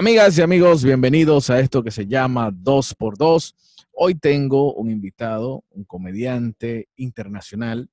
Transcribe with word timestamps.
Amigas 0.00 0.38
y 0.38 0.40
amigos, 0.40 0.82
bienvenidos 0.82 1.50
a 1.50 1.60
esto 1.60 1.82
que 1.82 1.90
se 1.90 2.06
llama 2.06 2.50
2x2. 2.50 3.54
Hoy 3.92 4.14
tengo 4.14 4.72
un 4.72 4.90
invitado, 4.90 5.62
un 5.68 5.84
comediante 5.84 6.88
internacional, 6.96 7.86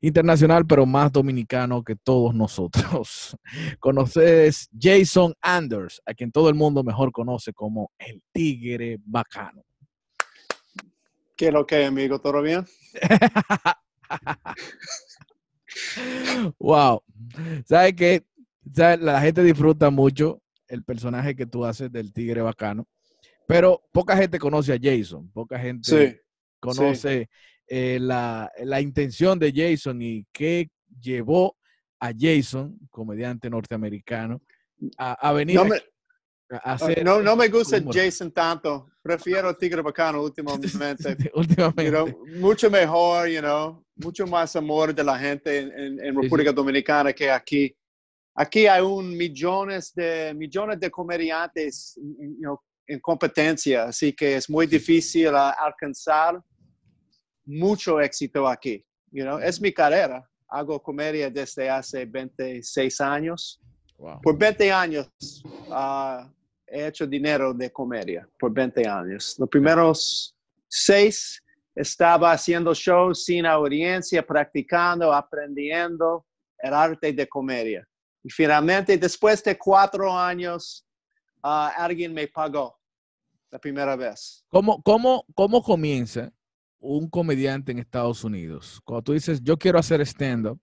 internacional 0.00 0.66
pero 0.66 0.86
más 0.86 1.12
dominicano 1.12 1.84
que 1.84 1.94
todos 1.94 2.34
nosotros. 2.34 3.36
Conoces 3.78 4.68
Jason 4.76 5.34
Anders, 5.40 6.02
a 6.04 6.14
quien 6.14 6.32
todo 6.32 6.48
el 6.48 6.56
mundo 6.56 6.82
mejor 6.82 7.12
conoce 7.12 7.52
como 7.52 7.92
el 7.96 8.20
Tigre 8.32 8.98
Bacano. 9.04 9.62
¿Qué 11.36 11.46
es 11.46 11.52
lo 11.52 11.64
que, 11.64 11.84
amigo? 11.84 12.18
¿Todo 12.18 12.42
bien? 12.42 12.66
wow. 16.58 17.00
¿Sabes 17.66 17.92
qué? 17.92 18.24
La 18.98 19.20
gente 19.20 19.44
disfruta 19.44 19.90
mucho 19.90 20.42
el 20.68 20.84
personaje 20.84 21.34
que 21.34 21.46
tú 21.46 21.64
haces 21.64 21.90
del 21.90 22.12
tigre 22.12 22.42
bacano, 22.42 22.86
pero 23.46 23.82
poca 23.92 24.16
gente 24.16 24.38
conoce 24.38 24.72
a 24.72 24.78
Jason, 24.80 25.30
poca 25.32 25.58
gente 25.58 26.22
conoce 26.60 27.28
eh, 27.68 27.98
la, 28.00 28.50
intención 28.80 29.38
de 29.38 29.52
Jason 29.54 30.00
y 30.02 30.26
qué 30.32 30.68
llevó 31.00 31.56
a 32.00 32.12
Jason, 32.16 32.78
comediante 32.90 33.48
norteamericano, 33.48 34.42
a, 34.98 35.32
venir 35.32 35.56
no 35.56 35.64
me, 35.64 35.76
a 36.50 36.74
hacer... 36.74 37.04
No, 37.04 37.22
no 37.22 37.36
me 37.36 37.48
gusta 37.48 37.82
Jason 37.90 38.30
tanto, 38.32 38.88
prefiero 39.02 39.56
Tigre 39.56 39.82
Bacano 39.82 40.22
últimamente. 40.22 40.68
últimamente. 41.34 42.16
mucho 42.38 42.70
mejor, 42.70 43.28
you 43.28 43.40
know, 43.40 43.84
mucho 43.96 44.26
más 44.26 44.54
amor 44.56 44.94
de 44.94 45.04
la 45.04 45.18
gente 45.18 45.58
en, 45.58 46.14
República 46.14 46.52
Dominicana 46.52 47.12
que 47.12 47.30
aquí 47.30 47.74
aquí 48.36 48.66
hay 48.66 48.82
un 48.82 49.16
millones 49.16 49.92
de, 49.94 50.34
millones 50.34 50.78
de 50.78 50.90
comediantes 50.90 51.98
en 52.86 53.00
competencia, 53.00 53.84
así 53.84 54.12
que 54.12 54.36
es 54.36 54.48
muy 54.48 54.66
difícil 54.66 55.34
alcanzar 55.34 56.40
mucho 57.44 58.00
éxito 58.00 58.46
aquí. 58.46 58.84
You 59.10 59.24
know? 59.24 59.38
Es 59.38 59.60
mi 59.60 59.72
carrera. 59.72 60.28
Hago 60.48 60.80
comedia 60.80 61.30
desde 61.30 61.68
hace 61.68 62.04
26 62.04 63.00
años. 63.00 63.60
Por 64.22 64.38
20 64.38 64.70
años 64.70 65.08
uh, 65.68 66.28
he 66.66 66.86
hecho 66.86 67.06
dinero 67.06 67.54
de 67.54 67.72
comedia, 67.72 68.28
por 68.38 68.52
20 68.52 68.86
años. 68.86 69.36
Los 69.38 69.48
primeros 69.48 70.36
seis 70.68 71.42
estaba 71.74 72.32
haciendo 72.32 72.74
shows 72.74 73.24
sin 73.24 73.46
audiencia, 73.46 74.24
practicando, 74.24 75.12
aprendiendo 75.12 76.26
el 76.58 76.74
arte 76.74 77.12
de 77.12 77.26
comedia. 77.26 77.86
Y 78.26 78.30
finalmente, 78.30 78.98
después 78.98 79.40
de 79.44 79.56
cuatro 79.56 80.12
años, 80.12 80.84
ah, 81.44 81.72
alguien 81.76 82.12
me 82.12 82.26
pagó 82.26 82.76
la 83.52 83.60
primera 83.60 83.94
vez. 83.94 84.44
¿Cómo, 84.48 84.82
cómo, 84.82 85.24
¿Cómo 85.32 85.62
comienza 85.62 86.32
un 86.80 87.08
comediante 87.08 87.70
en 87.70 87.78
Estados 87.78 88.24
Unidos? 88.24 88.80
Cuando 88.84 89.02
tú 89.04 89.12
dices, 89.12 89.40
yo 89.44 89.56
quiero 89.56 89.78
hacer 89.78 90.00
stand-up, 90.00 90.60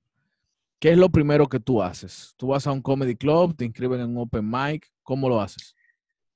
¿qué 0.78 0.89
es 0.89 0.97
lo 0.97 1.08
primero 1.08 1.47
que 1.47 1.58
tú 1.58 1.81
haces? 1.81 2.34
¿Tú 2.36 2.47
vas 2.47 2.67
a 2.67 2.73
un 2.73 2.81
comedy 2.81 3.16
club, 3.16 3.56
te 3.56 3.64
inscriben 3.64 4.02
en 4.02 4.09
un 4.09 4.17
open 4.17 4.45
mic? 4.45 4.91
¿Cómo 5.02 5.30
lo 5.30 5.39
haces? 5.39 5.73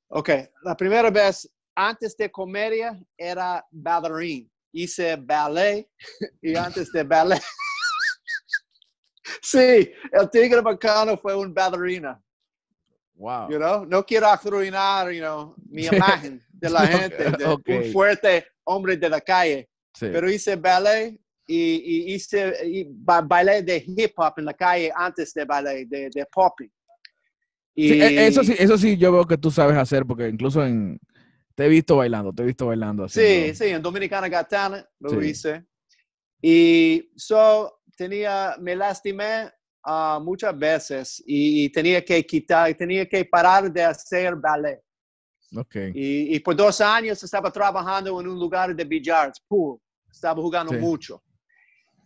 Ok, 0.08 0.30
la 0.64 0.78
primera 0.78 1.12
vez, 1.12 1.52
antes 1.76 2.16
de 2.16 2.32
comedia, 2.32 2.98
era 3.18 3.68
bailarín. 3.70 4.50
Hice 4.72 5.18
ballet 5.18 5.90
y 6.42 6.56
antes 6.56 6.90
de 6.94 7.04
ballet 7.04 7.44
sí, 9.42 9.92
el 10.12 10.30
tigre 10.32 10.62
bacano 10.62 11.18
fue 11.18 11.36
un 11.36 11.54
bailarina. 11.54 12.22
Wow. 13.16 13.50
You 13.50 13.58
know? 13.58 13.86
No 13.86 14.04
quiero 14.04 14.28
arruinar 14.28 15.12
you 15.12 15.22
know, 15.22 15.56
mi 15.70 15.86
imagen 15.86 16.42
de 16.50 16.70
la 16.70 16.88
gente, 16.88 17.32
de 17.32 17.78
un 17.78 17.92
fuerte 17.92 18.46
hombre 18.64 18.96
de 18.96 19.10
la 19.10 19.22
calle. 19.22 19.68
Pero 20.00 20.30
hice 20.30 20.56
ballet 20.56 21.20
y, 21.48 22.14
hice 22.14 22.54
y 22.66 22.86
ballet 22.88 23.64
de 23.64 23.84
hip 23.86 24.14
hop 24.18 24.34
en 24.38 24.46
la 24.46 24.54
calle 24.54 24.92
antes 24.96 25.34
de 25.34 25.46
ballet, 25.46 25.88
de, 25.88 26.10
de 26.14 26.26
popping. 26.32 26.70
E, 27.76 28.28
eso 28.28 28.44
sí, 28.44 28.56
eso 28.58 28.78
sí, 28.78 28.98
yo 28.98 29.12
veo 29.12 29.26
que 29.26 29.38
tú 29.38 29.52
sabes 29.52 29.78
hacer, 29.78 30.06
porque 30.06 30.28
incluso 30.28 30.66
en 30.66 31.00
te 31.58 31.66
he 31.66 31.70
visto 31.70 31.98
bailando, 31.98 32.34
te 32.34 32.44
he 32.44 32.46
visto 32.46 32.68
bailando. 32.68 33.10
Sí, 33.10 33.56
sí, 33.56 33.66
en 33.66 33.82
Dominicana 33.82 34.30
Got 34.30 34.48
Talent 34.48 34.86
lo 35.00 35.24
hice. 35.24 35.66
Y 36.40 37.12
so, 37.16 37.77
tenía, 37.98 38.56
me 38.60 38.76
lastimé 38.76 39.52
uh, 39.86 40.22
muchas 40.22 40.58
veces 40.58 41.24
y, 41.26 41.70
tenía 41.70 42.04
que 42.06 42.26
quitar, 42.26 42.74
tenía 42.76 43.06
que 43.08 43.26
parar 43.26 43.72
de 43.72 43.84
hacer 43.84 44.36
ballet. 44.36 44.82
Okay. 45.56 45.92
Y, 45.96 46.36
y, 46.36 46.40
por 46.40 46.56
dos 46.56 46.80
años 46.82 47.22
estaba 47.24 47.52
trabajando 47.52 48.20
en 48.20 48.28
un 48.28 48.40
lugar 48.40 48.76
de 48.76 48.84
billards, 48.84 49.40
pool. 49.48 49.80
Estaba 50.12 50.42
jugando 50.42 50.74
mucho. 50.74 51.22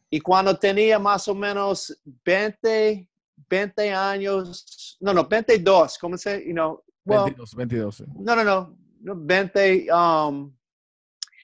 Y 0.10 0.20
cuando 0.20 0.58
tenía 0.58 1.00
más 1.00 1.28
o 1.28 1.34
menos 1.34 2.02
20, 2.26 3.08
20 3.50 3.94
años, 3.94 4.98
no, 5.00 5.14
no, 5.14 5.26
22, 5.28 5.98
¿cómo 5.98 6.18
se, 6.18 6.46
you 6.46 6.54
know? 6.54 6.84
22, 7.06 7.56
22. 7.56 8.04
No, 8.20 8.36
no, 8.36 8.78
no, 9.00 9.16
20, 9.16 9.88
um, 9.92 10.54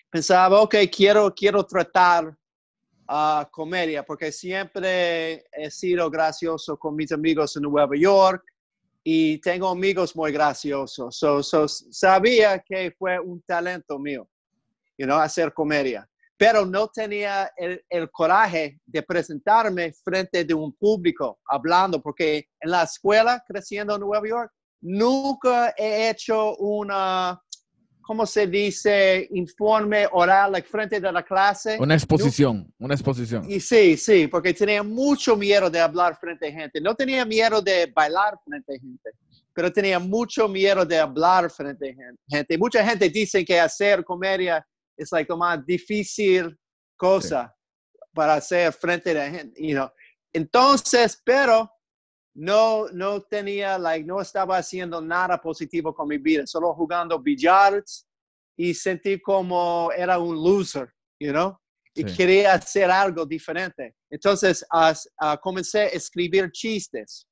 pensaba, 0.09 0.61
ok, 0.61 0.75
quiero, 0.95 1.33
quiero 1.33 1.65
tratar 1.65 2.37
comedia, 3.51 4.03
porque 4.03 4.31
siempre 4.31 5.45
he 5.51 5.72
sido 5.72 6.09
gracioso 6.09 6.78
con 6.78 6.95
mis 6.95 7.12
amigos 7.12 7.56
en 7.56 7.63
Nueva 7.63 7.95
York 7.95 8.44
y 9.03 9.38
tengo 9.40 9.69
amigos 9.69 10.16
muy 10.16 10.31
graciosos. 10.31 11.18
So, 11.18 11.68
sabía 11.68 12.59
que 12.59 12.91
fue 12.97 13.19
un 13.19 13.41
talento 13.44 13.97
mío, 13.97 14.29
you 14.97 15.06
know, 15.06 15.18
hacer 15.18 15.53
comedia. 15.53 16.07
Pero 16.40 16.66
no 16.66 16.88
tenía 16.90 17.51
el, 17.56 17.84
el 17.90 18.12
coraje 18.12 18.79
de 18.85 19.01
presentarme 19.01 19.94
frente 20.03 20.44
de 20.44 20.53
un 20.53 20.72
público 20.74 21.39
hablando, 21.47 22.01
porque 22.01 22.50
en 22.59 22.69
la 22.69 22.84
escuela, 22.84 23.44
creciendo 23.47 23.95
en 23.95 24.01
Nueva 24.01 24.28
York, 24.28 24.51
nunca 24.81 25.74
he 25.78 26.09
hecho 26.09 26.56
una 26.57 27.41
¿cómo 28.07 28.25
se 28.25 28.47
dice? 28.47 29.28
Informe 29.31 30.07
oral 30.13 30.63
frente 30.63 31.01
de 31.01 31.12
la 31.12 31.23
clase. 31.23 31.78
Una 31.78 31.94
exposición, 31.94 32.73
una 32.79 32.94
exposición. 32.94 33.45
Y 33.51 33.59
sí, 33.59 33.97
sí, 33.97 34.28
porque 34.28 34.53
tenía 34.53 34.81
mucho 34.81 35.35
miedo 35.35 35.69
de 35.69 35.81
hablar 35.81 36.18
frente 36.18 36.47
a 36.47 36.51
gente. 36.51 36.79
No 36.79 36.95
tenía 36.95 37.25
miedo 37.25 37.62
de 37.62 37.91
bailar 37.94 38.40
frente 38.45 38.75
a 38.75 38.79
gente, 38.79 39.12
pero 39.53 39.72
tenía 39.73 40.00
mucho 40.00 40.47
miedo 40.47 40.85
de 40.85 40.97
hablar 40.97 41.51
frente 41.51 41.90
a 41.90 42.38
gente. 42.38 42.57
Mucha 42.57 42.81
gente 42.88 43.09
dice 43.09 43.44
que 43.44 43.59
hacer 43.59 44.06
comedia 44.06 44.66
es 44.95 45.12
like, 45.12 45.35
más 45.35 45.66
difícil 45.66 46.57
cosa 46.95 47.53
para 48.13 48.35
hacer 48.35 48.72
frente 48.72 49.12
a 49.12 49.16
la 49.16 49.29
gente. 49.29 49.62
You 49.62 49.75
know? 49.75 49.89
Entonces, 50.31 51.22
pero 51.25 51.69
no, 52.37 52.87
no 52.89 53.21
tenía, 53.23 53.79
like, 53.79 54.05
no 54.05 54.21
estaba 54.21 54.57
haciendo 54.57 55.01
nada 55.01 55.41
positivo 55.41 55.93
con 55.93 56.07
mi 56.07 56.19
vida, 56.19 56.45
solo 56.45 56.71
jugando 56.75 57.19
billards 57.19 58.07
y 58.55 58.75
sentí 58.75 59.19
como 59.19 59.91
era 59.91 60.19
un 60.19 60.35
loser, 60.35 60.87
you 61.19 61.31
know, 61.31 61.57
y 61.95 62.03
quería 62.05 62.53
hacer 62.53 62.91
algo 62.91 63.25
diferente. 63.25 63.95
Entonces, 64.11 64.63
comencé 65.41 65.79
a 65.79 65.87
escribir 65.87 66.51
chistes 66.51 67.25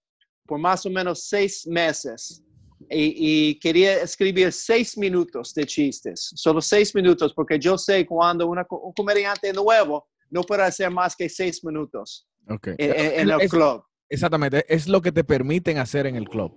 por 0.47 0.57
más 0.57 0.83
o 0.87 0.89
menos 0.89 1.27
seis 1.27 1.67
meses. 1.67 2.41
Y, 2.89 3.59
quería 3.59 4.01
escribir 4.01 4.51
seis 4.51 4.97
minutos 4.97 5.53
de 5.53 5.65
chistes, 5.65 6.31
solo 6.35 6.61
seis 6.61 6.93
minutos, 6.95 7.31
porque 7.33 7.59
yo 7.59 7.77
sé 7.77 8.05
cuando 8.07 8.47
una, 8.47 8.65
un 8.69 8.93
comediante 8.93 9.53
nuevo 9.53 10.07
no 10.31 10.41
puede 10.41 10.63
hacer 10.63 10.89
más 10.89 11.15
que 11.15 11.29
seis 11.29 11.63
minutos 11.63 12.27
en, 12.47 13.29
el 13.29 13.49
club. 13.49 13.83
Exactamente, 14.09 14.65
es 14.73 14.87
lo 14.87 15.01
que 15.01 15.11
te 15.11 15.23
permiten 15.23 15.77
hacer 15.77 16.05
en 16.05 16.15
el 16.15 16.27
club. 16.27 16.53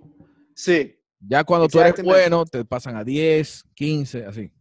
Sí. 0.55 0.95
Ya 1.19 1.43
cuando 1.43 1.67
tú 1.67 1.79
eres 1.79 2.01
bueno, 2.01 2.45
te 2.45 2.63
pasan 2.63 2.95
a 2.95 3.03
10, 3.03 3.65
15, 3.73 4.25
así. 4.25 4.51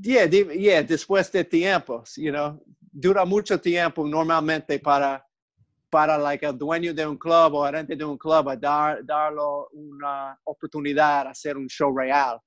Yeah, 0.00 0.26
yeah, 0.26 0.82
después 0.82 1.30
de 1.32 1.44
tiempo, 1.44 2.04
you 2.16 2.30
know, 2.30 2.62
dura 2.80 3.24
mucho 3.24 3.60
tiempo 3.60 4.06
normalmente 4.06 4.78
para, 4.78 5.24
para 5.90 6.18
like, 6.18 6.46
el 6.46 6.56
dueño 6.56 6.92
de 6.92 7.06
un 7.06 7.16
club 7.16 7.54
o 7.54 7.64
gerente 7.64 7.96
de 7.96 8.04
un 8.04 8.18
club 8.18 8.48
a 8.48 8.56
dar, 8.56 9.04
darlo 9.04 9.68
una 9.72 10.38
oportunidad 10.44 11.26
a 11.26 11.30
hacer 11.30 11.56
un 11.56 11.68
show 11.68 11.96
real. 11.96 12.38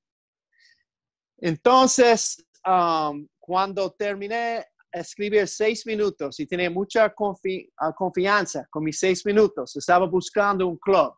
Entonces, 1.38 2.46
um, 2.66 3.28
cuando 3.40 3.92
terminé 3.92 4.66
escribir 4.92 5.48
seis 5.48 5.86
minutos 5.86 6.40
y 6.40 6.46
tenía 6.46 6.70
mucha 6.70 7.06
ah, 7.06 7.94
confianza 7.96 8.68
con 8.70 8.84
mis 8.84 9.00
seis 9.00 9.26
minutos. 9.26 9.76
Estaba 9.76 10.06
buscando 10.06 10.68
un 10.68 10.78
club 10.78 11.14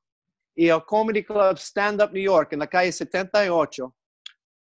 y 0.56 0.68
el 0.68 0.84
Comedy 0.86 1.24
Club 1.24 1.58
Stand 1.58 2.02
Up 2.02 2.12
New 2.12 2.24
York 2.24 2.54
en 2.54 2.60
la 2.60 2.68
calle 2.68 2.92
78 2.92 3.94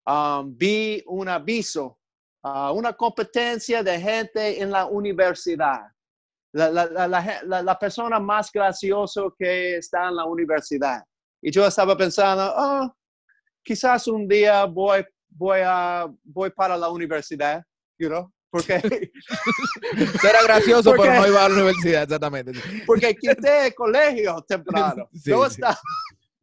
um, 0.05 0.55
vi 0.55 1.03
un 1.07 1.27
aviso, 1.27 1.97
uh, 2.43 2.71
una 2.73 2.93
competencia 2.93 3.83
de 3.83 3.99
gente 3.99 4.61
en 4.61 4.71
la 4.71 4.85
universidad. 4.85 5.81
La, 6.53 6.69
la, 6.69 7.79
persona 7.79 8.19
más 8.19 8.51
graciosa 8.51 9.21
que 9.39 9.77
está 9.77 10.09
en 10.09 10.17
la 10.17 10.25
universidad. 10.25 11.01
Y 11.41 11.49
yo 11.49 11.65
estaba 11.65 11.95
pensando, 11.95 12.53
oh, 12.57 12.93
quizás 13.63 14.05
un 14.07 14.27
día 14.27 14.65
voy, 14.65 15.05
voy, 15.29 15.61
a, 15.63 16.11
voy 16.23 16.49
para 16.49 16.75
la 16.75 16.89
universidad, 16.89 17.63
you 17.97 18.09
know? 18.09 18.29
Porque 18.51 18.73
era 20.23 20.43
gracioso, 20.43 20.91
pero 20.91 21.13
no 21.13 21.27
iba 21.27 21.45
a 21.45 21.49
la 21.49 21.55
universidad, 21.55 22.03
exactamente. 22.03 22.51
Porque 22.85 23.15
quité 23.15 23.67
el 23.67 23.73
colegio 23.73 24.43
temprano. 24.45 25.09
no 25.25 25.45
está, 25.45 25.79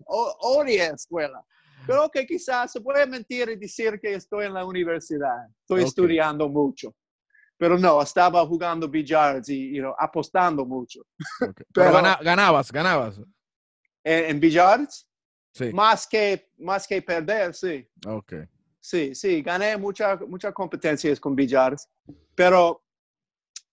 odia 0.06 0.86
escuela. 0.86 1.44
Creo 1.84 2.08
que 2.10 2.26
quizás 2.26 2.72
se 2.72 2.80
puede 2.80 3.06
mentir 3.06 3.50
y 3.50 3.56
decir 3.56 4.00
que 4.00 4.14
estoy 4.14 4.46
en 4.46 4.54
la 4.54 4.64
universidad, 4.64 5.48
estoy 5.60 5.84
estudiando 5.84 6.48
mucho. 6.48 6.94
Pero 7.58 7.78
no, 7.78 8.00
estaba 8.00 8.46
jugando 8.46 8.88
billards 8.88 9.48
y 9.48 9.74
you 9.74 9.82
know, 9.82 9.94
apostando 9.98 10.64
mucho. 10.64 11.02
Pero, 11.74 11.92
ganabas, 12.22 12.70
ganabas. 12.72 13.18
¿En, 14.04 14.30
en 14.30 14.40
billards? 14.40 15.08
Sí. 15.52 15.72
Más 15.72 16.06
que, 16.06 16.50
más 16.58 16.86
que 16.86 17.02
perder, 17.02 17.52
sí. 17.52 17.86
Ok. 18.06 18.34
Sí, 18.80 19.14
sí, 19.14 19.42
gané 19.42 19.76
muchas 19.76 20.20
muchas 20.22 20.52
competencias 20.54 21.18
con 21.20 21.34
billards. 21.34 21.88
Pero 22.34 22.82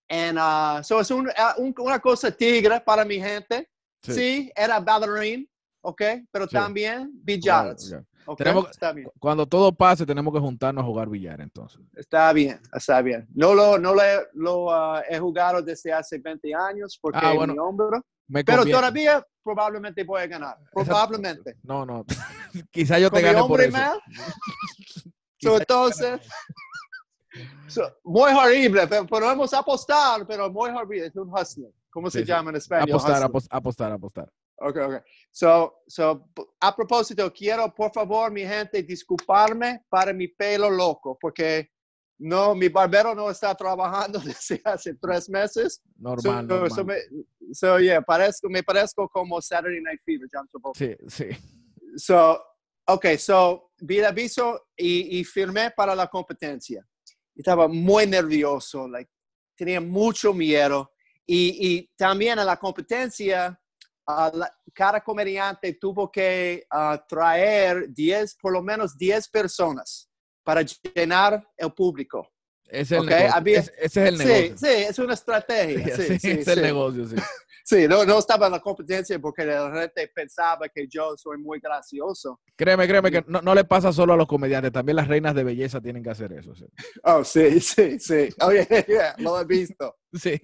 en, 0.08 0.38
uh, 0.38 0.84
so 0.84 1.00
es 1.00 1.12
un, 1.12 1.28
uh, 1.28 1.74
una 1.84 2.00
cosa 2.00 2.32
tigre 2.32 2.82
para 2.82 3.06
mi 3.06 3.20
gente. 3.20 3.70
Sí, 4.02 4.52
era 4.56 4.80
bailarín, 4.80 5.50
¿ok? 5.82 6.02
Pero 6.32 6.48
también 6.48 7.12
billards. 8.26 8.38
Tenemos, 8.38 8.72
está 8.72 8.92
bien. 8.92 9.10
Cuando 9.20 9.46
todo 9.46 9.72
pase, 9.72 10.06
tenemos 10.06 10.34
que 10.34 10.40
juntarnos 10.40 10.84
a 10.84 10.86
jugar 10.86 11.10
billar, 11.10 11.42
entonces. 11.42 11.80
Está 11.96 12.32
bien, 12.34 12.60
está 12.74 13.02
bien. 13.02 13.28
No 13.34 13.54
lo, 13.54 13.78
no 13.78 13.94
lo 14.34 14.66
uh, 14.66 15.02
he 15.10 15.20
jugado 15.20 15.62
desde 15.62 15.94
hace 15.94 16.18
20 16.18 16.54
años 16.54 16.98
porque 17.02 17.20
ah, 17.22 17.34
bueno, 17.34 17.54
mi 17.54 17.60
hombro. 17.60 18.04
pero 18.46 18.66
todavía 18.66 19.26
probablemente 19.44 20.04
voy 20.04 20.22
a 20.22 20.28
ganar. 20.28 20.58
Probablemente. 20.74 21.58
No, 21.64 21.86
no. 21.86 22.06
Quizá 22.72 23.00
yo 23.00 23.10
te 23.10 23.22
gane 23.22 23.44
por 23.44 23.62
eso. 23.62 23.78
entonces, 25.42 26.22
muy 28.04 28.32
horrible, 28.32 28.88
pero 28.88 29.06
podemos 29.06 29.54
apostar, 29.54 30.26
pero 30.28 30.52
muy 30.52 30.70
horrible. 30.72 31.08
Es 31.08 31.16
un 31.16 31.30
hustler. 31.30 31.72
¿Cómo 31.90 32.10
se 32.10 32.26
llama 32.26 32.50
en 32.50 32.58
español? 32.58 32.90
Apostar, 32.90 33.24
apostar, 33.50 33.92
apostar. 33.92 34.30
Ok, 34.58 34.78
ok. 34.78 35.04
So, 35.32 35.82
so, 35.88 36.30
a 36.62 36.76
propósito, 36.76 37.32
quiero 37.34 37.74
por 37.74 37.92
favor, 37.92 38.32
mi 38.32 38.42
gente, 38.42 38.84
disculparme 38.84 39.84
para 39.90 40.14
mi 40.14 40.30
pelo 40.30 40.70
loco, 40.70 41.18
porque 41.20 41.72
no, 42.18 42.56
mi 42.56 42.70
barbero 42.70 43.14
no 43.14 43.30
está 43.30 43.54
trabajando 43.54 44.20
desde 44.26 44.62
hace 44.64 44.96
tres 44.96 45.30
meses. 45.30 45.82
Normal. 45.98 46.48
So, 46.48 46.54
normal. 46.54 46.72
So, 47.52 47.76
me, 47.76 47.84
yeah, 47.84 48.02
parezco, 48.02 48.50
me 48.50 48.64
parezco 48.64 49.10
como 49.10 49.42
Saturday 49.42 49.82
Night 49.82 50.02
Fever, 50.06 50.30
John 50.32 50.48
Sí, 50.74 50.96
sí. 51.08 51.30
So, 51.98 52.42
ok, 52.88 53.18
so, 53.18 53.72
vi 53.80 54.00
el 54.00 54.06
aviso 54.06 54.68
y, 54.76 55.20
y 55.20 55.24
firmé 55.26 55.72
para 55.72 55.94
la 55.94 56.08
competencia. 56.08 56.86
Estaba 57.36 57.68
muy 57.68 58.08
nervioso, 58.08 58.88
like, 58.88 59.12
tenía 59.56 59.82
mucho 59.82 60.34
miedo. 60.34 60.92
Y, 61.26 61.58
y 61.60 61.92
también 61.98 62.40
en 62.40 62.46
la 62.46 62.58
competencia, 62.58 63.60
cada 64.74 65.04
comediante 65.04 65.74
tuvo 65.74 66.12
que 66.12 66.66
uh, 66.72 66.98
traer 67.08 67.92
10, 67.92 68.36
por 68.36 68.54
lo 68.54 68.62
menos 68.62 68.98
10 68.98 69.30
personas 69.30 70.10
para 70.44 70.62
llenar 70.62 71.46
el 71.58 71.74
público. 71.74 72.30
Es 72.68 72.92
el 72.92 73.08
ese 73.10 73.72
es 73.80 73.98
el 73.98 74.18
negocio. 74.18 74.58
Sí, 74.58 74.66
sí, 74.66 74.84
es 74.90 75.00
una 75.00 75.14
estrategia. 75.14 75.96
Sí, 75.96 76.20
sí, 76.20 76.32
es 76.32 76.48
el 76.48 76.62
negocio, 76.62 77.06
sí. 77.08 77.16
Sí, 77.68 77.88
no, 77.88 78.06
no, 78.06 78.20
estaba 78.20 78.46
en 78.46 78.52
la 78.52 78.60
competencia 78.60 79.18
porque 79.18 79.44
la 79.44 79.72
gente 79.74 80.08
pensaba 80.14 80.70
que 80.70 80.88
yo 80.88 81.18
soy 81.18 81.40
muy 81.40 81.60
gracioso. 81.60 82.40
Créeme, 82.56 82.88
créeme 82.88 83.10
que 83.10 83.26
no, 83.26 83.42
no, 83.42 83.56
le 83.56 83.64
pasa 83.64 83.92
solo 83.92 84.14
a 84.14 84.16
los 84.16 84.28
comediantes, 84.28 84.72
también 84.72 84.98
las 84.98 85.08
reinas 85.08 85.34
de 85.34 85.44
belleza 85.44 85.82
tienen 85.82 86.04
que 86.04 86.12
hacer 86.12 86.32
eso. 86.34 86.54
Sí. 86.54 86.66
Oh, 87.02 87.24
sí, 87.24 87.60
sí, 87.60 88.00
sí. 88.00 88.30
Oh, 88.40 88.52
yeah, 88.88 89.16
lo 89.18 89.42
he 89.42 89.46
visto. 89.46 89.98
Sí. 90.14 90.40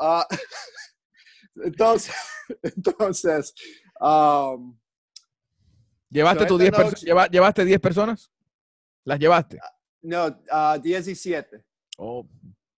Uh, 0.00 0.24
entonces, 1.64 2.14
entonces. 2.62 3.54
Um, 4.00 4.78
¿Llevaste, 6.10 6.46
tu 6.46 6.56
10 6.56 7.04
¿Llevaste 7.30 7.64
10 7.64 7.80
personas? 7.80 8.30
¿Las 9.04 9.18
llevaste? 9.18 9.58
Ah, 9.62 9.76
no, 10.02 10.26
uh, 10.26 10.80
17. 10.80 11.64
Oh. 11.98 12.26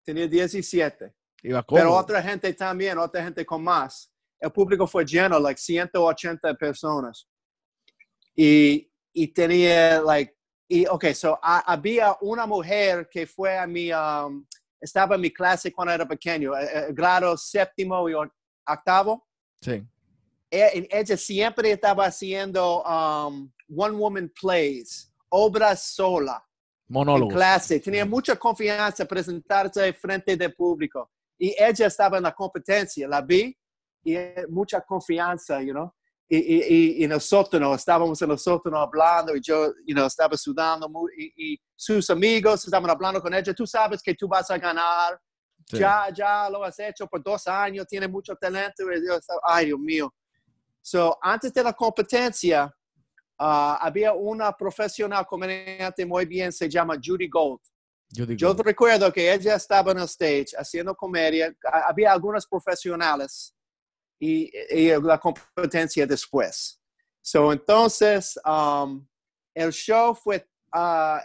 Tenía 0.04 0.26
17. 0.26 1.14
Pero 1.42 1.94
otra 1.94 2.22
gente 2.22 2.52
también, 2.54 2.98
otra 2.98 3.22
gente 3.22 3.44
con 3.44 3.62
más. 3.62 4.10
El 4.40 4.50
público 4.50 4.86
fue 4.86 5.04
lleno, 5.04 5.38
like 5.38 5.60
180 5.60 6.54
personas. 6.54 7.28
Y, 8.34 8.90
y 9.12 9.28
tenía, 9.28 10.00
like, 10.00 10.34
y, 10.68 10.86
ok, 10.86 11.06
so 11.12 11.38
había 11.42 12.16
una 12.20 12.46
mujer 12.46 13.08
que 13.10 13.26
fue 13.26 13.56
a 13.58 13.66
mi, 13.66 13.90
um, 13.92 14.46
estaba 14.80 15.14
en 15.14 15.22
mi 15.22 15.32
clase 15.32 15.72
cuando 15.72 15.94
era 15.94 16.06
pequeño, 16.06 16.56
eh, 16.56 16.68
eh, 16.72 16.86
grado 16.90 17.36
séptimo 17.36 18.08
y 18.08 18.14
octavo. 18.68 19.26
Sí. 19.60 19.84
E, 20.50 20.88
ella 20.90 21.16
siempre 21.16 21.72
estaba 21.72 22.06
haciendo 22.06 22.82
um, 22.82 23.50
one 23.76 23.96
woman 23.96 24.32
plays, 24.40 25.12
obras 25.28 25.82
sola. 25.82 26.42
Monólogos. 26.88 27.32
En 27.32 27.36
clase. 27.36 27.80
Tenía 27.80 28.06
mucha 28.06 28.36
confianza 28.36 29.04
presentarse 29.04 29.92
frente 29.92 30.36
del 30.36 30.54
público. 30.54 31.10
Y 31.38 31.54
ella 31.58 31.86
estaba 31.86 32.16
en 32.16 32.24
la 32.24 32.34
competencia, 32.34 33.06
la 33.06 33.20
vi, 33.20 33.56
y 34.04 34.16
mucha 34.48 34.80
confianza, 34.80 35.60
you 35.62 35.72
know. 35.72 35.92
Y, 36.30 36.36
y, 36.36 37.00
y, 37.00 37.04
en 37.04 37.12
el 37.12 37.20
sótano, 37.22 37.74
estábamos 37.74 38.20
en 38.20 38.30
el 38.30 38.38
sótano 38.38 38.76
hablando 38.76 39.34
y 39.34 39.40
yo, 39.40 39.72
you 39.86 39.94
know, 39.94 40.06
estaba 40.06 40.36
sudando 40.36 40.86
y, 41.16 41.52
y, 41.54 41.60
sus 41.74 42.10
amigos 42.10 42.62
estaban 42.66 42.90
hablando 42.90 43.22
con 43.22 43.32
ella. 43.32 43.54
Tú 43.54 43.66
sabes 43.66 44.02
que 44.02 44.14
tú 44.14 44.28
vas 44.28 44.50
a 44.50 44.58
ganar, 44.58 45.18
ya, 45.76 46.08
ya 46.14 46.48
lo 46.50 46.64
has 46.64 46.78
hecho 46.78 47.06
por 47.06 47.22
dos 47.22 47.46
años, 47.46 47.86
tiene 47.86 48.08
mucho 48.08 48.34
talento. 48.36 48.84
ay, 49.44 49.66
Dios 49.66 49.78
mío. 49.78 50.14
So, 50.80 51.18
antes 51.20 51.52
de 51.52 51.62
la 51.62 51.72
competencia, 51.72 52.64
uh, 53.38 53.76
había 53.80 54.12
una 54.12 54.52
profesional 54.52 55.26
comediante 55.26 56.06
muy 56.06 56.24
bien, 56.24 56.52
se 56.52 56.68
llama 56.68 56.96
Judy 57.02 57.28
Gold. 57.28 57.60
Judy 58.16 58.36
Yo 58.36 58.54
recuerdo 58.54 59.12
que 59.12 59.32
ella 59.32 59.56
estaba 59.56 59.92
en 59.92 59.98
el 59.98 60.04
stage 60.04 60.56
haciendo 60.56 60.94
comedia. 60.94 61.54
Había 61.86 62.12
algunos 62.12 62.46
profesionales 62.46 63.54
y, 64.18 64.50
y 64.70 64.98
la 65.02 65.18
competencia 65.18 66.06
después. 66.06 66.80
So, 67.20 67.52
entonces, 67.52 68.38
um, 68.46 69.06
el 69.54 69.70
show 69.72 70.14
fue, 70.14 70.48
uh, 70.74 71.18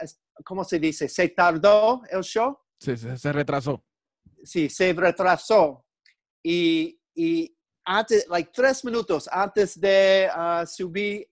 ¿cómo 0.44 0.66
se 0.66 0.78
dice? 0.78 1.08
¿Se 1.08 1.30
tardó 1.30 2.02
el 2.10 2.22
show? 2.22 2.58
Sí, 2.82 2.98
se 2.98 3.32
retrasó 3.32 3.82
sí, 4.44 4.70
se 4.70 4.94
retrasó. 4.94 5.86
Y, 6.44 7.00
y 7.16 7.56
antes, 7.86 8.28
like 8.28 8.52
tres 8.54 8.84
minutos 8.84 9.30
antes 9.32 9.80
de 9.80 10.30
uh, 10.36 10.66
subir 10.66 11.28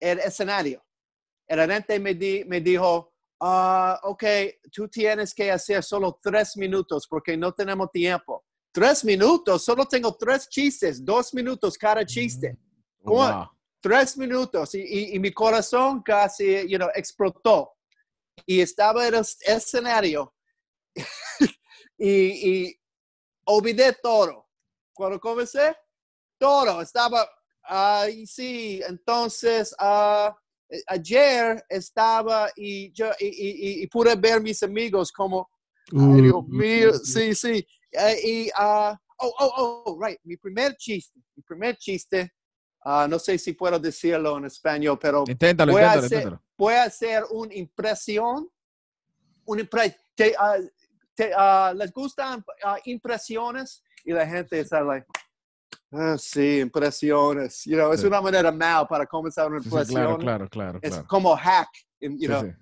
el 0.00 0.18
escenario, 0.20 0.84
el 1.48 1.58
gerente 1.58 1.98
me, 1.98 2.14
me 2.46 2.60
dijo, 2.60 3.12
uh, 3.40 3.94
ok, 4.02 4.24
tú 4.72 4.88
tienes 4.88 5.34
que 5.34 5.50
hacer 5.50 5.82
solo 5.82 6.18
tres 6.22 6.56
minutos 6.56 7.06
porque 7.08 7.36
no 7.36 7.52
tenemos 7.52 7.90
tiempo. 7.90 8.44
Tres 8.72 9.04
minutos, 9.04 9.64
solo 9.64 9.84
tengo 9.84 10.14
tres 10.16 10.48
chistes, 10.48 11.04
dos 11.04 11.34
minutos 11.34 11.76
cada 11.76 12.04
chiste. 12.04 12.56
¿Cómo? 13.02 13.50
Tres 13.80 14.16
minutos 14.16 14.74
y, 14.74 15.14
y, 15.14 15.18
mi 15.18 15.32
corazón 15.32 16.02
casi, 16.02 16.68
you 16.68 16.76
know, 16.76 16.90
explotó. 16.94 17.72
Y 18.46 18.60
estaba 18.60 19.08
en 19.08 19.14
el 19.14 19.24
escenario 19.46 20.34
y, 22.00 22.50
y 22.50 22.80
olvidé 23.44 23.92
todo. 24.02 24.48
Cuando 24.94 25.20
comencé, 25.20 25.76
todo 26.38 26.80
estaba 26.80 27.28
ahí, 27.62 28.26
sí. 28.26 28.80
Entonces, 28.88 29.74
uh, 29.80 30.32
ayer 30.86 31.62
estaba 31.68 32.50
y 32.56 32.90
yo 32.92 33.10
y, 33.20 33.82
y, 33.82 33.86
pude 33.88 34.14
ver 34.16 34.40
mis 34.40 34.62
amigos 34.62 35.12
como, 35.12 35.48
ay, 35.92 36.22
Dios 36.22 36.44
mm, 36.46 36.56
mío, 36.56 36.94
sí, 36.94 37.34
sí. 37.34 37.66
Eh, 37.92 38.20
y, 38.24 38.48
uh, 38.48 38.96
oh, 39.18 39.34
oh, 39.38 39.82
oh, 39.86 39.98
right, 40.00 40.18
mi 40.24 40.36
primer 40.36 40.76
chiste, 40.76 41.20
mi 41.36 41.42
primer 41.42 41.76
chiste, 41.76 42.32
uh, 42.84 43.06
no 43.08 43.18
sé 43.18 43.36
si 43.36 43.52
puedo 43.52 43.78
decirlo 43.78 44.38
en 44.38 44.46
español, 44.46 44.98
pero 44.98 45.24
inténtalo, 45.26 45.72
voy, 45.72 45.82
inténtalo, 45.82 46.02
a 46.02 46.06
hacer, 46.06 46.18
inténtalo. 46.18 46.42
voy 46.56 46.74
a 46.74 46.82
hacer 46.84 47.24
una 47.30 47.54
impresión, 47.54 48.48
una 49.44 49.60
impresión, 51.20 51.72
uh, 51.72 51.76
les 51.76 51.92
gustan 51.92 52.44
uh, 52.64 52.76
impresiones 52.84 53.82
y 54.04 54.12
la 54.12 54.26
gente 54.26 54.60
está 54.60 54.82
like, 54.82 55.06
ah, 55.92 56.16
sí, 56.18 56.60
impresiones. 56.60 57.64
You 57.64 57.76
know, 57.76 57.92
es 57.92 58.04
una 58.04 58.20
manera 58.20 58.50
mal 58.50 58.86
para 58.86 59.06
comenzar 59.06 59.48
una 59.48 59.58
impresión. 59.58 59.86
Sí, 59.86 59.94
claro, 59.94 60.18
claro, 60.18 60.48
claro, 60.48 60.78
Es 60.82 60.98
como 61.00 61.36
hack, 61.36 61.68
you 62.00 62.28
know. 62.28 62.52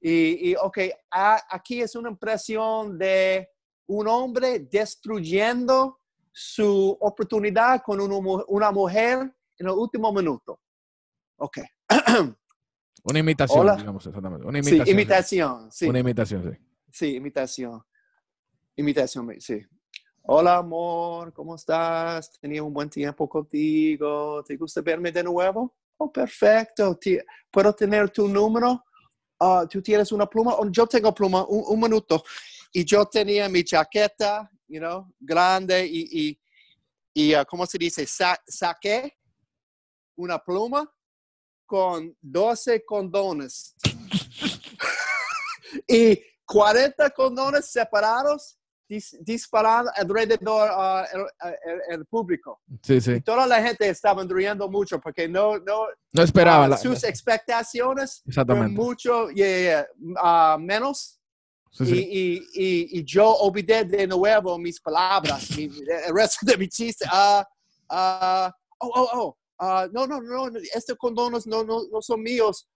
Y, 0.00 0.50
y, 0.50 0.56
ok, 0.56 0.78
aquí 1.10 1.80
es 1.80 1.94
una 1.94 2.10
impresión 2.10 2.98
de 2.98 3.48
un 3.86 4.08
hombre 4.08 4.60
destruyendo 4.60 6.00
su 6.32 6.96
oportunidad 7.00 7.82
con 7.82 8.00
una, 8.00 8.44
una 8.48 8.70
mujer 8.72 9.32
en 9.58 9.66
el 9.66 9.72
último 9.72 10.12
minuto. 10.12 10.60
Ok. 11.36 11.58
Una 13.02 13.18
imitación, 13.18 13.76
digamos, 13.78 14.06
exactamente. 14.06 14.46
Una 14.46 14.58
imitación. 14.58 14.86
Sí, 14.86 14.92
imitación, 14.92 15.72
sí. 15.72 15.88
Una 15.88 15.98
imitación, 16.00 16.42
sí. 16.42 16.58
Sí, 16.92 17.16
imitación. 17.16 17.82
Imitación, 18.80 19.38
sí. 19.40 19.62
Hola, 20.22 20.56
amor, 20.56 21.34
¿cómo 21.34 21.54
estás? 21.54 22.32
Tenía 22.40 22.62
un 22.62 22.72
buen 22.72 22.88
tiempo 22.88 23.28
contigo. 23.28 24.42
¿Te 24.42 24.56
gusta 24.56 24.80
verme 24.80 25.12
de 25.12 25.22
nuevo? 25.22 25.76
Oh, 25.98 26.10
perfecto. 26.10 26.98
¿Puedo 27.50 27.74
tener 27.74 28.08
tu 28.08 28.26
número? 28.26 28.82
Ah, 29.38 29.66
¿Tú 29.68 29.82
tienes 29.82 30.10
una 30.12 30.24
pluma? 30.26 30.54
Oh, 30.54 30.66
yo 30.70 30.86
tengo 30.86 31.12
pluma, 31.12 31.44
un, 31.46 31.78
minuto. 31.78 32.24
Y 32.72 32.82
yo 32.82 33.04
tenía 33.04 33.50
mi 33.50 33.62
chaqueta, 33.64 34.50
you 34.66 34.78
know, 34.78 35.12
grande 35.20 35.86
y, 35.86 36.30
y, 36.30 36.40
y 37.12 37.34
uh, 37.34 37.44
¿cómo 37.46 37.66
se 37.66 37.76
dice? 37.76 38.06
saqué 38.06 39.14
una 40.16 40.38
pluma 40.38 40.90
con 41.66 42.16
12 42.18 42.82
condones. 42.86 43.74
y 45.86 46.18
40 46.46 47.10
condones 47.10 47.66
separados 47.66 48.56
disparando 49.20 49.90
alrededor 49.94 51.06
del 51.88 52.06
público. 52.06 52.60
Sí, 52.82 53.00
sí. 53.00 53.12
Y 53.12 53.20
toda 53.20 53.46
la 53.46 53.62
gente 53.62 53.88
estaba 53.88 54.24
riendo 54.24 54.68
mucho 54.68 55.00
porque 55.00 55.28
no, 55.28 55.58
no, 55.58 55.86
no 56.12 56.22
esperaba. 56.22 56.76
sus 56.76 57.04
expectaciones 57.04 58.22
Exactamente. 58.26 58.74
mucho 58.74 59.26
uh, 59.26 60.58
menos. 60.58 61.18
Sí, 61.72 61.86
sí. 61.86 62.08
Y, 62.10 62.36
y, 62.54 62.98
y, 62.98 63.04
yo 63.04 63.30
olvidé 63.30 63.84
de 63.84 64.04
nuevo 64.04 64.58
mis 64.58 64.80
palabras, 64.80 65.56
el 65.56 65.70
resto 66.12 66.44
de 66.44 66.56
mi 66.58 66.68
chiste. 66.68 67.04
Uh, 67.06 67.42
uh, 67.94 68.50
oh, 68.80 69.08
oh, 69.12 69.36
oh, 69.60 69.88
no, 69.92 70.04
no, 70.04 70.20
no, 70.20 70.58
estos 70.74 70.96
condones 70.96 71.46
no, 71.46 71.62
no, 71.62 71.82
no 71.92 72.02
son 72.02 72.22
míos. 72.22 72.68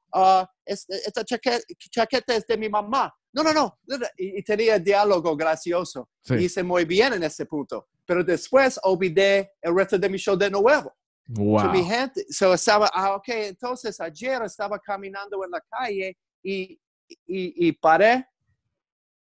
esta 0.64 1.24
chaqueta, 1.24 1.58
chaqueta 1.90 2.36
es 2.36 2.46
de 2.46 2.56
mi 2.56 2.68
mamá 2.68 3.12
no, 3.34 3.42
no, 3.42 3.52
no. 3.52 3.78
Y, 4.16 4.42
tenía 4.42 4.78
diálogo 4.78 5.36
gracioso. 5.36 6.08
Hice 6.38 6.62
muy 6.62 6.84
bien 6.84 7.14
en 7.14 7.24
ese 7.24 7.44
punto. 7.46 7.88
Pero 8.06 8.22
después 8.22 8.78
olvidé 8.82 9.52
el 9.60 9.74
resto 9.74 9.98
de 9.98 10.08
mi 10.08 10.18
show 10.18 10.36
de 10.36 10.48
nuevo. 10.50 10.94
Wow. 11.26 11.70
mi 11.72 11.82
gente, 11.82 12.26
so 12.28 12.52
estaba, 12.52 12.90
ah, 12.92 13.16
ok, 13.16 13.28
entonces 13.28 13.98
ayer 13.98 14.42
estaba 14.42 14.78
caminando 14.78 15.42
en 15.42 15.52
la 15.52 15.60
calle 15.70 16.18
y, 16.42 16.78
y, 17.26 17.66
y 17.66 17.72
paré. 17.72 18.26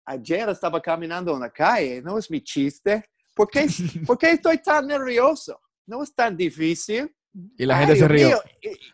Ayer 0.05 0.49
estaba 0.49 0.81
caminando 0.81 1.35
en 1.35 1.41
la 1.41 1.51
calle, 1.51 2.01
no 2.01 2.17
es 2.17 2.29
mi 2.29 2.41
chiste. 2.41 3.05
¿Por 3.35 3.47
qué, 3.47 3.67
¿por 4.07 4.17
qué 4.17 4.31
estoy 4.31 4.57
tan 4.57 4.87
nervioso? 4.87 5.61
No 5.85 6.01
es 6.01 6.13
tan 6.13 6.35
difícil. 6.35 7.15
Y 7.55 7.65
la 7.65 7.77
gente 7.77 7.95
se 7.95 8.07
rió. 8.07 8.41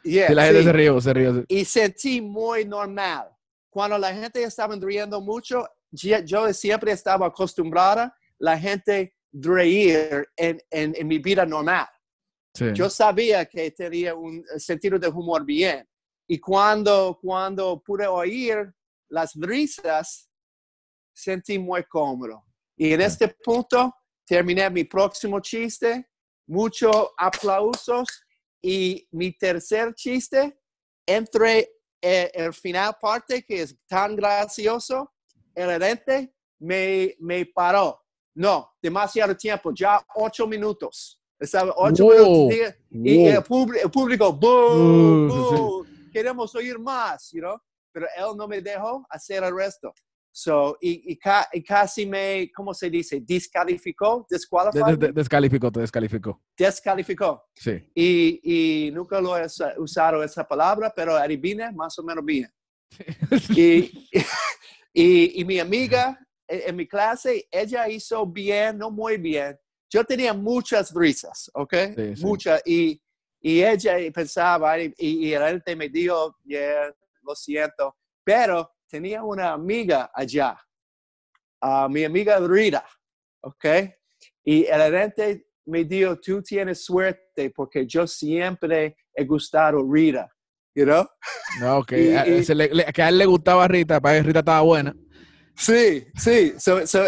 y 0.04 0.20
la 0.20 0.46
gente 0.46 0.64
se 0.64 0.74
rió, 0.74 1.02
se 1.02 1.14
rió. 1.14 1.46
Y 1.48 1.66
sentí 1.66 2.22
muy 2.22 2.66
normal 2.66 3.37
cuando 3.78 4.00
la 4.00 4.12
gente 4.12 4.42
estaba 4.42 4.76
riendo 4.76 5.22
mucho, 5.22 5.64
yo 5.92 6.52
siempre 6.52 6.92
estaba 6.94 7.28
acostumbrada 7.28 8.12
la 8.40 8.58
gente 8.58 9.14
reír 9.32 10.28
en, 10.36 10.60
en, 10.72 11.08
mi 11.08 11.20
vida 11.20 11.46
normal. 11.46 11.88
Yo 12.74 12.90
sabía 12.90 13.46
que 13.46 13.70
tenía 13.70 14.16
un 14.16 14.44
sentido 14.58 14.98
de 14.98 15.08
humor 15.08 15.46
bien. 15.46 15.88
Y 16.28 16.40
cuando, 16.40 17.20
cuando 17.22 17.80
pude 17.84 18.08
oír 18.08 18.74
las 19.10 19.36
risas, 19.36 20.28
sentí 21.14 21.60
muy 21.60 21.84
cómodo. 21.84 22.46
Y 22.76 22.94
en 22.94 23.02
este 23.02 23.28
punto 23.28 23.94
terminé 24.26 24.68
mi 24.72 24.86
próximo 24.86 25.40
chiste, 25.40 26.10
muchos 26.48 27.10
aplausos 27.16 28.08
y 28.60 29.08
mi 29.12 29.34
tercer 29.34 29.94
chiste, 29.94 30.60
entre 31.06 31.77
eh, 32.02 32.32
el, 32.34 32.54
final 32.54 32.96
parte 33.00 33.44
que 33.44 33.62
es 33.62 33.76
tan 33.88 34.16
gracioso, 34.16 35.12
el 35.56 35.70
gerente 35.72 36.34
me, 36.60 37.16
me 37.20 37.46
paró. 37.46 38.02
No, 38.36 38.76
demasiado 38.82 39.36
tiempo, 39.36 39.72
ya 39.74 40.00
ocho 40.16 40.46
minutos. 40.46 41.20
Estaba 41.40 41.74
ocho 41.76 42.08
minutos 42.08 42.76
y, 42.90 43.26
el, 43.26 43.44
público, 43.44 44.34
boom, 44.34 45.86
queremos 46.12 46.54
oír 46.56 46.80
más, 46.80 47.32
you 47.32 47.42
know? 47.42 47.60
pero 47.92 48.08
él 48.16 48.38
no 48.38 48.48
me 48.48 48.62
dejó 48.62 49.06
hacer 49.10 49.44
el 49.44 49.56
resto. 49.56 49.92
So, 50.32 50.78
y, 50.82 51.14
y, 51.14 51.64
casi 51.64 52.06
me, 52.06 52.52
¿cómo 52.56 52.72
se 52.74 52.90
dice? 52.92 53.22
Descalificó, 53.22 54.26
descalificó. 54.30 55.12
descalificó, 55.12 55.72
te 55.72 55.80
descalificó. 55.80 56.44
Descalificó. 56.56 57.46
Sí. 57.56 57.90
Y, 57.96 58.40
y, 58.88 58.92
nunca 58.92 59.20
lo 59.20 59.36
he 59.36 59.48
usado 59.78 60.24
esa 60.24 60.48
palabra, 60.48 60.94
pero 60.96 61.16
adivine 61.16 61.72
más 61.72 61.98
o 61.98 62.04
menos 62.04 62.24
bien. 62.24 62.52
y, 63.50 64.08
y, 64.94 65.42
y, 65.42 65.46
mi 65.46 65.60
amiga 65.60 66.20
en, 66.48 66.76
mi 66.76 66.88
clase, 66.88 67.48
ella 67.52 67.88
hizo 67.90 68.26
bien, 68.26 68.78
no 68.78 68.92
muy 68.92 69.18
bien. 69.18 69.58
Yo 69.90 70.04
tenía 70.04 70.34
muchas 70.34 70.94
risas, 70.94 71.50
¿ok? 71.54 71.74
Muchas. 72.20 72.62
Y, 72.66 73.02
y 73.42 73.64
ella 73.64 73.96
pensaba, 74.14 74.80
y, 74.80 74.94
y, 74.98 75.34
él 75.34 75.64
me 75.78 75.90
dijo, 75.90 76.36
yeah, 76.44 76.94
lo 77.24 77.36
siento, 77.36 77.96
pero 78.24 78.70
tenía 78.88 79.24
una 79.24 79.54
amiga 79.54 80.12
allá, 80.14 80.58
mi 81.90 82.04
amiga 82.04 82.40
Rita, 82.40 82.86
¿ok? 83.42 83.66
Y 84.44 84.66
el 84.66 84.82
gerente 84.82 85.48
me 85.66 85.84
dijo, 85.84 86.18
tú 86.20 86.42
tienes 86.42 86.84
suerte 86.86 87.52
porque 87.52 87.86
yo 87.86 88.08
siempre 88.08 88.96
he 89.14 89.26
gustado 89.26 89.84
Rita, 89.90 90.30
you 90.76 90.86
know? 90.86 91.06
No, 91.60 91.80
ok. 91.80 91.88
que 91.88 93.02
a 93.02 93.10
él 93.10 93.18
le 93.18 93.26
gustaba 93.26 93.68
Rita, 93.68 94.00
para 94.00 94.18
que 94.18 94.24
Rita 94.24 94.40
estaba 94.40 94.62
buena. 94.62 94.96
Sí, 95.56 96.08
sí. 96.16 96.54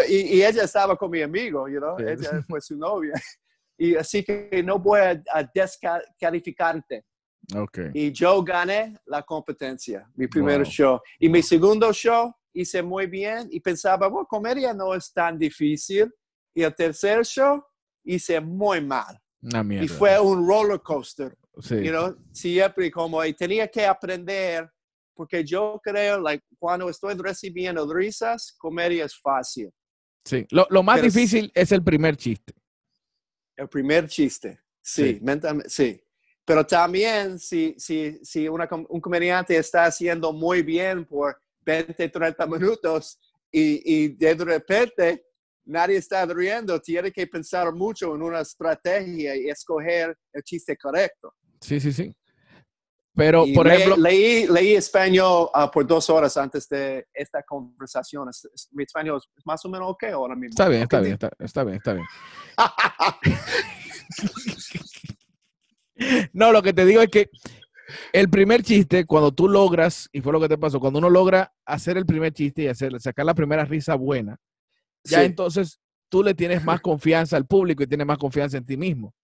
y, 0.08 0.42
ella 0.42 0.64
estaba 0.64 0.96
con 0.96 1.10
mi 1.10 1.22
amigo, 1.22 1.68
you 1.68 1.78
know? 1.78 1.96
ella 1.98 2.42
fue 2.48 2.60
su 2.60 2.76
novia. 2.76 3.14
Y 3.82 3.96
así 3.96 4.22
que 4.22 4.62
no 4.62 4.78
voy 4.78 5.00
a 5.00 5.50
descalificarte. 5.54 7.06
Okay. 7.54 7.90
Y 7.94 8.12
yo 8.12 8.42
gané 8.42 8.96
la 9.06 9.22
competencia, 9.22 10.08
mi 10.14 10.26
primer 10.26 10.66
show. 10.66 11.00
Y 11.18 11.28
mi 11.28 11.42
segundo 11.42 11.92
show 11.92 12.32
hice 12.52 12.82
muy 12.82 13.06
bien 13.06 13.48
y 13.50 13.60
pensaba, 13.60 14.08
bueno, 14.08 14.26
comedia 14.26 14.72
no 14.74 14.94
es 14.94 15.12
tan 15.12 15.38
difícil. 15.38 16.12
Y 16.54 16.62
el 16.62 16.74
tercer 16.74 17.24
show 17.24 17.62
hice 18.04 18.40
muy 18.40 18.80
mal. 18.80 19.18
y 19.42 19.88
fue 19.88 20.18
un 20.18 20.46
roller 20.46 20.80
coaster. 20.80 21.36
Sí. 21.60 21.76
You 21.82 21.90
know, 21.90 22.16
siempre 22.32 22.90
como 22.90 23.24
y 23.24 23.34
tenía 23.34 23.68
que 23.68 23.84
aprender, 23.84 24.70
porque 25.14 25.44
yo 25.44 25.80
creo, 25.82 26.20
like, 26.20 26.44
cuando 26.58 26.88
estoy 26.88 27.14
recibiendo 27.14 27.92
risas, 27.92 28.54
comedia 28.56 29.04
es 29.04 29.18
fácil. 29.20 29.70
Sí, 30.24 30.46
lo, 30.50 30.66
lo 30.70 30.82
más 30.82 31.02
difícil 31.02 31.50
es 31.54 31.72
el 31.72 31.82
primer 31.82 32.16
chiste. 32.16 32.54
El 33.56 33.68
primer 33.68 34.08
chiste, 34.08 34.60
sí, 34.80 35.14
sí. 35.14 35.18
mentalmente, 35.22 35.68
sí. 35.68 36.02
Pero 36.50 36.66
también 36.66 37.38
si, 37.38 37.76
si, 37.78 38.18
si 38.24 38.48
un 38.48 39.00
comediante 39.00 39.56
está 39.56 39.84
haciendo 39.84 40.32
muy 40.32 40.62
bien 40.62 41.04
por 41.04 41.40
20, 41.64 42.08
30 42.08 42.44
minutos 42.48 43.20
y, 43.52 44.02
y 44.02 44.08
de 44.16 44.34
repente 44.34 45.26
nadie 45.66 45.98
está 45.98 46.26
riendo, 46.26 46.80
tiene 46.80 47.12
que 47.12 47.24
pensar 47.28 47.72
mucho 47.72 48.16
en 48.16 48.22
una 48.22 48.40
estrategia 48.40 49.36
y 49.36 49.48
escoger 49.48 50.18
el 50.32 50.42
chiste 50.42 50.76
correcto. 50.76 51.32
Sí, 51.60 51.78
sí, 51.78 51.92
sí. 51.92 52.12
Pero, 53.14 53.44
por 53.54 53.68
ejemplo... 53.68 53.96
Leí, 53.96 54.48
leí 54.48 54.74
español 54.74 55.50
ah, 55.54 55.70
por 55.70 55.86
dos 55.86 56.10
horas 56.10 56.36
antes 56.36 56.68
de 56.68 57.06
esta 57.14 57.44
conversación. 57.44 58.28
Mi 58.72 58.82
español 58.82 59.20
es 59.38 59.46
más 59.46 59.64
o 59.64 59.68
menos 59.68 59.90
ok 59.90 60.02
ahora 60.12 60.34
mismo. 60.34 60.50
Está 60.50 60.68
bien, 60.68 60.82
está 60.82 60.98
bien, 60.98 61.12
está, 61.12 61.30
está 61.38 61.62
bien, 61.62 61.76
está 61.76 61.92
bien. 61.92 62.06
No, 66.32 66.52
lo 66.52 66.62
que 66.62 66.72
te 66.72 66.84
digo 66.84 67.02
es 67.02 67.08
que 67.08 67.30
el 68.12 68.30
primer 68.30 68.62
chiste, 68.62 69.04
cuando 69.04 69.32
tú 69.32 69.48
logras, 69.48 70.08
y 70.12 70.20
fue 70.20 70.32
lo 70.32 70.40
que 70.40 70.48
te 70.48 70.58
pasó, 70.58 70.80
cuando 70.80 70.98
uno 70.98 71.10
logra 71.10 71.52
hacer 71.64 71.96
el 71.96 72.06
primer 72.06 72.32
chiste 72.32 72.62
y 72.62 72.66
hacer, 72.68 73.00
sacar 73.00 73.26
la 73.26 73.34
primera 73.34 73.64
risa 73.64 73.94
buena, 73.94 74.38
ya 75.04 75.24
entonces 75.24 75.80
tú 76.08 76.22
le 76.22 76.34
tienes 76.34 76.64
más 76.64 76.80
confianza 76.80 77.36
al 77.36 77.46
público 77.46 77.82
y 77.82 77.86
tienes 77.86 78.06
más 78.06 78.18
confianza 78.18 78.56
en 78.56 78.66
ti 78.66 78.76
mismo. 78.76 79.14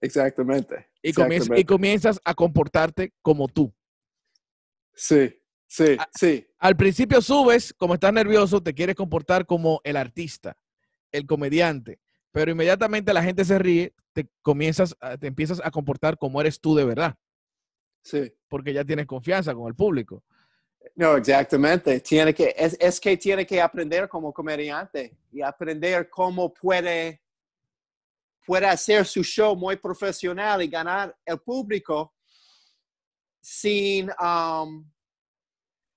Exactamente. 0.00 0.88
Y, 1.02 1.12
Comienzas, 1.12 1.58
y 1.58 1.64
comienzas 1.64 2.20
a 2.24 2.34
comportarte 2.34 3.12
como 3.22 3.48
tú. 3.48 3.72
Sí, 4.94 5.34
sí, 5.66 5.96
sí. 6.14 6.46
Al 6.58 6.76
principio 6.76 7.20
subes, 7.20 7.74
como 7.74 7.94
estás 7.94 8.12
nervioso, 8.12 8.62
te 8.62 8.74
quieres 8.74 8.96
comportar 8.96 9.46
como 9.46 9.80
el 9.84 9.96
artista, 9.96 10.56
el 11.12 11.26
comediante 11.26 12.00
pero 12.34 12.50
inmediatamente 12.50 13.14
la 13.14 13.22
gente 13.22 13.44
se 13.44 13.60
ríe, 13.60 13.94
te 14.12 14.28
comienzas, 14.42 14.96
te 15.20 15.28
empiezas 15.28 15.60
a 15.62 15.70
comportar 15.70 16.18
como 16.18 16.40
eres 16.40 16.60
tú 16.60 16.74
de 16.74 16.84
verdad. 16.84 17.14
Sí. 18.02 18.34
Porque 18.48 18.72
ya 18.72 18.84
tienes 18.84 19.06
confianza 19.06 19.54
con 19.54 19.68
el 19.68 19.76
público. 19.76 20.24
No, 20.96 21.16
exactamente. 21.16 22.00
Tiene 22.00 22.34
que, 22.34 22.52
es, 22.58 22.76
es 22.80 22.98
que 22.98 23.16
tiene 23.16 23.46
que 23.46 23.62
aprender 23.62 24.08
como 24.08 24.32
comediante 24.32 25.16
y 25.30 25.42
aprender 25.42 26.10
cómo 26.10 26.52
puede, 26.52 27.22
puede 28.44 28.66
hacer 28.66 29.06
su 29.06 29.22
show 29.22 29.54
muy 29.54 29.76
profesional 29.76 30.60
y 30.60 30.66
ganar 30.66 31.16
el 31.24 31.38
público 31.38 32.16
sin, 33.40 34.10
um, 34.20 34.90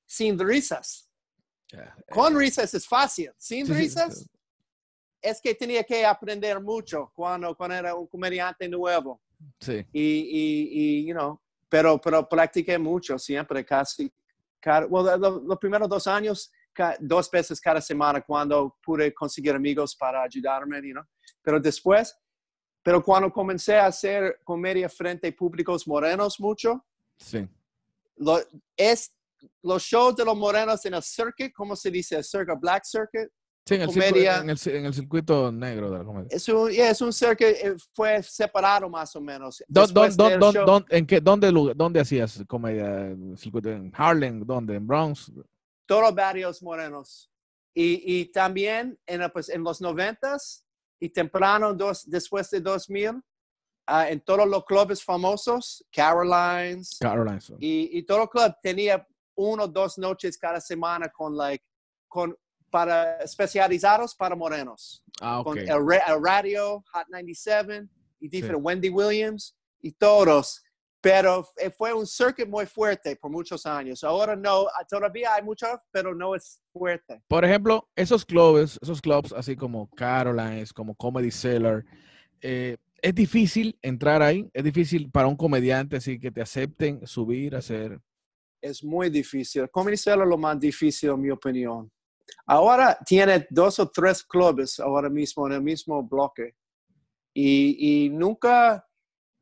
sin 0.06 0.38
risas. 0.38 1.10
Con 2.12 2.36
eh, 2.36 2.38
risas 2.38 2.72
es 2.76 2.88
fácil. 2.88 3.32
Sin 3.40 3.68
risas 3.68 4.30
es 5.30 5.42
que 5.42 5.54
tenía 5.56 5.84
que 5.84 6.06
aprender 6.06 6.62
mucho 6.62 7.12
cuando, 7.14 7.56
cuando 7.56 7.76
era 7.76 7.96
un 7.96 8.08
comediante 8.08 8.68
nuevo. 8.68 9.22
Sí. 9.60 9.86
Y, 9.92 10.02
y, 10.02 10.70
y 10.72 11.06
you 11.06 11.14
know, 11.14 11.40
pero, 11.70 12.00
pero 12.00 12.28
practiqué 12.28 12.78
mucho 12.78 13.18
siempre, 13.20 13.66
casi. 13.66 14.12
Cada, 14.60 14.88
los 14.88 15.60
primeros 15.60 15.88
dos 15.88 16.08
años, 16.08 16.52
dos 17.00 17.30
veces 17.30 17.60
cada 17.60 17.82
semana 17.82 18.22
cuando 18.22 18.76
pude 18.84 19.14
conseguir 19.14 19.54
amigos 19.56 19.96
para 19.96 20.24
ayudarme, 20.24 20.82
you 20.82 20.94
know? 20.94 21.04
pero 21.42 21.60
después, 21.60 22.18
pero 22.84 23.04
cuando 23.04 23.32
comencé 23.32 23.78
a 23.78 23.88
hacer 23.88 24.40
comedia 24.44 24.90
frente 24.90 25.28
a 25.28 25.32
públicos 25.36 25.88
morenos 25.88 26.40
mucho, 26.40 26.86
sí. 27.18 27.48
lo, 28.18 28.40
es, 28.76 29.14
los 29.62 29.84
shows 29.84 30.16
de 30.16 30.26
los 30.26 30.36
morenos 30.36 30.86
en 30.86 30.94
el 30.94 31.04
circuit, 31.04 31.54
¿cómo 31.54 31.76
se 31.76 31.92
dice? 31.92 32.16
El 32.16 32.24
circuit, 32.24 32.60
Black 32.60 32.84
Circuit, 32.86 33.30
Sí, 33.68 33.76
en 33.76 33.82
el, 33.82 33.88
comedia, 33.88 34.38
en, 34.38 34.50
el, 34.50 34.58
en 34.66 34.86
el, 34.86 34.94
circuito 34.94 35.52
negro 35.52 35.92
de 35.92 35.98
la 35.98 36.06
comedia. 36.06 36.30
Es 36.32 36.48
un, 36.48 36.72
yeah, 36.72 36.90
es 36.90 37.02
un 37.02 37.12
circuito, 37.12 37.52
eh, 37.52 37.76
fue 37.94 38.24
separado 38.24 38.90
más 38.90 39.14
o 39.14 39.20
menos. 39.20 39.62
Don, 39.68 39.94
don, 39.94 40.16
don, 40.16 40.86
¿En 40.90 41.06
qué, 41.06 41.20
dónde, 41.20 41.52
dónde 41.76 42.00
hacías 42.00 42.42
comedia? 42.48 43.08
¿En 43.08 43.92
Harlem? 43.94 44.46
¿Dónde? 44.46 44.76
¿En 44.76 44.88
Bronx? 44.88 45.32
Todos 45.86 46.16
barrios 46.16 46.64
morenos. 46.64 47.30
Y, 47.76 48.20
y 48.20 48.32
también 48.32 48.98
en, 49.06 49.30
pues, 49.32 49.50
en 49.50 49.64
los 49.64 49.82
noventas 49.82 50.66
y 51.00 51.10
temprano, 51.10 51.74
dos, 51.74 52.10
después 52.10 52.50
de 52.50 52.62
2000, 52.62 53.10
uh, 53.10 53.22
ah, 53.86 54.10
en 54.10 54.22
todos 54.22 54.48
los 54.48 54.64
clubes 54.64 55.04
famosos, 55.04 55.86
Carolines. 55.92 56.98
Carolines. 57.02 57.52
Y, 57.60 57.98
y 57.98 58.04
todo 58.04 58.24
el 58.24 58.30
club 58.30 58.56
tenía 58.64 59.06
uno 59.36 59.64
o 59.64 59.68
dos 59.68 59.98
noches 59.98 60.38
cada 60.38 60.62
semana 60.62 61.10
con, 61.10 61.36
like, 61.36 61.64
con 62.08 62.36
para 62.70 63.18
especializados 63.20 64.16
para 64.16 64.36
morenos. 64.36 65.04
Ah, 65.22 65.42
Con 65.44 65.58
el, 65.58 65.68
radio, 66.24 66.84
Hot 66.92 67.08
97, 67.10 67.88
y 68.20 68.28
diferentes 68.28 68.64
Wendy 68.64 68.90
Williams, 68.90 69.56
y 69.82 69.92
todos. 69.92 70.64
Pero 71.00 71.48
eh, 71.58 71.70
fue 71.70 71.94
un 71.94 72.06
circuit 72.06 72.48
muy 72.48 72.66
fuerte 72.66 73.16
por 73.16 73.32
muchos 73.32 73.66
años. 73.66 74.04
Ahora 74.04 74.36
no, 74.36 74.66
ah, 74.68 74.84
todavía 74.90 75.36
hay 75.36 75.44
mucho, 75.44 75.68
pero 75.92 76.14
no 76.14 76.36
es 76.36 76.60
fuerte. 76.74 77.22
Por 77.28 77.46
ejemplo, 77.46 77.88
esos 77.96 78.26
clubes, 78.26 78.80
esos 78.82 79.02
clubs 79.02 79.32
así 79.32 79.56
como 79.56 79.90
Carolines, 79.92 80.74
como 80.74 80.96
Comedy 80.96 81.32
Cellar, 81.32 81.86
eh, 82.42 82.78
es 83.02 83.16
difícil 83.16 83.78
entrar 83.82 84.22
ahí, 84.22 84.50
es 84.54 84.64
difícil 84.64 85.10
para 85.12 85.28
un 85.28 85.36
comediante 85.36 85.98
así 85.98 86.20
que 86.20 86.32
te 86.32 86.42
acepten 86.42 87.06
subir, 87.06 87.56
hacer. 87.56 88.00
Es 88.60 88.84
muy 88.84 89.10
difícil. 89.10 89.70
Comedy 89.70 89.98
Cellar 89.98 90.24
es 90.24 90.28
lo 90.28 90.38
más 90.38 90.60
difícil, 90.60 91.12
en 91.12 91.22
mi 91.22 91.30
opinión. 91.30 91.92
Ahora 92.46 92.98
tiene 93.06 93.48
dos 93.50 93.80
o 93.80 93.90
tres 93.90 94.24
clubes 94.24 94.80
ahora 94.80 95.10
mismo 95.10 95.48
en 95.48 95.54
el 95.54 95.62
mismo 95.62 96.02
bloque. 96.04 96.56
Y, 97.34 98.06
y 98.06 98.10
nunca, 98.10 98.86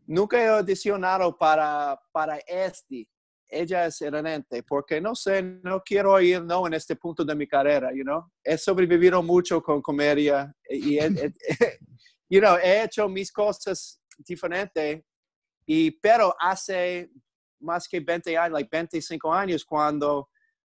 nunca 0.05 0.41
he 0.41 0.47
audicionado 0.47 1.37
para, 1.37 1.99
para 2.11 2.37
este. 2.47 3.07
Ella 3.47 3.85
es 3.85 4.01
herente, 4.01 4.63
porque 4.63 4.99
no 4.99 5.13
sé, 5.13 5.41
no 5.41 5.81
quiero 5.81 6.19
ir 6.19 6.43
no 6.43 6.65
en 6.65 6.73
este 6.73 6.95
punto 6.95 7.23
de 7.23 7.35
mi 7.35 7.47
carrera, 7.47 7.91
you 7.93 8.03
know. 8.03 8.25
He 8.43 8.57
sobrevivido 8.57 9.21
mucho 9.21 9.61
con 9.61 9.81
comedia 9.81 10.51
y, 10.67 10.97
you 12.29 12.39
know, 12.39 12.57
he 12.57 12.83
hecho 12.83 13.07
mis 13.07 13.31
cosas 13.31 14.01
diferentes. 14.17 15.03
Y, 15.67 15.91
pero 15.91 16.35
hace 16.39 17.11
más 17.59 17.87
que 17.87 17.99
20 17.99 18.37
años, 18.37 18.53
like 18.53 18.69
25 18.71 19.33
años, 19.33 19.63
cuando, 19.63 20.29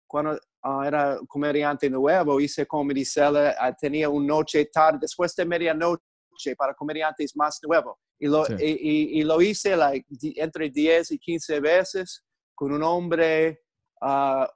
cuando 0.06 0.38
Ah, 0.68 0.82
era 0.84 1.20
comediante 1.28 1.88
nuevo, 1.88 2.40
hice 2.40 2.66
Comedy 2.66 3.04
Cellar, 3.04 3.54
ah, 3.56 3.72
tenía 3.72 4.08
una 4.08 4.26
noche 4.26 4.64
tarde, 4.64 4.98
después 5.00 5.32
de 5.36 5.44
medianoche 5.44 6.56
para 6.58 6.74
comediantes 6.74 7.36
más 7.36 7.60
nuevos. 7.62 7.96
Y 8.18 8.26
lo, 8.26 8.44
y, 8.58 9.22
lo 9.22 9.40
hice 9.40 9.76
like, 9.76 10.04
entre 10.34 10.68
10 10.68 11.12
y 11.12 11.18
15 11.20 11.60
veces 11.60 12.24
con 12.52 12.72
un 12.72 12.82
hombre 12.82 13.60
ah, 14.02 14.50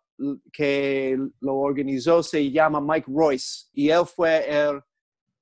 que 0.52 1.16
lo 1.40 1.54
organizó, 1.58 2.24
se 2.24 2.50
llama 2.50 2.80
Mike 2.80 3.06
Royce. 3.08 3.68
Y 3.72 3.90
él 3.90 4.04
fue 4.04 4.50
el 4.50 4.80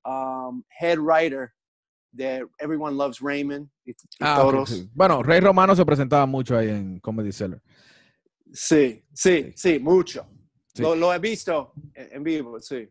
um, 0.04 0.62
head 0.78 0.98
writer 0.98 1.50
de 2.12 2.46
Everyone 2.58 2.94
Loves 2.94 3.20
Raymond. 3.20 3.70
Y, 3.86 3.94
todos. 4.18 4.86
Bueno, 4.92 5.22
Rey 5.22 5.40
Romano 5.40 5.74
se 5.74 5.86
presentaba 5.86 6.26
mucho 6.26 6.58
ahí 6.58 6.68
en 6.68 7.00
Comedy 7.00 7.32
Cellar. 7.32 7.62
sí, 8.52 9.02
sí, 9.14 9.50
sí, 9.56 9.78
mucho. 9.78 10.26
Lo, 10.76 11.12
he 11.12 11.18
visto 11.18 11.72
en 11.94 12.22
vivo, 12.22 12.60
sí. 12.60 12.88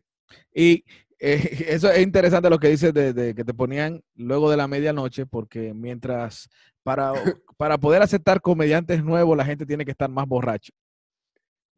Y 0.54 0.84
eh, 1.18 1.66
eso 1.68 1.90
es 1.90 2.02
interesante 2.02 2.50
lo 2.50 2.58
que 2.58 2.68
dices 2.68 2.92
de, 2.94 3.34
que 3.34 3.44
te 3.44 3.54
ponían 3.54 4.02
luego 4.14 4.50
de 4.50 4.56
la 4.56 4.68
medianoche, 4.68 5.26
porque 5.26 5.74
mientras 5.74 6.48
para, 6.82 7.12
para 7.56 7.78
poder 7.78 8.02
aceptar 8.02 8.40
comediantes 8.40 9.02
nuevos, 9.02 9.36
la 9.36 9.44
gente 9.44 9.66
tiene 9.66 9.84
que 9.84 9.92
estar 9.92 10.10
más 10.10 10.26
borracho. 10.26 10.72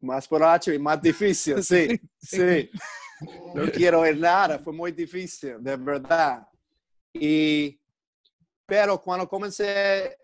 Más 0.01 0.27
borracho 0.27 0.73
y 0.73 0.79
más 0.79 1.01
difícil, 1.01 1.63
sí, 1.63 1.99
sí. 2.19 2.69
No 3.53 3.71
quiero 3.71 4.01
ver 4.01 4.17
nada, 4.17 4.57
fue 4.57 4.73
muy 4.73 4.91
difícil, 4.91 5.55
de 5.59 5.77
verdad. 5.77 6.47
Y, 7.13 7.79
pero 8.65 8.99
cuando 8.99 9.27
comencé 9.27 10.17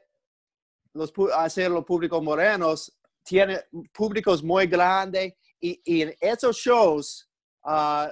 los, 0.93 1.13
a 1.31 1.43
hacer 1.43 1.69
los 1.69 1.85
públicos 1.85 2.23
morenos, 2.23 2.91
tiene 3.21 3.59
públicos 3.93 4.41
muy 4.41 4.65
grandes 4.65 5.33
y, 5.59 6.01
en 6.01 6.15
esos 6.19 6.57
shows, 6.57 7.29
uh, 7.63 8.07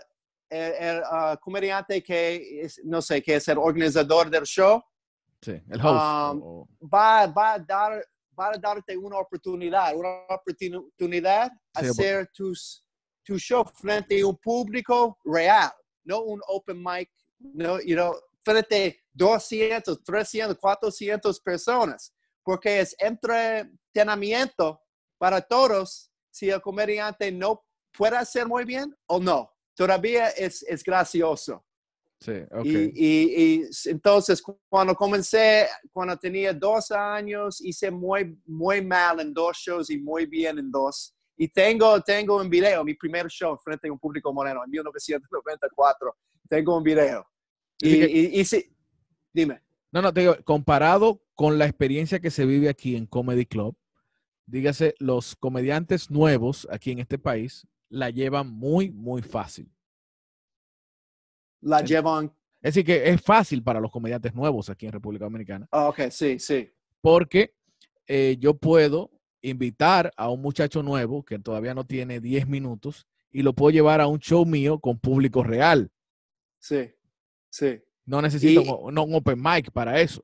el, 0.50 1.00
uh, 1.00 1.38
comediante 1.40 2.02
que, 2.02 2.62
es, 2.62 2.82
no 2.84 3.02
sé, 3.02 3.22
que 3.22 3.36
es 3.36 3.48
el 3.48 3.58
organizador 3.58 4.30
del 4.30 4.44
show, 4.44 4.82
sí, 5.42 5.62
el 5.70 5.82
host. 5.82 6.36
Um, 6.36 6.66
va, 6.94 7.28
va, 7.28 7.54
a 7.54 7.60
dar, 7.60 8.06
va 8.38 8.50
a 8.50 8.58
darte 8.58 8.98
una 8.98 9.18
oportunidad, 9.18 9.96
una 9.96 10.26
oportunidad 10.30 11.52
sí, 11.52 11.86
hacer 11.86 12.30
tus, 12.34 12.84
tu 13.24 13.38
show 13.38 13.66
frente 13.74 14.22
a 14.22 14.28
un 14.28 14.38
público 14.38 15.18
real, 15.26 15.72
no 16.04 16.22
un 16.22 16.42
open 16.48 16.82
mic, 16.82 17.10
no, 17.40 17.80
you 17.82 17.96
know, 17.96 18.16
frente 18.44 18.88
a 18.88 18.94
200, 19.14 20.04
300, 20.04 20.58
400 20.58 21.40
personas, 21.42 22.14
porque 22.44 22.80
es 22.80 22.96
entrenamiento 23.00 24.80
para 25.18 25.42
todos 25.42 26.12
si 26.36 26.50
el 26.50 26.60
comediante 26.60 27.32
no 27.32 27.64
puede 27.98 28.18
hacer 28.18 28.46
muy 28.46 28.66
bien 28.66 28.94
o 29.08 29.22
no. 29.22 29.50
Todavía 29.74 30.28
es, 30.32 30.64
es 30.64 30.84
gracioso. 30.84 31.66
Sí, 32.20 32.34
okay. 32.52 32.92
y, 32.94 33.62
y, 33.64 33.70
entonces 33.86 34.44
cuando 34.68 34.96
comencé, 34.96 35.68
cuando 35.94 36.18
tenía 36.18 36.54
dos 36.54 36.92
años, 36.92 37.62
hice 37.62 37.90
muy, 37.90 38.38
muy 38.46 38.82
mal 38.82 39.22
en 39.22 39.34
dos 39.34 39.58
shows 39.58 39.90
y 39.90 39.98
muy 39.98 40.26
bien 40.26 40.60
en 40.60 40.70
dos. 40.70 41.16
Y 41.38 41.48
tengo, 41.48 42.02
tengo 42.02 42.38
un 42.38 42.50
video, 42.50 42.84
mi 42.84 42.96
primer 42.96 43.28
show 43.28 43.58
frente 43.58 43.88
a 43.88 43.94
un 43.94 44.00
público 44.00 44.34
moreno 44.34 44.62
en 44.66 44.72
1994. 44.72 46.16
Tengo 46.50 46.78
un 46.78 46.84
video. 46.84 47.26
Y, 47.80 48.40
y, 48.40 48.44
sí, 48.44 48.76
dime. 49.32 49.62
No, 49.92 50.02
no, 50.02 50.14
te 50.14 50.22
digo, 50.22 50.36
comparado 50.44 51.22
con 51.34 51.58
la 51.58 51.66
experiencia 51.66 52.20
que 52.20 52.32
se 52.32 52.46
vive 52.46 52.68
aquí 52.68 52.98
en 52.98 53.06
Comedy 53.06 53.46
Club, 53.46 53.78
dígase, 54.46 54.96
los 55.00 55.36
comediantes 55.36 56.10
nuevos 56.12 56.68
aquí 56.72 56.92
en 56.92 57.00
este 57.00 57.18
país 57.18 57.68
la 57.90 58.10
llevan 58.10 58.50
muy, 58.50 58.92
muy 58.92 59.22
fácil. 59.22 59.72
La 61.62 61.82
llevan. 61.82 62.34
Es 62.62 62.74
decir, 62.74 62.86
que 62.86 63.10
es 63.10 63.22
fácil 63.22 63.64
para 63.64 63.80
los 63.80 63.92
comediantes 63.92 64.34
nuevos 64.34 64.70
aquí 64.70 64.86
en 64.86 64.92
República 64.92 65.26
Dominicana. 65.26 65.68
Ah, 65.72 65.90
ok, 65.90 66.10
sí, 66.10 66.40
sí. 66.40 66.72
Porque 67.02 67.54
eh, 68.08 68.38
yo 68.40 68.56
puedo 68.56 69.12
invitar 69.42 70.12
a 70.18 70.30
un 70.30 70.42
muchacho 70.42 70.82
nuevo 70.82 71.24
que 71.24 71.40
todavía 71.40 71.74
no 71.74 71.86
tiene 71.86 72.20
10 72.20 72.48
minutos 72.48 73.08
y 73.32 73.44
lo 73.44 73.54
puedo 73.54 73.72
llevar 73.72 74.02
a 74.02 74.08
un 74.08 74.20
show 74.20 74.46
mío 74.46 74.80
con 74.80 74.98
público 74.98 75.44
real. 75.44 75.92
Sí, 76.60 76.92
sí. 77.50 77.82
No 78.06 78.22
necesito 78.22 78.62
un 78.78 78.98
open 78.98 79.42
mic 79.42 79.72
para 79.72 80.00
eso. 80.00 80.24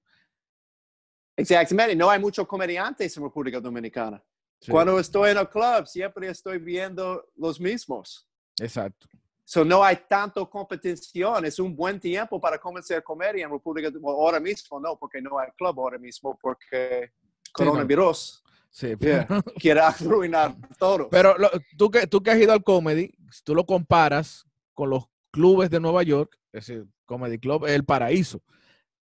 Exactamente, 1.35 1.95
no 1.95 2.09
hay 2.09 2.19
muchos 2.19 2.47
comediantes 2.47 3.15
en 3.17 3.23
República 3.23 3.59
Dominicana. 3.59 4.23
Cuando 4.69 4.99
estoy 4.99 5.31
en 5.31 5.37
el 5.37 5.49
club, 5.49 5.87
siempre 5.87 6.29
estoy 6.29 6.59
viendo 6.59 7.31
los 7.35 7.59
mismos. 7.59 8.27
Exacto. 8.59 9.07
So, 9.43 9.65
no 9.65 9.83
hay 9.83 9.97
tanto 10.07 10.47
competición. 10.49 11.45
Es 11.45 11.57
un 11.59 11.75
buen 11.75 11.99
tiempo 11.99 12.39
para 12.39 12.59
comenzar 12.59 13.03
comedia 13.03 13.45
en 13.45 13.51
República 13.51 13.89
Dominicana. 13.89 14.17
Ahora 14.17 14.39
mismo 14.39 14.79
no, 14.79 14.97
porque 14.97 15.21
no 15.21 15.39
hay 15.39 15.49
club 15.57 15.79
ahora 15.79 15.97
mismo, 15.97 16.37
porque 16.39 17.11
coronavirus. 17.51 18.43
Sí, 18.69 18.95
quiere 19.59 19.81
arruinar 19.81 20.55
todo. 20.77 21.09
Pero 21.09 21.35
tú, 21.77 21.89
que, 21.89 22.07
tú 22.07 22.21
que 22.21 22.31
has 22.31 22.37
ido 22.37 22.53
al 22.53 22.63
comedy, 22.63 23.11
si 23.31 23.43
tú 23.43 23.55
lo 23.55 23.65
comparas 23.65 24.45
con 24.73 24.89
los 24.89 25.05
clubes 25.31 25.69
de 25.69 25.79
Nueva 25.79 26.03
York, 26.03 26.37
es 26.53 26.67
decir, 26.67 26.85
Comedy 27.05 27.39
Club 27.39 27.65
es 27.65 27.71
el 27.71 27.83
paraíso 27.83 28.41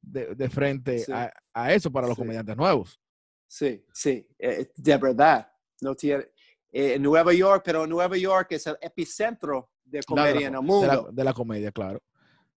de, 0.00 0.48
frente 0.48 1.04
a, 1.52 1.72
eso 1.72 1.90
para 1.90 2.08
los 2.08 2.16
comediantes 2.16 2.56
nuevos. 2.56 3.00
Sí, 3.46 3.84
sí, 3.92 4.26
eh, 4.38 4.70
de 4.76 4.96
verdad. 4.96 5.50
No 5.80 5.94
tiene, 5.94 6.26
eh, 6.72 6.98
Nueva 6.98 7.32
York, 7.32 7.62
pero 7.64 7.86
Nueva 7.86 8.16
York 8.16 8.52
es 8.52 8.66
el 8.66 8.76
epicentro 8.80 9.70
de 9.84 10.02
comedia 10.02 10.46
en 10.48 10.54
el 10.54 10.62
mundo. 10.62 11.10
De 11.10 11.24
la, 11.24 11.32
comedia, 11.32 11.72
claro. 11.72 12.00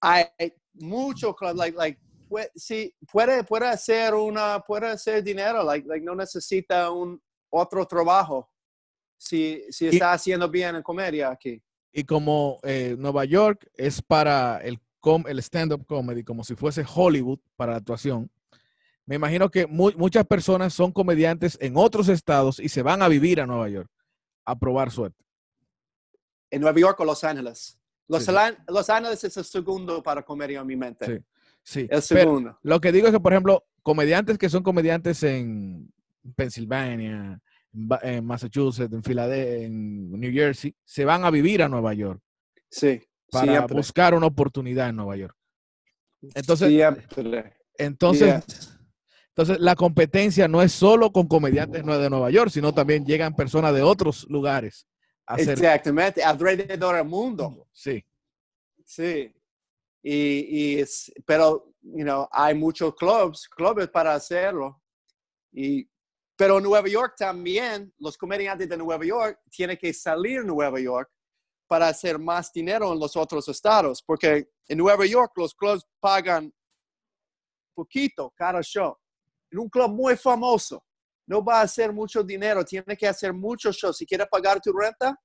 Hay 0.01 0.25
mucho 0.73 1.35
like, 1.55 1.77
like, 1.77 1.99
puede, 2.27 2.51
sí, 2.55 2.93
puede, 3.11 3.43
puede 3.43 3.67
hacer 3.67 4.13
una, 4.13 4.59
puede 4.59 4.87
hacer 4.87 5.23
dinero, 5.23 5.63
like, 5.63 5.87
like 5.87 6.05
no 6.05 6.15
necesita 6.15 6.91
un 6.91 7.21
otro 7.49 7.85
trabajo 7.85 8.49
si, 9.17 9.63
si 9.69 9.87
está 9.87 10.13
haciendo 10.13 10.49
bien 10.49 10.75
en 10.75 10.83
comedia 10.83 11.29
aquí. 11.29 11.61
Y 11.91 12.03
como 12.03 12.59
eh, 12.63 12.95
Nueva 12.97 13.23
York 13.25 13.69
es 13.75 14.01
para 14.01 14.57
el, 14.57 14.79
el 15.27 15.39
stand-up 15.39 15.85
comedy, 15.85 16.23
como 16.23 16.43
si 16.43 16.55
fuese 16.55 16.85
Hollywood 16.87 17.39
para 17.55 17.73
la 17.73 17.77
actuación, 17.79 18.29
me 19.05 19.15
imagino 19.15 19.51
que 19.51 19.67
muchas 19.67 20.25
personas 20.25 20.73
son 20.73 20.91
comediantes 20.91 21.57
en 21.59 21.75
otros 21.75 22.07
estados 22.07 22.59
y 22.59 22.69
se 22.69 22.81
van 22.81 23.01
a 23.01 23.09
vivir 23.09 23.41
a 23.41 23.45
Nueva 23.45 23.67
York 23.67 23.89
a 24.45 24.57
probar 24.57 24.91
suerte. 24.91 25.21
¿En 26.49 26.61
Nueva 26.61 26.79
York 26.79 26.99
o 26.99 27.05
Los 27.05 27.23
Ángeles? 27.23 27.77
Los, 28.07 28.27
Los 28.67 28.89
Ángeles 28.89 29.23
es 29.23 29.35
el 29.35 29.43
segundo 29.43 30.01
para 30.01 30.23
comedia 30.23 30.61
en 30.61 30.67
mi 30.67 30.75
mente. 30.75 31.05
Sí, 31.05 31.23
sí. 31.63 31.87
El 31.89 32.01
segundo. 32.01 32.57
lo 32.61 32.79
que 32.79 32.91
digo 32.91 33.07
es 33.07 33.13
que, 33.13 33.19
por 33.19 33.33
ejemplo, 33.33 33.65
comediantes 33.81 34.37
que 34.37 34.49
son 34.49 34.63
comediantes 34.63 35.21
en 35.23 35.91
Pensilvania, 36.35 37.41
en 38.03 38.25
Massachusetts, 38.25 38.93
en 38.93 39.03
Filadelfia, 39.03 39.65
en 39.65 40.11
New 40.11 40.31
Jersey, 40.31 40.75
se 40.85 41.03
van 41.03 41.25
a 41.25 41.31
vivir 41.31 41.61
a 41.61 41.67
Nueva 41.67 41.93
York. 41.93 42.21
Sí. 42.69 43.01
Para 43.33 43.65
buscar 43.67 44.13
una 44.13 44.27
oportunidad 44.27 44.89
en 44.89 44.95
Nueva 44.95 45.17
York. 45.17 45.35
Entonces, 46.35 46.71
entonces, 47.77 48.77
entonces, 49.35 49.59
la 49.59 49.75
competencia 49.75 50.47
no 50.47 50.61
es 50.61 50.71
solo 50.71 51.11
con 51.11 51.27
comediantes 51.27 51.83
de 51.83 52.09
Nueva 52.09 52.29
York, 52.29 52.51
sino 52.51 52.73
también 52.73 53.05
llegan 53.05 53.35
personas 53.35 53.73
de 53.73 53.81
otros 53.81 54.25
lugares. 54.29 54.87
A 55.25 55.37
Exactamente, 55.37 56.23
alrededor 56.23 56.95
del 56.95 57.05
mundo. 57.05 57.67
Sí. 57.71 58.05
Sí. 58.85 59.33
Y, 60.03 60.79
y 60.79 60.83
pero, 61.25 61.73
you 61.81 62.03
know, 62.03 62.27
hay 62.31 62.53
muchos 62.53 62.93
clubs, 62.93 63.47
clubes 63.47 63.87
para 63.87 64.13
hacerlo. 64.13 64.81
Y, 65.51 65.89
pero 66.35 66.59
Nueva 66.59 66.87
York 66.87 67.15
también, 67.17 67.91
los 67.97 68.17
comediantes 68.17 68.69
de 68.69 68.77
Nueva 68.77 69.03
York 69.03 69.39
tienen 69.49 69.77
que 69.77 69.93
salir 69.93 70.41
de 70.41 70.47
Nueva 70.47 70.79
York 70.79 71.09
para 71.67 71.87
hacer 71.87 72.19
más 72.19 72.51
dinero 72.51 72.91
en 72.93 72.99
los 72.99 73.15
otros 73.15 73.47
estados, 73.47 74.03
porque 74.05 74.49
en 74.67 74.77
Nueva 74.77 75.05
York 75.05 75.31
los 75.35 75.53
clubs 75.55 75.83
pagan 75.99 76.53
poquito 77.73 78.31
cada 78.35 78.61
show 78.61 78.95
en 79.53 79.59
un 79.59 79.69
club 79.69 79.91
muy 79.91 80.17
famoso, 80.17 80.83
no 81.27 81.43
va 81.43 81.59
a 81.59 81.63
hacer 81.63 81.93
mucho 81.93 82.23
dinero, 82.23 82.65
tiene 82.65 82.97
que 82.97 83.07
hacer 83.07 83.33
muchos 83.33 83.77
shows. 83.77 83.97
Si 83.97 84.05
quiere 84.05 84.25
pagar 84.25 84.59
tu 84.59 84.73
renta, 84.73 85.15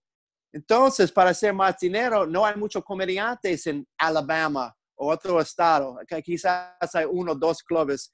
entonces 0.53 1.11
para 1.11 1.31
hacer 1.31 1.53
más 1.53 1.79
dinero, 1.79 2.27
no 2.27 2.45
hay 2.45 2.57
muchos 2.57 2.85
comediantes 2.85 3.67
en 3.67 3.87
Alabama 3.99 4.75
o 4.97 5.11
otro 5.11 5.41
estado. 5.41 5.99
Quizás 6.23 6.95
hay 6.95 7.07
uno 7.11 7.33
o 7.33 7.35
dos 7.35 7.63
clubes. 7.63 8.11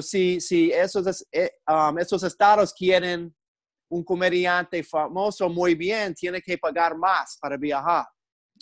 si, 0.00 0.40
si 0.40 0.72
esos, 0.72 1.26
eh, 1.30 1.50
um, 1.68 1.98
esos 1.98 2.22
estados 2.22 2.72
quieren 2.72 3.34
un 3.92 4.02
comediante 4.02 4.82
famoso 4.82 5.50
muy 5.50 5.74
bien, 5.74 6.14
tiene 6.14 6.40
que 6.40 6.56
pagar 6.56 6.96
más 6.96 7.36
para 7.38 7.58
viajar. 7.58 8.06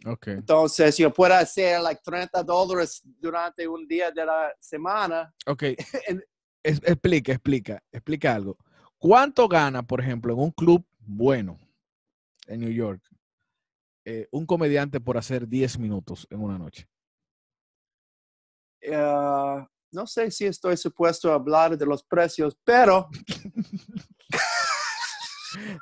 Okay. 0.05 0.35
Entonces, 0.35 0.97
yo 0.97 1.13
puedo 1.13 1.35
hacer 1.35 1.81
like 1.81 2.01
30 2.03 2.43
dólares 2.43 3.01
durante 3.05 3.69
un 3.69 3.87
día 3.87 4.11
de 4.11 4.25
la 4.25 4.53
semana. 4.59 5.33
Ok. 5.47 5.63
explica, 6.65 7.33
explica, 7.33 7.83
explica 7.93 8.35
algo. 8.35 8.57
¿Cuánto 8.99 9.47
gana, 9.47 9.85
por 9.85 10.01
ejemplo, 10.01 10.33
en 10.33 10.41
un 10.41 10.51
club 10.51 10.85
bueno 10.99 11.61
en 12.49 12.61
New 12.61 12.73
York 12.73 13.01
eh, 14.05 14.27
un 14.33 14.47
comediante 14.47 14.99
por 14.99 15.17
hacer 15.17 15.47
10 15.47 15.79
minutos 15.79 16.27
en 16.31 16.43
una 16.43 16.59
noche? 16.59 16.89
Ah, 18.93 19.65
no 19.93 20.07
sé 20.09 20.31
si 20.33 20.47
estoy 20.47 20.77
supuesto 20.77 21.31
a 21.31 21.35
hablar 21.35 21.79
de 21.79 21.87
los 21.87 22.03
precios, 22.03 22.59
pero... 22.65 23.09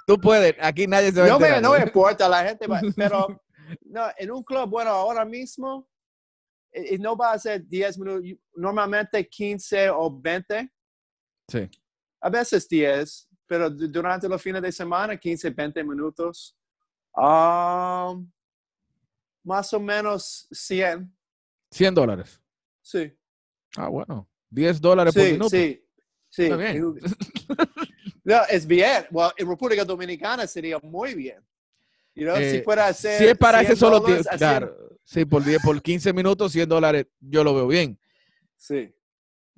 Tú 0.07 0.18
puedes, 0.18 0.54
aquí 0.61 0.87
nadie 0.87 1.12
se 1.12 1.20
va 1.20 1.28
no 1.28 1.37
a 1.37 1.38
me, 1.38 1.61
no 1.61 1.72
me 1.72 1.81
importa, 1.81 2.28
la 2.28 2.44
gente 2.44 2.66
va, 2.66 2.81
pero 2.96 3.26
no, 3.83 4.07
en 4.16 4.31
un 4.31 4.42
club, 4.42 4.68
bueno, 4.68 4.90
ahora 4.90 5.24
mismo 5.24 5.88
y 6.72 6.98
no 6.98 7.16
va 7.16 7.33
a 7.33 7.38
ser 7.38 7.66
10 7.66 7.98
minutos, 7.98 8.40
normalmente 8.54 9.26
15 9.28 9.90
o 9.90 10.20
20. 10.20 10.70
Sí. 11.48 11.68
A 12.20 12.31
veces 12.31 12.68
10, 12.68 13.28
pero 13.46 13.70
durante 13.70 14.28
los 14.28 14.40
fines 14.40 14.62
de 14.62 14.72
semana, 14.72 15.16
15, 15.16 15.50
20 15.50 15.85
minutos. 15.85 16.57
Um, 17.14 18.31
más 19.44 19.72
o 19.72 19.81
menos 19.81 20.46
100. 20.50 21.14
100 21.70 21.94
dólares. 21.94 22.40
Sí. 22.83 23.12
Ah, 23.76 23.88
bueno. 23.88 24.28
10 24.50 24.81
dólares 24.81 25.14
por 25.14 25.24
minuto. 25.24 25.48
Sí, 25.50 25.85
sí. 26.28 26.44
Está 26.44 26.57
bien. 26.57 26.94
no, 28.28 28.42
es 28.50 28.66
bien. 28.66 29.06
Well, 29.10 29.30
en 29.38 29.48
República 29.48 29.86
Dominicana 29.86 30.46
sería 30.46 30.78
muy 30.80 31.14
bien. 31.14 31.42
You 32.14 32.24
know, 32.24 32.36
si 32.36 32.60
fuera 32.60 32.88
eh, 32.88 32.90
hacer. 32.90 33.18
Si 33.18 33.24
es 33.24 33.38
para 33.38 33.62
ese 33.62 33.74
solo 33.74 34.04
tiempo. 34.04 34.28
Claro. 34.36 34.76
Sí, 35.02 35.24
por, 35.24 35.42
10, 35.42 35.62
por 35.62 35.80
15 35.80 36.12
minutos, 36.12 36.52
100 36.52 36.68
dólares, 36.68 37.06
yo 37.20 37.42
lo 37.42 37.54
veo 37.54 37.68
bien. 37.68 37.98
Sí. 38.54 38.94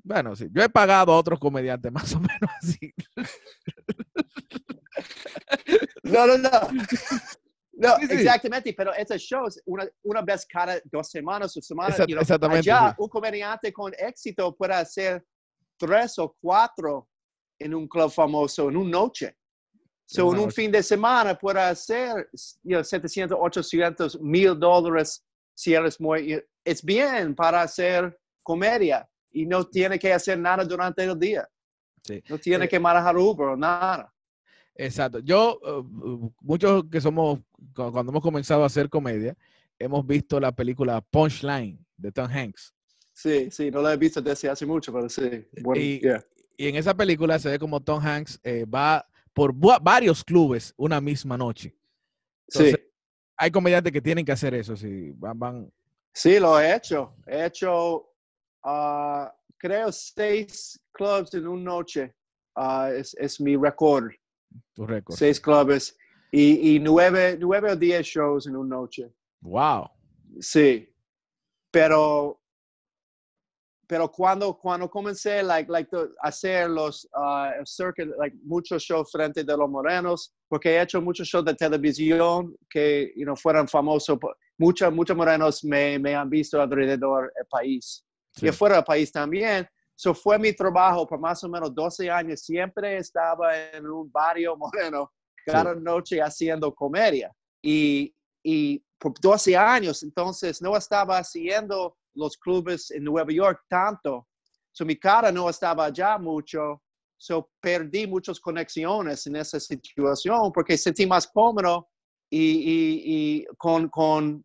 Bueno, 0.05 0.37
sí. 0.37 0.47
Yo 0.53 0.63
he 0.63 0.69
pagado 0.69 1.13
a 1.13 1.19
otros 1.19 1.41
comediantes 1.41 1.91
más 1.93 2.15
o 2.15 2.21
menos 2.21 2.51
así. 2.63 2.95
No, 6.05 6.27
no, 6.29 6.39
no. 6.39 6.51
No, 7.73 7.97
exactamente, 7.97 8.75
pero 8.75 8.93
estos 8.93 9.23
shows, 9.23 9.59
una, 9.65 9.89
una, 10.03 10.21
vez 10.21 10.45
cada 10.45 10.79
dos 10.85 11.09
semanas 11.09 11.57
o 11.57 11.63
semanas, 11.63 11.99
exactamente. 11.99 12.71
Allá, 12.71 12.95
un 12.99 13.09
comediante 13.09 13.73
con 13.73 13.91
éxito 13.97 14.55
puede 14.55 14.75
hacer 14.75 15.25
tres 15.79 16.19
o 16.19 16.37
cuatro 16.39 17.09
en 17.61 17.75
un 17.75 17.87
club 17.87 18.11
famoso 18.11 18.69
en 18.69 18.77
una 18.77 18.91
noche. 18.91 19.37
So, 20.07 20.33
en 20.35 20.41
un 20.41 20.51
fin 20.51 20.73
de 20.73 20.83
semana 20.83 21.39
puede 21.39 21.61
hacer 21.61 22.29
you 22.65 22.75
know, 22.75 22.83
700, 22.83 23.39
800, 23.41 24.21
1000 24.21 24.59
dólares 24.59 25.25
si 25.55 25.75
eres 25.75 26.01
muy, 26.01 26.43
es 26.65 26.83
bien 26.83 27.35
para 27.35 27.63
hacer 27.63 28.19
comedia 28.43 29.09
y 29.31 29.47
no 29.47 29.65
tiene 29.65 29.99
que 29.99 30.13
hacer 30.13 30.39
nada 30.39 30.65
durante 30.65 31.05
el 31.05 31.17
día. 31.17 31.49
No 32.29 32.39
tiene 32.39 32.65
eh, 32.65 32.69
que 32.69 32.81
manejar 32.81 33.17
Uber 33.17 33.49
o 33.49 33.57
nada. 33.57 34.13
Exacto. 34.75 35.21
Yo, 35.21 35.61
uh, 35.63 36.33
muchos 36.41 36.85
que 36.91 37.01
somos, 37.01 37.41
cuando 37.75 38.11
hemos 38.11 38.23
comenzado 38.23 38.63
a 38.65 38.67
hacer 38.67 38.89
comedia, 38.89 39.37
hemos 39.79 40.05
visto 40.07 40.41
la 40.41 40.51
película 40.51 41.01
Punchline 41.01 41.79
de 41.97 42.11
Tom 42.11 42.29
Hanks. 42.29 42.75
Sí, 43.13 43.51
sí, 43.51 43.71
no 43.71 43.83
la 43.83 43.93
he 43.93 43.97
visto 43.97 44.23
desde 44.23 44.49
hace 44.49 44.65
mucho, 44.65 44.93
pero 44.93 45.09
sí. 45.09 45.47
y, 45.75 46.01
en 46.69 46.77
esa 46.77 46.95
película 46.95 47.39
se 47.39 47.51
ve 47.51 47.59
como 47.59 47.81
Tom 47.81 48.05
Hanks 48.05 48.41
eh, 48.43 48.65
va 48.65 49.07
por 49.33 49.55
varios 49.55 50.25
clubes 50.25 50.75
una 50.77 51.01
misma 51.01 51.37
noche. 51.37 51.75
sí 52.49 52.75
hay 53.41 53.51
comediantes 53.51 53.91
que 53.91 54.03
tienen 54.03 54.25
que 54.25 54.33
hacer 54.33 54.53
eso, 54.53 54.77
si 54.77 55.13
van, 55.13 55.73
Sí, 56.13 56.39
lo 56.39 56.61
he 56.61 56.75
hecho. 56.77 57.17
He 57.27 57.47
hecho, 57.47 58.13
ah, 58.63 59.35
creo, 59.57 59.91
seis 59.91 60.79
clubs 60.93 61.33
en 61.33 61.47
una 61.47 61.63
noche. 61.63 62.15
Ah, 62.55 62.91
es, 62.93 63.41
mi 63.41 63.57
récord. 63.57 64.13
Tu 64.75 64.87
récord. 64.87 65.17
Seis 65.17 65.41
clubes 65.41 65.97
y, 66.31 66.75
y 66.75 66.79
nueve, 66.81 67.39
nueve 67.41 67.73
o 67.73 67.77
diez 67.77 68.07
shows 68.07 68.47
en 68.47 68.57
una 68.57 68.77
noche. 68.77 69.11
Wow. 69.41 69.89
Sí. 70.41 70.93
Pero 71.71 72.40
pero 73.91 74.09
cuando, 74.09 74.57
cuando 74.57 74.89
comencé 74.89 75.43
like, 75.43 75.69
like, 75.69 75.91
a 75.97 76.29
hacer 76.29 76.71
los 76.71 77.05
uh, 77.07 77.51
circuit, 77.65 78.09
like, 78.19 78.37
muchos 78.45 78.85
shows 78.85 79.11
frente 79.11 79.43
de 79.43 79.57
los 79.57 79.69
morenos, 79.69 80.33
porque 80.49 80.77
he 80.77 80.81
hecho 80.81 81.03
muchos 81.03 81.27
shows 81.27 81.45
de 81.45 81.55
televisión 81.57 82.55
que 82.71 83.13
you 83.17 83.25
know, 83.25 83.35
fueron 83.35 83.67
famosos, 83.67 84.17
muchos, 84.59 84.95
muchos 84.95 85.17
morenos 85.17 85.65
me, 85.65 85.99
me 85.99 86.15
han 86.15 86.31
visto 86.31 86.63
alrededor 86.63 87.33
del 87.35 87.47
país. 87.51 88.05
Y 88.41 88.53
fuera 88.53 88.77
del 88.77 88.85
país 88.85 89.11
también. 89.11 89.69
Eso 89.99 90.15
fue 90.15 90.39
mi 90.39 90.53
trabajo 90.53 91.05
por 91.05 91.19
más 91.19 91.43
o 91.43 91.49
menos 91.49 91.75
12 91.75 92.09
años. 92.09 92.43
Siempre 92.43 92.97
estaba 92.97 93.71
en 93.73 93.89
un 93.89 94.09
barrio 94.13 94.57
moreno 94.57 95.11
cada 95.45 95.75
noche 95.75 96.23
haciendo 96.23 96.73
comedia. 96.73 97.33
Y, 97.61 98.15
y 98.45 98.81
por 99.01 99.15
12 99.21 99.57
años, 99.57 100.05
entonces 100.05 100.63
no 100.63 100.77
estaba 100.77 101.19
haciendo 101.19 101.97
los 102.15 102.37
clubes 102.37 102.91
en 102.91 103.05
Nueva 103.05 103.33
York 103.33 103.65
tanto. 103.69 104.29
So, 104.73 104.85
mi 104.85 104.97
cara 104.97 105.31
no 105.33 105.49
estaba 105.49 105.87
allá 105.87 106.19
mucho. 106.19 106.83
So, 107.17 107.51
perdí 107.61 108.07
muchas 108.07 108.41
conexiones 108.41 109.27
en 109.27 109.37
esa 109.37 109.61
situación 109.61 110.53
porque 110.53 110.79
sentí 110.79 111.07
más 111.07 111.27
cómodo 111.27 111.89
y, 112.31 113.45
con, 113.59 113.89
con 113.89 114.45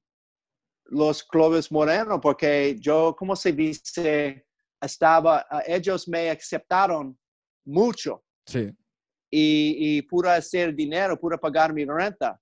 los 0.86 1.24
clubes 1.24 1.72
morenos 1.72 2.20
porque 2.22 2.76
yo, 2.80 3.16
como 3.16 3.36
se 3.36 3.54
dice, 3.54 4.46
estaba, 4.82 5.46
ellos 5.66 6.08
me 6.08 6.30
aceptaron 6.30 7.18
mucho 7.66 8.26
Sí. 8.46 8.72
Y, 9.32 9.98
y 9.98 10.02
pude 10.04 10.30
hacer 10.30 10.74
dinero, 10.74 11.20
pude 11.20 11.38
pagar 11.38 11.74
mi 11.74 11.84
renta. 11.86 12.40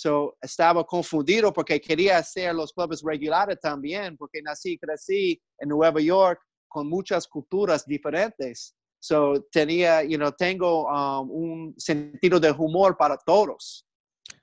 So, 0.00 0.34
estaba 0.40 0.82
confundido 0.82 1.52
porque 1.52 1.78
quería 1.78 2.16
hacer 2.16 2.54
los 2.54 2.72
clubes 2.72 3.02
regulares 3.02 3.60
también, 3.60 4.16
porque 4.16 4.40
nací 4.40 4.72
y 4.72 4.78
crecí 4.78 5.42
en 5.58 5.68
Nueva 5.68 6.00
York 6.00 6.40
con 6.68 6.88
muchas 6.88 7.28
culturas 7.28 7.84
diferentes. 7.84 8.74
So, 8.98 9.42
tenía, 9.52 10.02
you 10.02 10.16
know, 10.16 10.32
tengo 10.32 10.86
um, 10.86 11.30
un 11.30 11.74
sentido 11.76 12.40
de 12.40 12.50
humor 12.50 12.96
para 12.96 13.18
todos. 13.18 13.86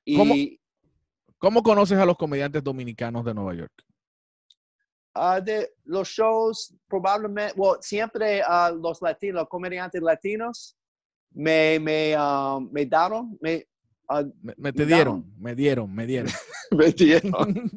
Y, 0.05 0.15
¿Cómo, 0.15 0.35
¿Cómo 1.39 1.63
conoces 1.63 1.97
a 1.97 2.05
los 2.05 2.17
comediantes 2.17 2.63
dominicanos 2.63 3.25
de 3.25 3.33
Nueva 3.33 3.55
York? 3.55 3.73
Uh, 5.15 5.43
de 5.43 5.73
los 5.85 6.07
shows, 6.07 6.71
probablemente, 6.87 7.55
well, 7.57 7.79
siempre 7.81 8.43
uh, 8.43 8.75
los 8.75 9.01
latinos, 9.01 9.41
los 9.41 9.49
comediantes 9.49 10.03
latinos 10.03 10.77
me, 11.31 11.79
me, 11.79 12.15
um, 12.15 12.69
me 12.71 12.85
daron, 12.85 13.35
me, 13.41 13.65
uh, 14.09 14.31
me, 14.57 14.73
te 14.73 14.85
dieron, 14.85 15.33
me 15.37 15.55
dieron, 15.55 15.93
me 15.93 16.05
dieron. 16.05 16.31
me 16.71 16.91
dieron. 16.91 17.71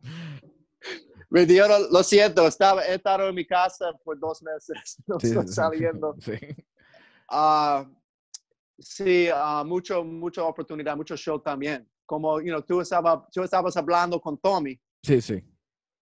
me 1.30 1.46
dieron, 1.46 1.82
lo 1.90 2.02
siento, 2.02 2.46
estaba, 2.46 2.84
he 2.84 2.94
estado 2.94 3.28
en 3.28 3.34
mi 3.34 3.46
casa 3.46 3.92
por 4.04 4.18
dos 4.18 4.42
meses, 4.42 4.98
no 5.06 5.16
estoy 5.16 5.48
saliendo. 5.48 6.14
Sí, 6.20 6.38
uh, 7.30 7.84
sí 8.78 9.28
mucho, 9.64 10.04
mucha 10.04 10.44
oportunidad, 10.44 10.96
mucho 10.96 11.16
show 11.16 11.40
también. 11.40 11.88
Como, 12.04 12.40
you 12.40 12.48
know, 12.48 12.60
tú, 12.60 12.80
estaba, 12.80 13.26
tú 13.32 13.42
estabas 13.42 13.76
hablando 13.76 14.20
con 14.20 14.36
Tommy. 14.36 14.78
Sí, 15.02 15.20
sí. 15.20 15.42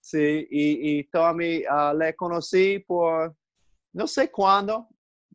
Sí, 0.01 0.49
y, 0.51 0.99
y 0.99 1.05
Tommy 1.05 1.63
uh, 1.67 1.97
le 1.97 2.17
conocí 2.17 2.81
por, 2.81 3.37
no 3.93 4.07
sé 4.07 4.31
cuándo, 4.31 4.89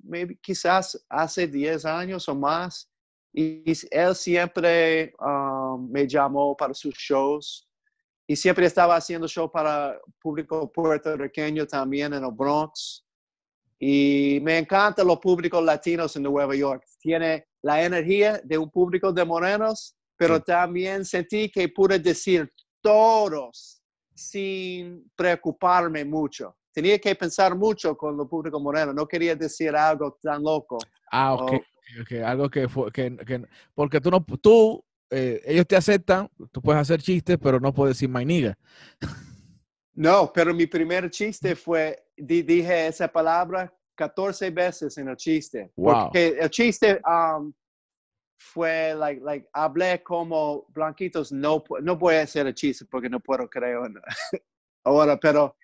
maybe, 0.04 0.38
quizás 0.42 1.06
hace 1.10 1.48
10 1.48 1.86
años 1.86 2.28
o 2.28 2.36
más. 2.36 2.90
Y, 3.38 3.74
él 3.92 4.16
siempre 4.16 5.14
um, 5.20 5.92
me 5.92 6.08
llamó 6.08 6.56
para 6.56 6.74
sus 6.74 6.96
shows. 6.96 7.68
Y 8.28 8.36
siempre 8.36 8.66
estaba 8.66 8.96
haciendo 8.96 9.28
show 9.28 9.52
para 9.52 10.00
público 10.22 10.72
puertorriqueño 10.72 11.68
también 11.68 12.14
en 12.14 12.24
el 12.24 12.32
Bronx. 12.32 13.06
Y 13.78 14.40
me 14.42 14.58
encanta 14.58 15.04
los 15.04 15.20
públicos 15.20 15.64
latinos 15.64 16.16
en 16.16 16.24
Nueva 16.24 16.56
York. 16.56 16.86
Tiene 17.00 17.46
la 17.62 17.84
energía 17.84 18.40
de 18.44 18.58
un 18.58 18.72
público 18.72 19.12
de 19.12 19.26
morenos, 19.26 19.96
pero 20.16 20.42
también 20.42 21.04
sentí 21.04 21.52
que 21.52 21.68
pude 21.68 22.00
decir 22.00 22.52
todos 22.82 23.82
sin 24.16 25.12
preocuparme 25.14 26.06
mucho. 26.06 26.56
Tenía 26.72 26.98
que 27.00 27.14
pensar 27.16 27.54
mucho 27.56 27.98
con 27.98 28.18
el 28.20 28.28
público 28.28 28.60
moreno. 28.60 28.94
No 28.94 29.06
quería 29.06 29.36
decir 29.36 29.76
algo 29.76 30.18
tan 30.22 30.42
loco. 30.42 30.78
Ah, 31.12 31.34
ok. 31.36 31.62
Okay. 32.02 32.20
Algo 32.20 32.50
que, 32.50 32.68
fue, 32.68 32.92
que, 32.92 33.16
que, 33.18 33.46
porque 33.74 34.02
tú 34.02 34.12
no, 34.12 34.24
tú, 34.42 34.84
eh, 35.10 35.42
ellos 35.46 35.68
te 35.68 35.76
aceptan, 35.76 36.30
tú 36.52 36.62
puedes 36.62 36.82
hacer 36.82 37.02
chistes, 37.02 37.38
pero 37.42 37.60
no 37.60 37.74
puedes 37.74 37.96
decir 37.96 38.10
mainiga. 38.10 38.58
No, 39.94 40.32
pero 40.34 40.54
mi 40.54 40.68
primer 40.68 41.10
chiste 41.10 41.56
fue, 41.56 42.06
dije 42.18 42.88
esa 42.88 43.08
palabra 43.08 43.74
14 43.96 44.50
veces 44.52 44.98
en 44.98 45.08
el 45.08 45.16
chiste. 45.16 45.72
Wow. 45.76 46.06
Porque 46.06 46.38
el 46.40 46.50
chiste 46.50 47.02
um, 47.08 47.54
fue, 48.38 48.94
like, 48.96 49.22
like, 49.24 49.48
hablé 49.54 50.04
como 50.04 50.66
blanquitos, 50.70 51.32
no, 51.32 51.64
no 51.82 51.96
voy 51.96 52.16
a 52.16 52.24
hacer 52.24 52.48
el 52.48 52.54
chiste 52.54 52.86
porque 52.86 53.10
no 53.10 53.20
puedo, 53.20 53.50
creo, 53.50 53.84
ahora, 54.84 55.18
pero 55.18 55.56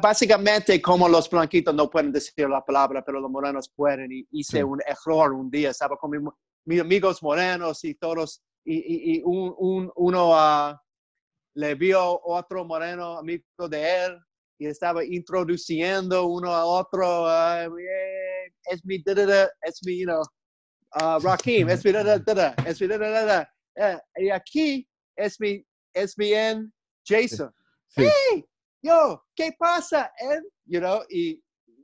básicamente 0.00 0.80
como 0.82 1.08
los 1.08 1.30
blanquitos 1.30 1.74
no 1.74 1.88
pueden 1.88 2.12
decir 2.12 2.48
la 2.48 2.64
palabra, 2.64 3.04
pero 3.04 3.20
los 3.20 3.30
morenos 3.30 3.68
pueden, 3.68 4.10
y 4.12 4.26
hice 4.32 4.64
un 4.64 4.80
error 4.86 5.32
un 5.32 5.50
día, 5.50 5.70
estaba 5.70 5.96
con 5.96 6.10
mis 6.64 6.80
amigos 6.80 7.22
morenos 7.22 7.84
y 7.84 7.94
todos, 7.94 8.42
y, 8.64 9.18
y, 9.18 9.22
un, 9.24 9.54
un, 9.58 9.92
uno 9.94 10.30
uh, 10.30 10.76
le 11.54 11.74
vio 11.76 12.20
otro 12.24 12.64
moreno 12.64 13.18
amigo 13.18 13.68
de 13.68 14.06
él, 14.06 14.18
y 14.58 14.66
estaba 14.66 15.04
introduciendo 15.04 16.26
uno 16.26 16.52
a 16.52 16.64
otro, 16.64 17.24
uh, 17.24 17.76
es 18.70 18.84
mi, 18.84 19.02
es 19.06 19.82
mi, 19.84 20.00
you 20.00 20.06
know, 20.06 20.22
uh, 21.00 21.20
Rakim, 21.20 21.68
es 21.68 21.84
mi 21.84 21.90
es 21.92 22.80
mi 22.80 22.86
da, 22.88 22.98
da, 22.98 23.24
da, 23.24 23.52
eh, 23.76 23.98
y 24.16 24.30
aquí 24.30 24.88
es 25.16 25.38
mi, 25.38 25.64
es 25.94 26.16
bien 26.16 26.72
Jason. 27.06 27.52
Sí. 27.88 28.02
Hey, 28.02 28.44
yo, 28.82 29.24
¿qué 29.34 29.54
pasa? 29.58 30.12
Él, 30.18 30.46
you 30.64 30.80
know, 30.80 31.02
y 31.08 31.42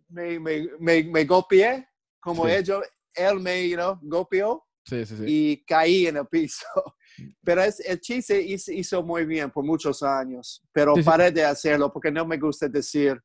me, 0.08 0.38
me, 0.38 0.68
me, 0.78 1.02
me 1.04 1.24
golpeé 1.24 1.86
como 2.20 2.46
sí. 2.46 2.52
ellos, 2.52 2.84
él 3.14 3.40
me, 3.40 3.68
you 3.68 3.76
know, 3.76 3.98
golpeó 4.02 4.64
sí, 4.84 5.04
sí, 5.04 5.16
sí. 5.16 5.24
y 5.26 5.64
caí 5.64 6.06
en 6.06 6.18
el 6.18 6.26
piso. 6.26 6.66
Pero 7.44 7.62
es, 7.62 7.80
el 7.80 8.00
chiste 8.00 8.40
hizo, 8.40 8.72
hizo, 8.72 9.02
muy 9.02 9.26
bien 9.26 9.50
por 9.50 9.64
muchos 9.64 10.02
años, 10.02 10.62
pero 10.72 10.94
paré 11.04 11.30
de 11.30 11.44
hacerlo 11.44 11.92
porque 11.92 12.10
no 12.10 12.26
me 12.26 12.38
gusta 12.38 12.68
decir, 12.68 13.20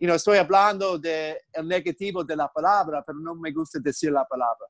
you 0.00 0.06
know, 0.06 0.16
estoy 0.16 0.38
hablando 0.38 0.98
de 0.98 1.40
el 1.52 1.68
negativo 1.68 2.24
de 2.24 2.34
la 2.34 2.48
palabra, 2.48 3.04
pero 3.06 3.20
no 3.20 3.36
me 3.36 3.52
gusta 3.52 3.78
decir 3.78 4.10
la 4.10 4.24
palabra. 4.24 4.66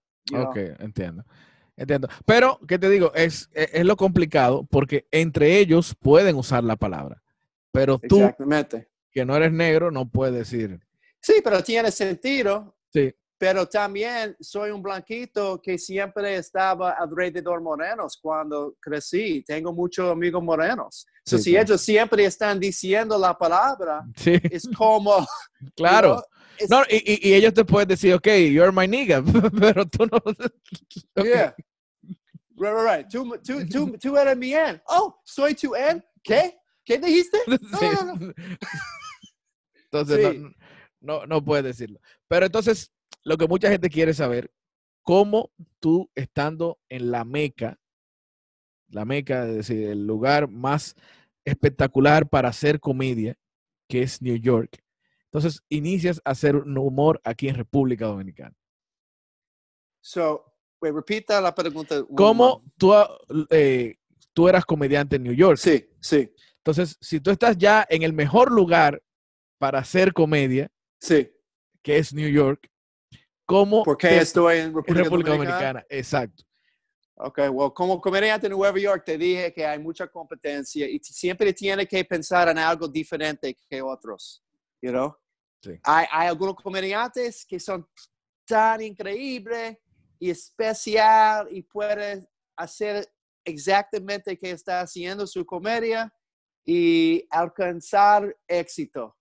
Ok, 0.48 0.56
entiendo. 0.80 1.24
Entiendo. 1.76 2.08
Pero, 2.26 2.60
¿qué 2.68 2.78
te 2.78 2.90
digo? 2.90 3.12
Es, 3.14 3.48
es, 3.52 3.70
es, 3.72 3.84
lo 3.84 3.96
complicado 3.96 4.66
porque 4.70 5.06
entre 5.10 5.58
ellos 5.58 5.94
pueden 5.98 6.36
usar 6.36 6.62
la 6.62 6.76
palabra. 6.76 7.22
Pero 7.76 7.98
tú, 7.98 8.16
Exactamente. 8.20 8.88
que 9.12 9.24
no 9.24 9.36
eres 9.36 9.52
negro, 9.52 9.90
no 9.90 10.08
puedes 10.08 10.34
decir. 10.34 10.80
Sí, 11.20 11.34
pero 11.44 11.62
tiene 11.62 11.90
sentido. 11.90 12.74
Sí. 12.92 13.14
Pero 13.38 13.66
también 13.66 14.34
soy 14.40 14.70
un 14.70 14.82
blanquito 14.82 15.60
que 15.60 15.76
siempre 15.76 16.36
estaba 16.36 16.92
alrededor 16.92 17.60
morenos 17.60 18.18
cuando 18.20 18.74
crecí. 18.80 19.44
Tengo 19.46 19.74
muchos 19.74 20.10
amigos 20.10 20.42
morenos. 20.42 21.06
Sí, 21.22 21.36
so, 21.36 21.38
si 21.38 21.50
claro. 21.50 21.64
ellos 21.66 21.80
siempre 21.82 22.24
están 22.24 22.58
diciendo 22.58 23.18
la 23.18 23.36
palabra, 23.36 24.02
sí. 24.16 24.40
es 24.50 24.66
como... 24.76 25.26
Claro. 25.74 26.22
You 26.58 26.66
know, 26.68 26.80
no, 26.80 26.86
y, 26.88 27.28
y, 27.28 27.34
ellos 27.34 27.52
te 27.52 27.64
pueden 27.64 27.88
decir, 27.88 28.14
ok, 28.14 28.26
you're 28.50 28.72
my 28.72 28.86
nigga, 28.86 29.22
pero 29.60 29.86
tú 29.86 30.06
no. 30.06 30.18
Okay. 31.14 31.30
Yeah. 31.30 31.54
Right, 32.56 32.72
right, 32.72 32.96
right. 32.96 33.08
Tú, 33.10 33.34
tú, 33.44 33.66
tú, 33.68 33.98
tú 33.98 34.16
eres 34.16 34.36
mi 34.36 34.54
N. 34.54 34.80
Oh, 34.88 35.20
soy 35.24 35.54
tu 35.54 35.74
N. 35.74 36.02
¿Qué? 36.22 36.58
¿Qué 36.86 36.98
dijiste? 36.98 37.38
No, 37.46 37.56
sí. 37.78 37.86
no, 37.94 38.14
no. 38.14 38.34
Entonces, 39.84 40.32
sí. 40.32 40.38
no, 41.00 41.20
no, 41.20 41.26
no 41.26 41.44
puedes 41.44 41.64
decirlo. 41.64 42.00
Pero 42.28 42.46
entonces, 42.46 42.90
lo 43.22 43.36
que 43.36 43.46
mucha 43.46 43.68
gente 43.68 43.90
quiere 43.90 44.14
saber, 44.14 44.50
cómo 45.02 45.52
tú 45.80 46.10
estando 46.14 46.78
en 46.88 47.10
la 47.10 47.24
meca, 47.24 47.78
la 48.88 49.04
meca, 49.04 49.46
es 49.46 49.56
decir, 49.56 49.88
el 49.88 50.06
lugar 50.06 50.48
más 50.48 50.94
espectacular 51.44 52.28
para 52.28 52.48
hacer 52.48 52.80
comedia, 52.80 53.36
que 53.88 54.02
es 54.02 54.22
New 54.22 54.36
York, 54.36 54.82
entonces, 55.36 55.62
inicias 55.68 56.20
a 56.24 56.30
hacer 56.30 56.56
un 56.56 56.78
humor 56.78 57.20
aquí 57.22 57.48
en 57.48 57.56
República 57.56 58.06
Dominicana. 58.06 58.56
So, 60.00 60.42
wait, 60.80 60.94
repita 60.94 61.42
la 61.42 61.54
pregunta. 61.54 62.02
¿Cómo 62.16 62.62
tú, 62.78 62.94
eh, 63.50 63.96
tú 64.32 64.48
eras 64.48 64.64
comediante 64.64 65.16
en 65.16 65.24
New 65.24 65.34
York? 65.34 65.58
Sí, 65.58 65.90
sí. 66.00 66.32
Entonces, 66.66 66.98
si 67.00 67.20
tú 67.20 67.30
estás 67.30 67.56
ya 67.56 67.86
en 67.88 68.02
el 68.02 68.12
mejor 68.12 68.50
lugar 68.50 69.00
para 69.56 69.78
hacer 69.78 70.12
comedia, 70.12 70.68
sí. 70.98 71.30
que 71.80 71.96
es 71.96 72.12
New 72.12 72.28
York, 72.28 72.68
¿cómo? 73.44 73.84
¿Por 73.84 73.96
qué 73.96 74.18
estoy 74.18 74.56
en 74.56 74.74
República, 74.74 74.90
en 74.90 75.04
República 75.04 75.30
Dominicana? 75.30 75.58
Dominicana? 75.58 75.86
Exacto. 75.88 76.42
Ok, 77.18 77.38
well, 77.52 77.72
como 77.72 78.00
comediante 78.00 78.48
en 78.48 78.52
Nueva 78.54 78.76
York 78.80 79.04
te 79.06 79.16
dije 79.16 79.52
que 79.52 79.64
hay 79.64 79.78
mucha 79.78 80.08
competencia 80.08 80.88
y 80.88 80.98
siempre 80.98 81.52
tienes 81.52 81.86
que 81.86 82.04
pensar 82.04 82.48
en 82.48 82.58
algo 82.58 82.88
diferente 82.88 83.56
que 83.70 83.80
otros, 83.80 84.42
you 84.82 84.90
know? 84.90 85.16
Sí. 85.62 85.78
Hay, 85.84 86.06
hay, 86.10 86.26
algunos 86.26 86.56
comediantes 86.56 87.46
que 87.46 87.60
son 87.60 87.88
tan 88.44 88.80
increíbles 88.80 89.78
y 90.18 90.30
especial 90.30 91.46
y 91.48 91.62
pueden 91.62 92.28
hacer 92.56 93.08
exactamente 93.44 94.36
que 94.36 94.50
está 94.50 94.80
haciendo 94.80 95.28
su 95.28 95.46
comedia 95.46 96.12
y 96.66 97.26
alcanzar 97.30 98.36
éxito. 98.46 99.16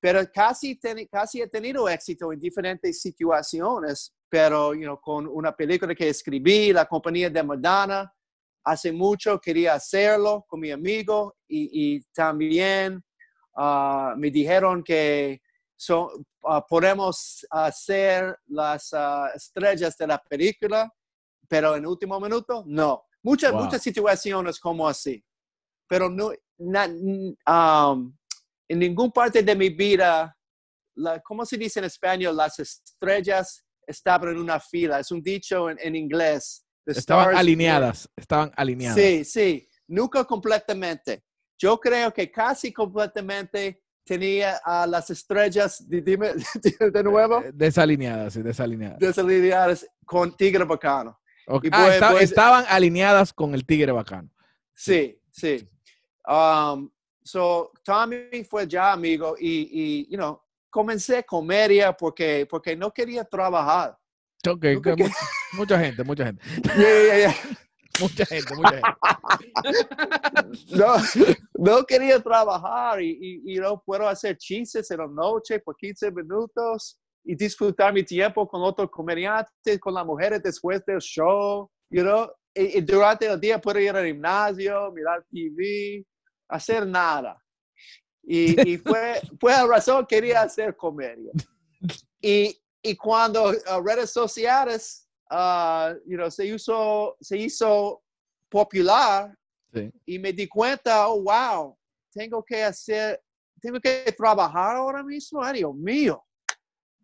Pero 0.00 0.20
casi, 0.32 0.76
ten, 0.76 1.06
casi 1.06 1.40
he 1.40 1.48
tenido 1.48 1.88
éxito 1.88 2.32
en 2.32 2.40
diferentes 2.40 3.00
situaciones, 3.00 4.12
pero 4.28 4.74
you 4.74 4.82
know, 4.82 5.00
con 5.00 5.26
una 5.26 5.54
película 5.54 5.94
que 5.94 6.08
escribí, 6.08 6.72
La 6.72 6.84
compañía 6.84 7.30
de 7.30 7.42
Madonna, 7.42 8.12
hace 8.64 8.92
mucho 8.92 9.40
quería 9.40 9.74
hacerlo 9.74 10.44
con 10.48 10.60
mi 10.60 10.72
amigo 10.72 11.36
y, 11.48 11.96
y 11.96 12.00
también 12.12 13.02
uh, 13.56 14.16
me 14.16 14.30
dijeron 14.30 14.82
que 14.82 15.40
So, 15.78 16.10
uh, 16.42 16.62
podemos 16.66 17.46
hacer 17.50 18.38
las 18.46 18.92
uh, 18.94 19.26
estrellas 19.34 19.96
de 19.98 20.06
la 20.06 20.18
película, 20.22 20.90
pero 21.46 21.76
en 21.76 21.86
último 21.86 22.18
minuto, 22.18 22.64
no. 22.66 23.04
Muchas, 23.22 23.52
wow. 23.52 23.64
muchas 23.64 23.82
situaciones 23.82 24.58
como 24.58 24.88
así. 24.88 25.22
Pero 25.88 26.10
no, 26.10 26.32
na, 26.58 26.86
um, 26.86 28.16
en 28.68 28.78
ninguna 28.78 29.10
parte 29.10 29.42
de 29.42 29.54
mi 29.54 29.68
vida 29.70 30.36
la, 30.96 31.20
¿cómo 31.20 31.44
se 31.44 31.56
dice 31.56 31.78
en 31.78 31.84
español? 31.84 32.36
Las 32.36 32.58
estrellas 32.58 33.64
estaban 33.86 34.30
en 34.30 34.38
una 34.38 34.58
fila. 34.58 35.00
Es 35.00 35.10
un 35.10 35.22
dicho 35.22 35.70
en, 35.70 35.78
en 35.80 35.94
inglés. 35.94 36.66
estaban 36.86 37.36
alineadas, 37.36 38.08
estaban 38.16 38.50
alineadas. 38.56 38.96
Sí, 38.96 39.24
sí, 39.24 39.68
nunca 39.88 40.24
completamente. 40.24 41.22
Yo 41.58 41.78
creo 41.78 42.12
que 42.12 42.30
casi 42.30 42.72
completamente 42.72 43.82
tenía 44.04 44.60
a 44.64 44.86
las 44.86 45.10
estrellas, 45.10 45.84
dime 45.88 46.32
de 46.92 47.02
nuevo. 47.02 47.42
Eh, 47.42 47.50
desalineadas, 47.52 48.34
sí, 48.34 48.42
desalineadas. 48.42 48.98
Desalineadas 48.98 49.86
con 50.04 50.36
Tigre 50.36 50.64
Bacano. 50.64 51.18
Ah, 51.72 52.14
estaban 52.20 52.64
alineadas 52.68 53.32
con 53.32 53.54
el 53.54 53.64
Tigre 53.64 53.92
Bacano. 53.92 54.28
Sí, 54.74 55.20
sí. 55.30 55.68
Um, 56.26 56.90
so, 57.22 57.72
Tommy 57.84 58.44
fue 58.44 58.66
ya 58.66 58.92
amigo 58.92 59.36
y, 59.38 59.68
y 59.70 60.06
you 60.10 60.16
know, 60.16 60.40
comencé 60.70 61.24
comedia 61.24 61.92
porque, 61.92 62.46
porque 62.48 62.76
no 62.76 62.90
quería 62.90 63.24
trabajar. 63.24 63.96
Ok, 64.48 64.64
mucha, 65.54 65.78
gente, 65.78 66.04
mucha 66.04 66.26
gente. 66.26 66.42
mucha 68.00 68.26
gente, 68.26 68.54
mucha 68.54 68.70
gente. 68.70 68.88
no, 70.76 70.96
no 71.54 71.84
quería 71.84 72.20
trabajar 72.20 73.02
y, 73.02 73.42
y, 73.44 73.56
no 73.56 73.82
puedo 73.84 74.08
hacer 74.08 74.36
chistes 74.36 74.90
en 74.90 74.98
la 74.98 75.06
noche 75.06 75.58
por 75.60 75.76
15 75.76 76.10
minutos 76.12 76.98
y 77.24 77.34
disfrutar 77.34 77.92
mi 77.92 78.04
tiempo 78.04 78.46
con 78.46 78.62
otros 78.62 78.90
comediantes, 78.90 79.80
con 79.80 79.94
las 79.94 80.06
mujeres 80.06 80.42
después 80.42 80.84
del 80.86 81.00
show, 81.00 81.70
you 81.90 82.02
know? 82.02 82.30
y, 82.56 82.80
durante 82.80 83.26
el 83.26 83.40
día 83.40 83.60
puedo 83.60 83.78
ir 83.78 83.90
al 83.90 84.06
gimnasio, 84.06 84.92
mirar 84.92 85.24
TV, 85.30 86.04
hacer 86.48 86.86
nada. 86.86 87.42
Y, 88.22 88.60
y 88.74 88.78
fue, 88.78 89.20
fue 89.40 89.52
la 89.52 89.66
razón 89.66 90.06
que 90.06 90.16
quería 90.16 90.42
hacer 90.42 90.76
comedia. 90.76 91.32
Y, 92.20 92.58
y 92.82 92.96
cuando 92.96 93.50
uh, 93.50 93.82
redes 93.84 94.12
sociales 94.12 95.08
uh, 95.30 95.94
you 96.06 96.16
know, 96.16 96.30
se, 96.30 96.46
hizo, 96.46 97.16
se 97.20 97.38
hizo 97.38 98.02
popular 98.48 99.36
y 100.06 100.18
me 100.18 100.32
di 100.32 100.48
cuenta, 100.48 101.06
oh, 101.08 101.22
wow, 101.22 101.76
tengo 102.10 102.42
que 102.42 102.62
hacer, 102.62 103.22
tengo 103.60 103.78
que 103.78 104.10
trabajar 104.16 104.76
ahora 104.76 105.02
mismo, 105.02 105.42
ay 105.42 105.58
Dios 105.58 105.74
mío, 105.74 106.24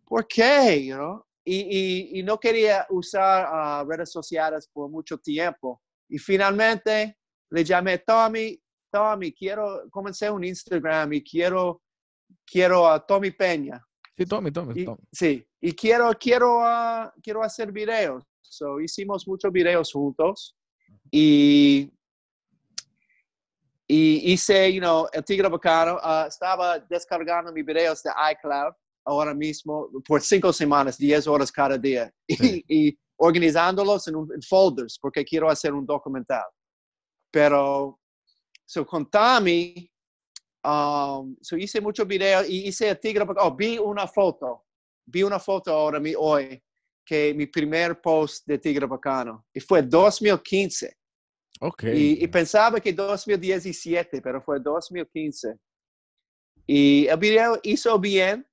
¿por 0.05 0.27
qué? 0.27 0.83
You 0.83 0.95
know? 0.95 1.25
y, 1.45 1.55
y, 1.55 2.19
y, 2.19 2.23
no 2.23 2.39
quería 2.39 2.87
usar 2.89 3.83
uh, 3.83 3.89
redes 3.89 4.11
sociales 4.11 4.67
por 4.71 4.89
mucho 4.89 5.17
tiempo. 5.17 5.81
Y 6.07 6.17
finalmente 6.17 7.17
le 7.49 7.63
llamé 7.63 7.97
Tommy, 7.99 8.59
Tommy, 8.93 9.33
quiero, 9.33 9.89
comencé 9.89 10.29
un 10.29 10.43
Instagram 10.43 11.13
y 11.13 11.23
quiero, 11.23 11.81
quiero 12.45 12.87
a 12.87 13.03
Tommy 13.03 13.31
Peña. 13.31 13.83
Sí, 14.15 14.23
Tommy, 14.27 14.51
Tommy, 14.51 14.85
Tommy. 14.85 15.01
Sí, 15.11 15.43
y 15.59 15.73
quiero, 15.73 16.11
quiero, 16.13 16.59
uh, 16.59 17.09
quiero 17.23 17.41
hacer 17.43 17.71
videos. 17.71 18.23
So, 18.41 18.79
hicimos 18.79 19.27
muchos 19.27 19.51
videos 19.51 19.91
juntos 19.91 20.55
y, 21.09 21.91
y 23.87 24.31
hice, 24.31 24.71
you 24.71 24.79
know, 24.79 25.07
el 25.11 25.25
Tigre 25.25 25.49
Bacano, 25.49 25.95
uh, 25.95 26.27
estaba 26.27 26.77
descargando 26.77 27.51
mis 27.51 27.65
videos 27.65 28.03
de 28.03 28.11
iCloud 28.33 28.75
ahora 29.05 29.33
mismo 29.33 29.89
por 30.07 30.21
cinco 30.21 30.53
semanas, 30.53 30.99
10 30.99 31.25
horas 31.25 31.51
cada 31.51 31.79
día, 31.79 32.13
y, 32.27 32.95
organizándolos 33.17 34.07
en, 34.07 34.41
folders, 34.47 34.99
porque 34.99 35.25
quiero 35.25 35.49
hacer 35.49 35.73
un 35.73 35.85
documental. 35.85 36.45
Pero, 37.31 37.99
so, 38.65 38.85
con 38.85 39.09
Tommy, 39.09 39.89
um, 40.63 41.35
so 41.41 41.55
hice 41.57 41.81
muchos 41.81 42.07
videos 42.07 42.47
y 42.49 42.67
hice 42.67 42.89
el 42.89 42.99
tigre, 42.99 43.25
oh, 43.37 43.55
vi 43.55 43.77
una 43.77 44.07
foto, 44.07 44.65
vi 45.05 45.23
una 45.23 45.39
foto 45.39 45.71
ahora 45.71 45.99
mi, 45.99 46.13
hoy, 46.17 46.61
que 47.05 47.33
mi 47.33 47.47
primer 47.47 48.01
post 48.01 48.45
de 48.47 48.57
Tigre 48.57 48.85
Bacano, 48.87 49.45
y 49.53 49.59
fue 49.59 49.81
2015. 49.81 50.97
Okay. 51.59 52.17
Y, 52.19 52.23
y, 52.23 52.27
pensaba 52.27 52.79
que 52.79 52.91
2017, 52.91 54.21
pero 54.21 54.41
fue 54.41 54.59
2015. 54.59 55.55
Y 56.65 57.07
el 57.07 57.17
video 57.17 57.59
hizo 57.63 57.97
bien, 57.99 58.45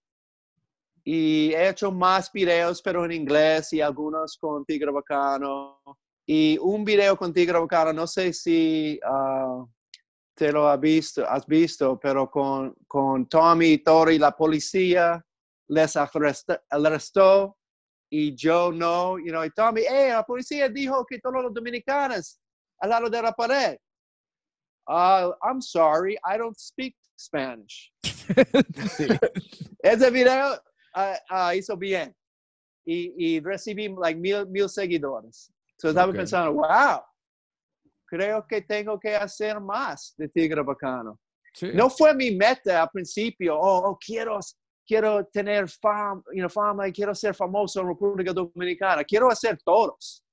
y 1.04 1.52
he 1.54 1.68
hecho 1.68 1.90
más 1.90 2.30
videos, 2.32 2.82
pero 2.82 3.04
en 3.04 3.12
inglés 3.12 3.72
y 3.72 3.80
algunos 3.80 4.36
con 4.36 4.64
Tigre 4.64 4.92
Bacano. 4.92 5.80
Y 6.26 6.58
un 6.58 6.84
video 6.84 7.16
con 7.16 7.32
Tigre 7.32 7.58
Bacano, 7.58 7.92
no 7.92 8.06
sé 8.06 8.32
si 8.32 9.00
uh, 9.04 9.66
te 10.40 10.50
lo 10.50 10.66
has 10.66 10.80
visto, 10.80 11.28
has 11.28 11.46
visto, 11.46 12.00
pero 12.00 12.30
con, 12.30 12.74
con 12.88 13.28
Tommy, 13.28 13.76
Tori, 13.76 14.18
la 14.18 14.34
policía 14.34 15.22
les 15.68 15.94
arrestó, 15.96 17.58
y 18.10 18.34
yo 18.34 18.72
no, 18.72 19.18
you 19.18 19.32
know, 19.32 19.44
y 19.44 19.50
Tommy, 19.50 19.82
hey, 19.86 20.08
la 20.12 20.24
policía 20.24 20.70
dijo 20.70 21.04
que 21.04 21.18
todos 21.18 21.42
los 21.42 21.52
dominicanos 21.52 22.40
al 22.80 22.88
lado 22.88 23.10
de 23.10 23.20
la 23.20 23.32
pared. 23.32 23.76
Uh, 24.88 25.32
I'm 25.42 25.60
sorry, 25.60 26.16
I 26.24 26.38
don't 26.38 26.58
speak 26.58 26.96
Spanish. 27.18 27.92
Ese 29.84 30.10
video 30.10 30.58
uh, 30.96 31.52
hizo 31.54 31.76
bien. 31.76 32.14
Y, 32.86 33.12
y 33.18 33.40
recibí 33.40 33.94
like 33.94 34.18
mil, 34.18 34.46
mil 34.46 34.70
seguidores. 34.70 35.52
Entonces 35.76 35.90
estaba 35.90 36.12
pensando, 36.14 36.54
wow, 36.54 37.02
creo 38.10 38.44
que 38.44 38.62
tengo 38.62 38.98
que 38.98 39.14
hacer 39.14 39.60
más 39.60 40.14
de 40.16 40.28
Tigre 40.28 40.62
Bacano. 40.62 41.18
No 41.74 41.88
fue 41.88 42.12
mi 42.14 42.32
meta 42.32 42.82
al 42.82 42.90
principio, 42.90 43.56
oh, 43.56 43.90
oh 43.90 43.98
quiero, 44.04 44.38
quiero 44.86 45.24
tener 45.26 45.68
fama, 45.68 46.22
you 46.32 46.40
know, 46.40 46.48
fama 46.48 46.88
y 46.88 46.92
quiero 46.92 47.14
ser 47.14 47.34
famoso 47.34 47.80
en 47.80 47.88
República 47.88 48.32
Dominicana. 48.32 49.04
Quiero 49.04 49.30
hacer 49.30 49.58
todos. 49.64 50.24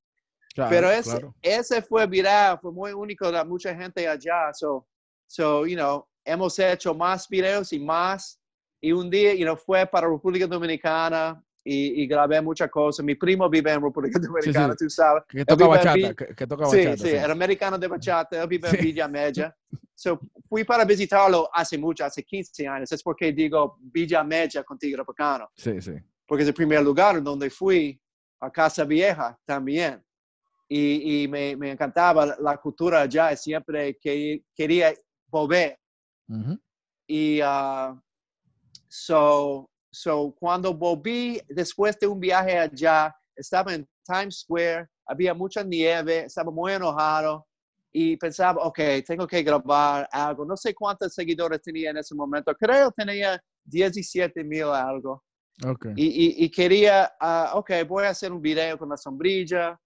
Pero 0.56 0.90
ese, 0.90 1.22
ese 1.42 1.84
fue 1.84 2.08
viral, 2.08 2.60
fue 2.60 2.72
muy 2.72 2.92
único 2.92 3.32
de 3.32 3.46
mucha 3.46 3.76
gente 3.76 4.08
allá. 4.08 4.52
So, 4.54 4.88
so, 5.28 5.68
you 5.68 5.76
know, 5.76 6.08
hemos 6.26 6.58
hecho 6.58 6.96
más 6.96 7.28
videos 7.30 7.72
y 7.74 7.80
más 7.80 8.40
y 8.82 8.92
un 8.92 9.10
día, 9.10 9.36
you 9.36 9.46
know, 9.46 9.56
fue 9.56 9.86
para 9.86 10.08
República 10.08 10.48
Dominicana 10.48 11.44
y, 11.68 12.04
y, 12.04 12.08
grabé 12.08 12.42
muchas 12.42 12.70
cosas. 12.70 13.06
Mi 13.06 13.16
primo 13.16 13.50
vive 13.50 13.72
en 13.72 13.82
República 13.82 14.20
Dominicana, 14.20 14.76
tú 14.76 14.90
sabes. 14.90 15.24
Que 15.28 15.44
toca 15.44 15.68
bachata, 15.68 16.14
que, 16.14 16.48
toca 16.48 16.66
bachata. 16.66 16.98
Sí, 16.98 17.04
sí, 17.04 17.10
era 17.10 17.32
americano 17.32 17.78
de 17.78 17.88
bachata, 17.88 18.42
él 18.42 18.48
vive 18.48 18.70
en 18.70 18.86
Villa 18.86 19.08
Media. 19.08 19.56
so, 19.94 20.20
fui 20.48 20.64
para 20.64 20.86
visitarlo 20.86 21.50
hace 21.54 21.78
mucho, 21.78 22.06
hace 22.06 22.24
15 22.24 22.68
años. 22.68 22.92
Es 22.92 23.04
porque 23.04 23.32
digo 23.32 23.78
Villa 23.82 24.24
Media 24.24 24.64
con 24.64 24.78
Tigre 24.78 25.04
Bacano. 25.06 25.50
Sí, 25.56 25.82
sí. 25.82 25.94
Porque 26.26 26.44
es 26.44 26.48
el 26.48 26.54
primer 26.54 26.82
lugar 26.84 27.22
donde 27.22 27.50
fui, 27.50 28.00
a 28.40 28.52
Casa 28.52 28.86
Vieja 28.86 29.38
también. 29.46 30.04
Y, 30.70 31.24
y 31.24 31.28
me, 31.28 31.56
me, 31.56 31.72
encantaba 31.72 32.36
la 32.40 32.58
cultura 32.58 33.02
allá, 33.02 33.36
siempre 33.36 33.98
que, 33.98 34.44
quería 34.54 34.94
volver. 35.30 35.80
Y 37.08 37.42
uh, 37.42 37.98
So, 38.90 39.70
so 39.98 40.36
cuando 40.40 40.74
volví 40.74 41.42
después 41.50 41.98
de 42.00 42.08
un 42.08 42.20
viaje 42.20 42.58
allá, 42.58 43.14
estaba 43.36 43.74
en 43.74 43.88
Times 44.06 44.42
Square, 44.42 44.88
había 45.06 45.34
mucha 45.34 45.64
nieve, 45.64 46.26
estaba 46.26 46.52
muy 46.52 46.74
enojado 46.74 47.48
y 47.92 48.16
pensaba, 48.18 48.64
ok, 48.64 48.80
tengo 49.06 49.26
que 49.26 49.42
grabar 49.42 50.08
algo. 50.12 50.46
No 50.46 50.56
sé 50.56 50.76
cuántos 50.76 51.14
seguidores 51.14 51.62
tenía 51.62 51.90
en 51.90 51.98
ese 51.98 52.14
momento, 52.14 52.54
creo 52.56 52.92
que 52.92 53.04
tenía 53.06 53.42
17 53.64 54.44
mil 54.44 54.66
algo. 54.66 55.24
Okay. 55.66 55.94
Y, 55.96 56.46
y, 56.46 56.52
quería, 56.52 57.12
uh, 57.20 57.58
ok, 57.58 57.72
voy 57.88 58.06
a 58.06 58.10
hacer 58.10 58.32
un 58.32 58.42
video 58.42 58.78
con 58.78 58.90
la 58.90 58.98
sombrilla 58.98 59.80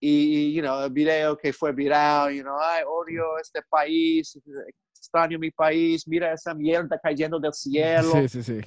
y, 0.00 0.54
you 0.54 0.62
know, 0.62 0.82
el 0.82 0.90
video 0.90 1.36
que 1.36 1.52
fue 1.52 1.72
viral, 1.72 2.32
you 2.34 2.42
know, 2.42 2.56
ay, 2.58 2.82
odio 2.86 3.38
este 3.38 3.60
país, 3.68 4.38
extraño 5.08 5.38
mi 5.38 5.50
país, 5.50 6.06
mira 6.06 6.32
esa 6.32 6.54
mierda 6.54 6.98
cayendo 7.02 7.40
del 7.40 7.52
cielo. 7.52 8.12
Sí, 8.12 8.28
sí, 8.28 8.42
sí. 8.42 8.60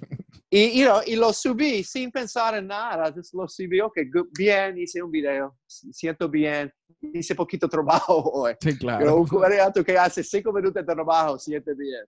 Y, 0.49 0.79
you 0.79 0.85
know, 0.85 1.01
y 1.05 1.15
lo 1.15 1.31
subí 1.31 1.83
sin 1.83 2.11
pensar 2.11 2.55
en 2.55 2.67
nada, 2.67 3.13
lo 3.33 3.47
subí, 3.47 3.79
ok, 3.79 3.97
bien, 4.37 4.77
hice 4.77 5.01
un 5.01 5.11
video, 5.11 5.55
siento 5.67 6.27
bien, 6.27 6.73
hice 7.13 7.35
poquito 7.35 7.69
trabajo 7.69 8.21
hoy. 8.33 8.55
Sí, 8.59 8.77
claro. 8.77 9.17
un 9.17 9.27
comediante 9.27 9.83
que 9.83 9.97
hace 9.97 10.23
cinco 10.23 10.51
minutos 10.51 10.85
de 10.85 10.93
trabajo, 10.93 11.39
siente 11.39 11.73
bien. 11.73 12.03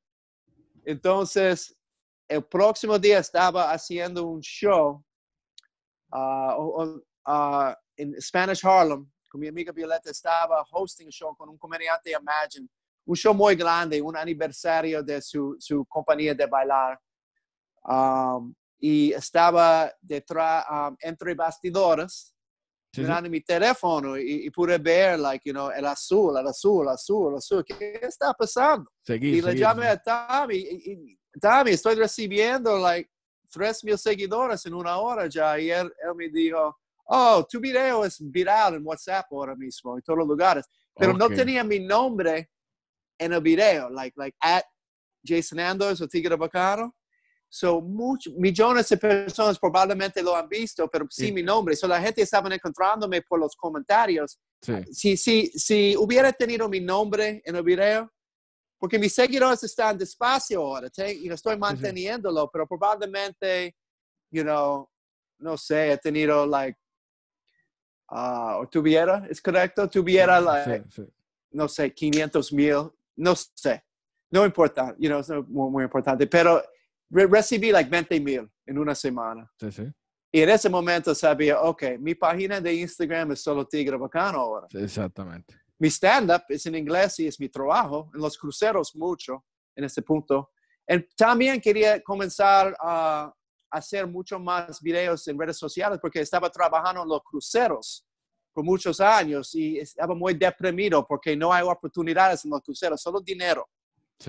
Entonces, 0.84 1.78
el 2.28 2.44
próximo 2.44 3.00
día 3.00 3.20
estaba 3.20 3.72
haciendo 3.72 4.26
un 4.26 4.42
show 4.42 5.02
uh, 6.12 7.02
uh, 7.26 7.74
en 7.96 8.20
Spanish 8.20 8.66
Harlem, 8.66 9.10
con 9.30 9.40
mi 9.40 9.48
amiga 9.48 9.72
Violeta, 9.72 10.10
estaba 10.10 10.66
hosting 10.72 11.06
un 11.06 11.12
show 11.12 11.36
con 11.36 11.50
un 11.50 11.58
comediante 11.58 12.12
Imagine 12.12 12.68
un 13.06 13.16
show 13.16 13.34
muy 13.34 13.56
grande, 13.56 14.02
un 14.02 14.16
aniversario 14.16 15.04
de 15.04 15.22
su, 15.22 15.56
su 15.60 15.86
compañía 15.86 16.34
de 16.34 16.46
bailar. 16.46 17.00
Um, 17.84 18.54
y 18.80 19.12
estaba 19.14 19.92
detrás, 20.02 20.66
um, 20.70 20.96
entre 21.00 21.34
bastidores, 21.36 22.34
mirando 22.96 23.30
mi 23.30 23.42
teléfono 23.42 24.18
y, 24.18 24.50
pude 24.52 24.78
ver, 24.78 25.20
like, 25.20 25.42
you 25.46 25.54
know, 25.54 25.72
el 25.72 25.86
azul, 25.86 26.38
el 26.38 26.48
azul, 26.48 26.86
el 26.86 26.94
azul, 26.94 27.32
el 27.32 27.38
azul. 27.38 27.64
¿Qué 27.66 28.00
está 28.04 28.34
pasando? 28.34 28.90
y 29.08 29.42
le 29.42 29.56
llamé 29.56 29.88
a 29.88 29.98
Tommy, 29.98 30.58
y, 30.58 31.18
Tommy, 31.40 31.72
estoy 31.72 31.96
recibiendo, 31.96 32.78
like, 32.78 33.10
tres 33.50 33.84
mil 33.84 33.98
seguidores 33.98 34.66
en 34.66 34.74
una 34.74 34.98
hora 34.98 35.28
ya. 35.28 35.60
Y 35.60 35.72
él, 35.72 35.92
me 36.16 36.30
dijo, 36.30 36.78
oh, 37.06 37.46
tu 37.50 37.60
video 37.60 38.06
es 38.06 38.18
viral 38.20 38.76
en 38.76 38.86
WhatsApp 38.86 39.26
ahora 39.32 39.56
mismo, 39.56 39.96
en 39.96 40.04
todos 40.04 40.20
los 40.20 40.28
lugares. 40.28 40.66
Pero 40.96 41.14
no 41.14 41.30
tenía 41.30 41.64
mi 41.64 41.80
nombre 41.80 42.52
en 43.18 43.34
el 43.34 43.42
video, 43.42 43.90
like, 43.90 44.14
like 44.18 44.36
at 44.42 44.64
Jason 45.24 45.60
Anders 45.60 46.02
o 46.02 46.08
Tigre 46.08 46.36
Bacano. 46.36 46.94
So, 47.50 47.82
muchos, 47.82 48.34
millones 48.34 48.90
de 48.90 48.98
personas 48.98 49.60
probablemente 49.60 50.24
lo 50.24 50.36
han 50.36 50.50
visto, 50.50 50.88
pero 50.88 51.06
sin 51.08 51.36
mi 51.36 51.44
nombre. 51.44 51.76
So, 51.76 51.88
la 51.88 52.02
gente 52.02 52.24
estaba 52.24 52.54
encontrándome 52.54 53.22
por 53.22 53.40
los 53.40 53.56
comentarios. 53.56 54.40
Si, 54.92 55.16
si, 55.18 55.48
si 55.48 55.96
hubiera 55.96 56.34
tenido 56.34 56.68
mi 56.68 56.80
nombre 56.80 57.44
en 57.46 57.56
el 57.56 57.62
video, 57.62 58.12
porque 58.80 58.98
mis 58.98 59.14
seguidores 59.14 59.64
están 59.64 59.98
despacio 60.00 60.62
ahora, 60.62 60.90
y 60.98 61.30
estoy 61.30 61.56
manteniéndolo, 61.56 62.50
pero 62.52 62.68
probablemente, 62.68 63.76
you 64.32 64.42
know, 64.42 64.90
no 65.38 65.56
sé, 65.56 65.92
he 65.92 65.98
tenido, 66.00 66.48
like, 66.48 66.76
uh, 68.10 68.62
o 68.62 68.68
tuviera, 68.68 69.28
¿es 69.30 69.40
correcto? 69.40 69.88
Tuviera, 69.88 70.42
like, 70.42 70.86
no 71.52 71.68
sé, 71.68 71.94
500 71.94 72.52
mil, 72.52 72.90
no 73.16 73.36
sé, 73.36 73.84
no 74.32 74.46
importa, 74.46 74.96
you 74.98 75.10
know, 75.10 75.20
es 75.20 75.30
muy, 75.48 75.70
muy 75.70 75.84
importante, 75.84 76.28
pero 76.28 76.62
recibí 77.10 77.72
like 77.72 77.90
20 77.90 78.20
mil 78.20 78.50
en 78.66 78.78
una 78.78 78.96
semana. 78.96 79.50
Sí, 79.60 79.72
sí. 79.72 79.84
Y 80.36 80.42
en 80.42 80.50
ese 80.50 80.68
momento 80.68 81.14
sabía, 81.14 81.62
ok, 81.62 81.84
mi 82.00 82.16
página 82.16 82.60
de 82.60 82.74
Instagram 82.74 83.34
es 83.34 83.44
solo 83.44 83.68
Tigre 83.68 83.98
Bacano 83.98 84.40
ahora. 84.40 84.68
exactamente. 84.72 85.56
Mi 85.78 85.90
stand-up 85.90 86.44
es 86.50 86.66
en 86.66 86.76
inglés 86.76 87.20
y 87.20 87.28
es 87.28 87.40
mi 87.40 87.50
trabajo. 87.50 88.10
En 88.16 88.22
los 88.22 88.38
cruceros 88.38 88.96
mucho 88.96 89.46
en 89.76 89.84
este 89.84 90.02
punto. 90.02 90.52
Y 90.88 91.00
también 91.16 91.62
quería 91.62 92.02
comenzar 92.02 92.76
a 92.80 93.32
hacer 93.70 94.08
mucho 94.08 94.40
más 94.40 94.82
videos 94.82 95.28
en 95.28 95.38
redes 95.38 95.58
sociales 95.58 96.00
porque 96.02 96.22
estaba 96.22 96.50
trabajando 96.50 97.04
en 97.04 97.10
los 97.10 97.22
cruceros 97.24 98.06
por 98.54 98.64
muchos 98.64 99.02
años 99.02 99.54
y 99.56 99.80
estaba 99.80 100.14
muy 100.14 100.36
deprimido 100.36 101.06
porque 101.06 101.36
no 101.36 101.52
hay 101.52 101.64
oportunidades 101.64 102.46
en 102.46 102.52
los 102.52 102.62
cruceros, 102.62 103.02
solo 103.02 103.20
dinero. 103.20 103.68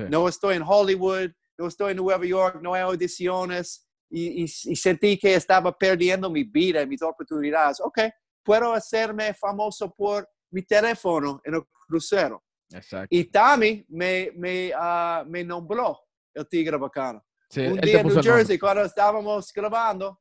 No 0.08 0.28
estoy 0.28 0.56
en 0.56 0.62
Hollywood, 0.66 1.30
no 1.56 1.68
estoy 1.68 1.92
en 1.92 1.98
Nueva 1.98 2.24
York, 2.24 2.58
no 2.60 2.74
hay 2.74 2.82
audiciones 2.82 3.86
y, 4.10 4.46
sentí 4.48 5.18
que 5.18 5.34
estaba 5.34 5.76
perdiendo 5.76 6.30
mi 6.30 6.44
vida 6.44 6.82
y 6.82 6.86
mis 6.86 7.02
oportunidades. 7.02 7.80
Ok, 7.80 8.00
puedo 8.42 8.72
hacerme 8.72 9.34
famoso 9.34 9.92
por 9.92 10.28
mi 10.50 10.62
teléfono 10.62 11.40
en 11.44 11.54
el 11.54 11.62
crucero. 11.86 12.42
Exacto. 12.70 13.08
Y 13.10 13.24
Tommy 13.24 13.84
me, 13.88 14.30
me, 14.34 14.72
uh, 14.74 15.24
me 15.28 15.44
nombró 15.44 16.00
el 16.32 16.48
Tigre 16.48 16.76
Bacano. 16.76 17.24
Un 17.56 17.76
día 17.80 18.00
en 18.00 18.08
New 18.08 18.22
Jersey, 18.22 18.58
cuando 18.58 18.84
estábamos 18.84 19.52
grabando, 19.52 20.18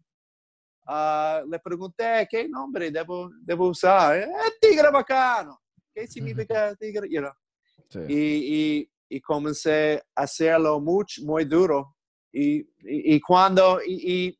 uh, 0.88 1.48
le 1.50 1.60
pregunté 1.60 2.28
qué 2.30 2.48
nombre 2.48 2.92
debo, 2.92 3.30
debo 3.42 3.70
usar. 3.70 4.18
Eh, 4.18 4.28
tigre 4.60 4.90
Bacano. 4.92 5.60
¿Qué 5.94 6.08
significa 6.08 6.76
tigre? 6.76 7.08
You 7.10 7.22
know? 7.22 7.34
sí. 7.90 8.00
y, 8.08 8.56
y 8.80 8.90
y 9.14 9.22
comencé 9.22 10.04
a 10.16 10.24
hacerlo 10.24 10.80
mucho, 10.80 11.22
muy 11.24 11.46
duro. 11.46 11.96
Y, 12.32 12.68
y, 12.82 13.20
cuando, 13.22 13.80
y, 13.86 14.36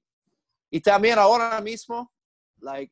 y, 0.72 0.82
también 0.82 1.20
ahora 1.20 1.62
mismo, 1.62 2.12
like, 2.58 2.92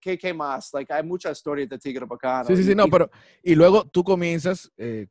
¿qué, 0.00 0.18
qué 0.18 0.34
más? 0.34 0.70
Like, 0.72 0.92
hay 0.92 1.04
muchas 1.04 1.38
historias 1.38 1.68
de 1.68 1.78
Tigre 1.78 2.04
Bacano. 2.04 2.46
Sí, 2.48 2.56
sí, 2.56 2.64
sí, 2.64 2.74
no, 2.74 2.88
pero, 2.88 3.08
y 3.44 3.54
luego 3.54 3.84
tú 3.84 4.02
comienzas, 4.02 4.68
eh, 4.76 5.06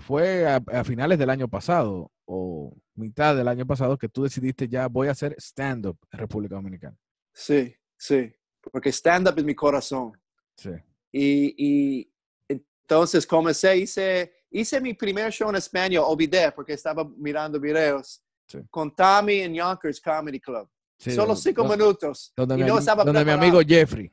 fue 0.00 0.46
a, 0.46 0.84
finales 0.84 1.18
del 1.18 1.30
año 1.30 1.48
pasado 1.48 2.10
o 2.24 2.74
mitad 2.94 3.36
del 3.36 3.48
año 3.48 3.66
pasado 3.66 3.98
que 3.98 4.08
tú 4.08 4.22
decidiste 4.22 4.68
ya 4.68 4.88
voy 4.88 5.08
a 5.08 5.12
hacer 5.12 5.34
stand-up 5.38 5.98
en 6.10 6.18
República 6.18 6.54
Dominicana. 6.54 6.96
Sí, 7.32 7.74
sí, 7.96 8.32
porque 8.70 8.90
stand-up 8.90 9.38
es 9.38 9.44
mi 9.44 9.54
corazón. 9.54 10.12
Sí. 10.56 10.70
Y, 11.10 11.54
y 11.56 12.12
entonces 12.48 13.26
comencé, 13.26 13.76
hice 13.76 14.32
Hice 14.54 14.80
mi 14.80 14.92
primer 14.92 15.32
show 15.32 15.48
en 15.48 15.56
español, 15.56 16.04
olvidé 16.06 16.52
porque 16.52 16.74
estaba 16.74 17.08
mirando 17.16 17.58
videos 17.58 18.22
con 18.68 18.94
Tommy 18.94 19.40
en 19.40 19.54
Yonkers 19.54 19.98
Comedy 19.98 20.38
Club. 20.38 20.68
Solo 20.98 21.34
cinco 21.34 21.64
minutos. 21.64 22.32
Donde, 22.36 22.56
y 22.56 22.58
mi, 22.58 22.64
no 22.64 22.78
estaba 22.78 23.02
donde 23.02 23.24
mi 23.24 23.30
amigo 23.30 23.60
Jeffrey. 23.66 24.12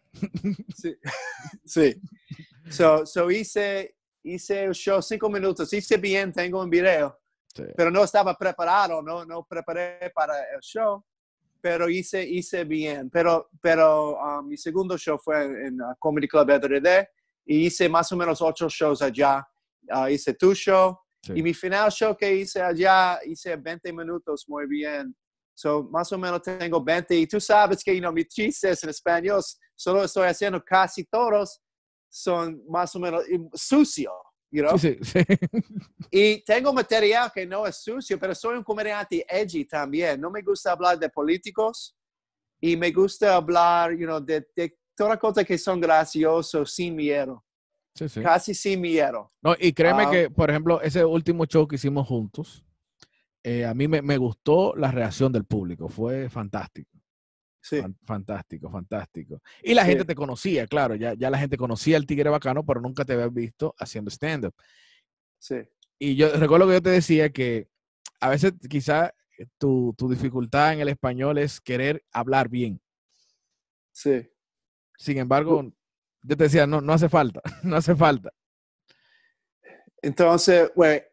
sí. 0.76 0.95
sí. 1.66 2.01
So, 2.70 3.05
so 3.05 3.30
hice, 3.30 3.97
hice 4.24 4.63
el 4.65 4.74
show 4.74 5.01
cinco 5.01 5.30
minutos. 5.30 5.72
Hice 5.74 5.97
bien, 5.97 6.32
tengo 6.32 6.61
un 6.61 6.70
video. 6.70 7.20
Pero 7.76 7.89
no 7.91 8.03
estaba 8.03 8.38
preparado, 8.38 9.01
no, 9.01 9.26
no 9.26 9.43
preparé 9.43 10.11
para 10.13 10.39
el 10.53 10.59
show. 10.61 11.03
Pero 11.61 11.89
hice, 11.89 12.24
hice 12.24 12.63
bien. 12.63 13.09
Pero, 13.09 13.49
pero 13.61 14.17
um, 14.17 14.47
mi 14.47 14.55
segundo 14.55 14.97
show 14.97 15.17
fue 15.17 15.43
en 15.67 15.82
uh, 15.82 15.95
Comedy 15.99 16.28
Club 16.28 16.49
EDRD 16.49 17.07
y 17.45 17.65
hice 17.65 17.89
más 17.89 18.11
o 18.11 18.15
menos 18.15 18.41
ocho 18.41 18.70
shows 18.70 19.01
allá 19.01 19.45
uh, 19.91 20.07
hice 20.07 20.34
tu 20.34 20.53
show. 20.53 20.97
Y 21.36 21.43
mi 21.43 21.53
final 21.53 21.91
show 21.91 22.15
que 22.15 22.34
hice 22.34 22.61
allá, 22.61 23.20
hice 23.26 23.55
20 23.55 23.91
minutos 23.91 24.45
muy 24.47 24.65
bien. 24.67 25.13
So, 25.53 25.84
más 25.84 26.11
o 26.13 26.17
menos 26.17 26.41
tengo 26.41 26.82
20. 26.82 27.13
Y 27.13 27.28
tú 27.28 27.41
sabes 27.41 27.84
que, 27.84 27.93
you 27.93 27.99
know, 27.99 28.13
mis 28.13 28.30
chistes 28.30 28.82
en 28.84 28.89
español, 28.89 29.41
solo 29.76 30.05
estoy 30.05 30.28
haciendo 30.28 30.63
casi 30.63 31.03
todos, 31.03 31.59
son 32.10 32.64
más 32.68 32.95
o 32.95 32.99
menos 32.99 33.24
sucio, 33.53 34.12
you 34.51 34.64
know? 34.64 34.78
Sí, 34.78 34.97
sí. 35.01 35.20
Y 36.12 36.43
tengo 36.43 36.74
material 36.74 37.32
que 37.34 37.45
no 37.45 37.68
es 37.68 37.78
sucio, 37.78 38.20
pero 38.20 38.34
soy 38.34 38.57
un 38.57 38.64
comediante 38.64 39.26
edgy 39.30 39.66
también. 39.66 40.20
No 40.20 40.32
me 40.32 40.41
gusta 40.41 40.72
hablar 40.72 40.97
de 40.97 41.10
políticos 41.10 41.95
y 42.60 42.76
me 42.76 42.91
gusta 42.91 43.36
hablar, 43.36 43.91
you 43.91 44.05
know, 44.05 44.20
de, 44.20 44.47
de 44.55 44.78
todas 44.95 45.12
las 45.12 45.20
cosas 45.20 45.45
que 45.45 45.57
son 45.57 45.80
graciosos 45.80 46.74
sin 46.74 46.95
miedo. 46.95 47.45
Casi 48.22 48.53
sin 48.53 48.82
miedo. 48.82 49.32
No, 49.41 49.55
y 49.60 49.74
créeme 49.74 50.03
ah. 50.03 50.12
que, 50.12 50.30
por 50.30 50.49
ejemplo, 50.49 50.82
ese 50.82 51.03
último 51.03 51.45
show 51.45 51.68
que 51.68 51.76
hicimos 51.76 52.07
juntos, 52.07 52.66
eh, 53.43 53.66
a 53.66 53.74
mí 53.74 53.88
me, 53.88 54.18
gustó 54.18 54.76
la 54.76 54.91
reacción 54.91 55.32
del 55.32 55.45
público. 55.45 55.89
Fue 55.89 56.30
fantástico. 56.30 56.89
Sí. 57.62 57.82
Fantástico, 58.05 58.72
fantástico. 58.72 59.41
Y 59.62 59.74
la 59.74 59.86
gente 59.86 60.05
te 60.05 60.16
conocía, 60.16 60.66
claro, 60.68 60.95
ya, 60.95 61.14
ya 61.14 61.30
la 61.30 61.38
gente 61.38 61.57
conocía 61.57 61.97
al 61.97 62.05
Tigre 62.05 62.30
Bacano, 62.30 62.66
pero 62.66 62.82
nunca 62.82 63.03
te 63.03 63.14
había 63.14 63.28
visto 63.28 63.76
haciendo 63.78 64.10
stand-up. 64.10 64.53
Sí. 65.38 65.55
Y 65.97 66.16
yo 66.16 66.32
recuerdo 66.36 66.68
que 66.68 66.74
yo 66.74 66.82
te 66.82 66.91
decía 66.91 67.30
que 67.30 67.68
a 68.22 68.30
veces 68.30 68.53
quizá 68.70 69.14
tu, 69.57 69.93
tu 69.97 70.10
dificultad 70.10 70.74
en 70.74 70.80
el 70.82 70.89
español 70.89 71.38
es 71.38 71.60
querer 71.60 72.03
hablar 72.12 72.49
bien. 72.49 72.82
Sí. 73.91 74.30
Sin 74.97 75.18
embargo, 75.18 75.72
yo 76.24 76.38
te 76.38 76.43
decía, 76.43 76.66
no, 76.68 76.82
no 76.82 76.93
hace 76.93 77.10
falta, 77.10 77.41
no 77.64 77.76
hace 77.76 77.95
falta. 77.95 78.32
Entonces, 80.01 80.72
güey, 80.76 81.03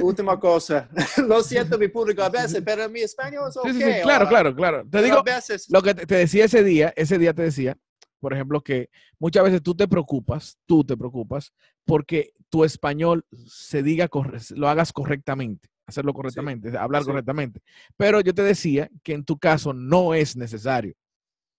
última 0.00 0.38
cosa. 0.38 0.88
Lo 1.26 1.42
siento, 1.42 1.78
mi 1.78 1.88
público 1.88 2.22
a 2.22 2.28
veces, 2.28 2.62
pero 2.64 2.88
mi 2.88 3.00
español 3.00 3.48
es 3.48 3.56
ok. 3.56 3.66
Sí, 3.68 3.74
sí, 3.74 3.90
claro, 4.02 4.28
claro, 4.28 4.54
claro. 4.54 4.86
Te 4.88 5.02
digo, 5.02 5.22
lo 5.68 5.82
que 5.82 5.94
te 5.94 6.14
decía 6.14 6.44
ese 6.44 6.62
día, 6.62 6.92
ese 6.96 7.18
día 7.18 7.32
te 7.32 7.42
decía, 7.42 7.76
por 8.20 8.32
ejemplo, 8.32 8.60
que 8.60 8.88
muchas 9.18 9.44
veces 9.44 9.62
tú 9.62 9.74
te 9.74 9.88
preocupas, 9.88 10.58
tú 10.66 10.84
te 10.84 10.96
preocupas, 10.96 11.52
porque 11.84 12.32
tu 12.50 12.64
español 12.64 13.26
se 13.46 13.82
diga, 13.82 14.08
lo 14.50 14.68
hagas 14.68 14.92
correctamente, 14.92 15.68
hacerlo 15.86 16.12
correctamente, 16.12 16.76
hablar 16.78 17.04
correctamente. 17.04 17.60
Pero 17.96 18.20
yo 18.20 18.32
te 18.34 18.42
decía 18.42 18.88
que 19.02 19.14
en 19.14 19.24
tu 19.24 19.38
caso 19.38 19.72
no 19.72 20.14
es 20.14 20.36
necesario. 20.36 20.94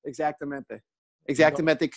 Exactamente. 0.04 0.84
Exactamente. 1.26 1.90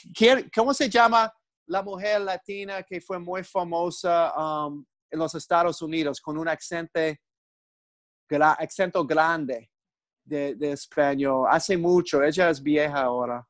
¿Cómo 0.54 0.72
se 0.72 0.88
llama 0.88 1.32
la 1.66 1.82
mujer 1.82 2.20
latina 2.20 2.82
que 2.82 3.00
fue 3.00 3.18
muy 3.18 3.42
famosa 3.42 4.32
um, 4.36 4.84
en 5.10 5.18
los 5.18 5.34
Estados 5.34 5.82
Unidos 5.82 6.20
con 6.20 6.38
un 6.38 6.48
acento, 6.48 7.00
acento 8.58 9.06
grande 9.06 9.70
de, 10.24 10.72
español? 10.72 11.46
Hace 11.50 11.76
mucho, 11.76 12.22
ella 12.22 12.50
es 12.50 12.62
vieja 12.62 13.02
ahora. 13.02 13.46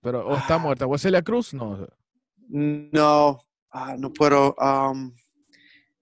Pero 0.00 0.26
¿o 0.26 0.36
está 0.36 0.58
muerta. 0.58 0.86
¿Wesley 0.86 1.22
Cruz? 1.22 1.54
No. 1.54 1.86
No, 2.48 3.38
ah, 3.70 3.96
no 3.98 4.12
puedo. 4.12 4.54
Um, 4.58 5.14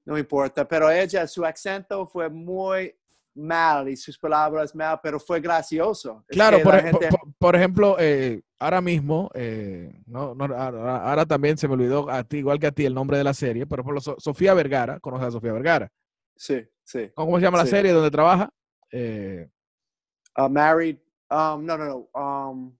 no 0.04 0.18
importa, 0.18 0.66
pero 0.66 0.90
ella, 0.90 1.26
su 1.28 1.44
acento 1.44 2.06
fue 2.06 2.28
muy 2.28 2.92
mal 3.34 3.88
y 3.88 3.96
sus 3.96 4.18
palabras 4.18 4.74
mal, 4.74 4.98
pero 5.02 5.18
fue 5.18 5.40
gracioso. 5.40 6.24
Claro, 6.28 6.58
por, 7.38 7.56
ejemplo, 7.56 7.96
eh, 7.98 8.42
ahora 8.58 8.80
mismo, 8.80 9.30
eh, 9.34 9.92
no, 10.06 10.36
ahora, 10.38 11.26
también 11.26 11.56
se 11.56 11.66
me 11.68 11.74
olvidó 11.74 12.10
a 12.10 12.24
ti, 12.24 12.38
igual 12.38 12.58
que 12.58 12.66
a 12.66 12.72
ti, 12.72 12.84
el 12.84 12.94
nombre 12.94 13.18
de 13.18 13.24
la 13.24 13.34
serie, 13.34 13.66
pero 13.66 13.84
por 13.84 14.00
Sofía 14.00 14.54
Vergara, 14.54 15.00
¿conoces 15.00 15.28
a 15.28 15.30
Sofía 15.32 15.52
Vergara? 15.52 15.90
Sí, 16.36 16.62
sí. 16.84 17.10
¿Cómo 17.14 17.38
se 17.38 17.44
llama 17.44 17.58
la 17.58 17.66
serie 17.66 17.92
donde 17.92 18.10
trabaja? 18.10 18.50
Eh, 18.90 19.48
uh, 20.36 20.48
married, 20.48 20.98
um, 21.30 21.64
no, 21.64 21.78
no, 21.78 21.84
no. 21.84 22.20
Um, 22.20 22.76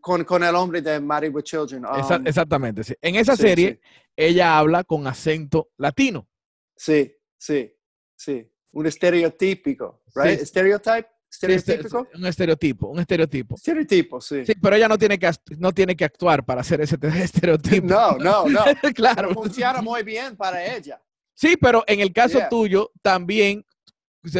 con, 0.00 0.24
con, 0.24 0.44
el 0.44 0.54
hombre 0.54 0.82
de 0.82 1.00
Married 1.00 1.34
with 1.34 1.44
Children. 1.44 1.84
Um, 1.84 2.26
exactamente, 2.26 2.84
sí. 2.84 2.94
En 3.00 3.14
esa 3.16 3.36
serie, 3.36 3.80
ella 4.14 4.58
habla 4.58 4.84
con 4.84 5.06
acento 5.06 5.70
latino. 5.76 6.28
Sí, 6.76 7.14
sí, 7.38 7.74
sí. 8.16 8.50
Un 8.72 8.86
estereotípico, 8.86 10.02
right? 10.14 10.40
Stereotype. 10.40 11.08
¿Estereotípico? 11.30 12.08
un 12.14 12.26
estereotipo, 12.26 12.88
un 12.88 13.00
estereotipo. 13.00 13.54
Estereotipo, 13.56 14.20
sí. 14.20 14.46
Sí, 14.46 14.54
pero 14.54 14.76
ella 14.76 14.88
no 14.88 14.96
tiene 14.96 15.18
que, 15.18 15.30
no 15.58 15.72
tiene 15.72 15.94
que 15.94 16.04
actuar 16.04 16.44
para 16.44 16.62
hacer 16.62 16.80
ese 16.80 16.96
estereotipo. 17.22 17.86
No, 17.86 18.16
no, 18.16 18.46
no. 18.48 18.64
claro. 18.94 19.34
funciona 19.34 19.82
muy 19.82 20.02
bien 20.02 20.36
para 20.36 20.64
ella. 20.74 21.02
Sí, 21.34 21.56
pero 21.56 21.84
en 21.86 22.00
el 22.00 22.12
caso 22.12 22.40
tuyo 22.50 22.90
también, 23.02 23.64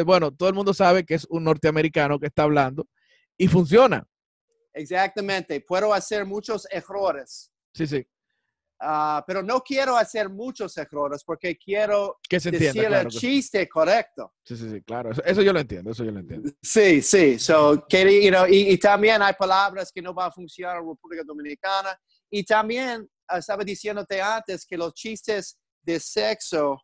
bueno, 0.04 0.32
todo 0.32 0.48
el 0.48 0.54
mundo 0.54 0.74
sabe 0.74 1.04
que 1.04 1.14
es 1.14 1.26
un 1.28 1.44
norteamericano 1.44 2.18
que 2.18 2.26
está 2.26 2.42
hablando 2.44 2.88
y 3.36 3.46
funciona. 3.48 4.04
Exactamente. 4.72 5.60
Puedo 5.60 5.92
hacer 5.92 6.24
muchos 6.24 6.66
errores. 6.70 7.52
Sí, 7.72 7.86
sí. 7.86 8.06
Ah, 8.80 9.24
pero 9.26 9.42
no 9.42 9.60
quiero 9.60 9.96
hacer 9.96 10.28
muchos 10.28 10.76
errores 10.76 11.24
porque 11.24 11.56
quiero 11.58 12.18
que 12.28 12.38
se 12.38 12.50
decir 12.52 12.84
el 12.84 13.08
chiste 13.08 13.68
correcto. 13.68 14.34
Sí, 14.44 14.56
sí, 14.56 14.70
sí, 14.70 14.82
claro. 14.82 15.10
Eso, 15.24 15.42
yo 15.42 15.52
lo 15.52 15.58
entiendo, 15.58 15.90
eso 15.90 16.04
yo 16.04 16.12
lo 16.12 16.20
entiendo. 16.20 16.50
Sí, 16.62 17.02
sí. 17.02 17.38
So, 17.40 17.86
you 17.88 18.30
know, 18.30 18.46
y, 18.48 18.78
también 18.78 19.20
hay 19.20 19.32
palabras 19.34 19.90
que 19.92 20.00
no 20.00 20.14
van 20.14 20.28
a 20.28 20.32
funcionar 20.32 20.76
en 20.76 20.88
República 20.88 21.24
Dominicana. 21.26 21.98
Y 22.30 22.44
también 22.44 23.08
ah, 23.26 23.38
estaba 23.38 23.64
diciéndote 23.64 24.22
antes 24.22 24.64
que 24.64 24.76
los 24.76 24.94
chistes 24.94 25.58
de 25.82 25.98
sexo 25.98 26.80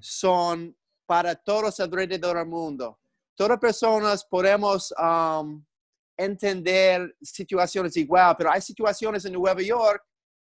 son 0.00 0.76
para 1.06 1.34
todos 1.34 1.80
alrededor 1.80 2.36
del 2.36 2.46
mundo. 2.46 3.00
Todas 3.34 3.58
personas 3.58 4.24
podemos 4.24 4.94
um, 4.96 5.64
entender 6.16 7.16
situaciones 7.20 7.96
igual, 7.96 8.36
pero 8.36 8.52
hay 8.52 8.60
situaciones 8.60 9.24
en 9.24 9.32
Nueva 9.32 9.60
York 9.60 10.04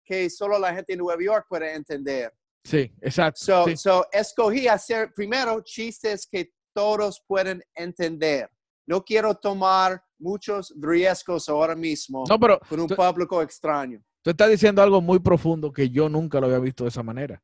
que 0.06 0.30
solo 0.30 0.58
la 0.58 0.74
gente 0.74 0.92
en 0.92 1.00
Nueva 1.00 1.22
York 1.22 1.46
puede 1.48 1.74
entender. 1.74 2.32
Sí, 2.64 2.90
exacto. 3.00 3.40
So, 3.44 3.76
so 3.76 4.06
escogí 4.12 4.68
hacer 4.68 5.12
primero 5.12 5.60
chistes 5.62 6.26
que 6.30 6.52
todos 6.72 7.22
pueden 7.26 7.62
entender. 7.74 8.50
No 8.86 9.04
quiero 9.04 9.34
tomar 9.34 10.00
muchos 10.18 10.72
riesgos 10.78 11.48
ahora 11.48 11.74
mismo 11.74 12.24
no, 12.28 12.38
pero, 12.38 12.60
con 12.68 12.80
un 12.80 12.88
público 12.88 13.42
extraño. 13.42 14.02
Tú 14.22 14.30
estás 14.30 14.48
diciendo 14.48 14.80
algo 14.80 15.00
muy 15.00 15.18
profundo 15.18 15.72
que 15.72 15.90
yo 15.90 16.08
nunca 16.08 16.40
lo 16.40 16.46
había 16.46 16.58
visto 16.58 16.84
de 16.84 16.88
esa 16.88 17.02
manera 17.02 17.42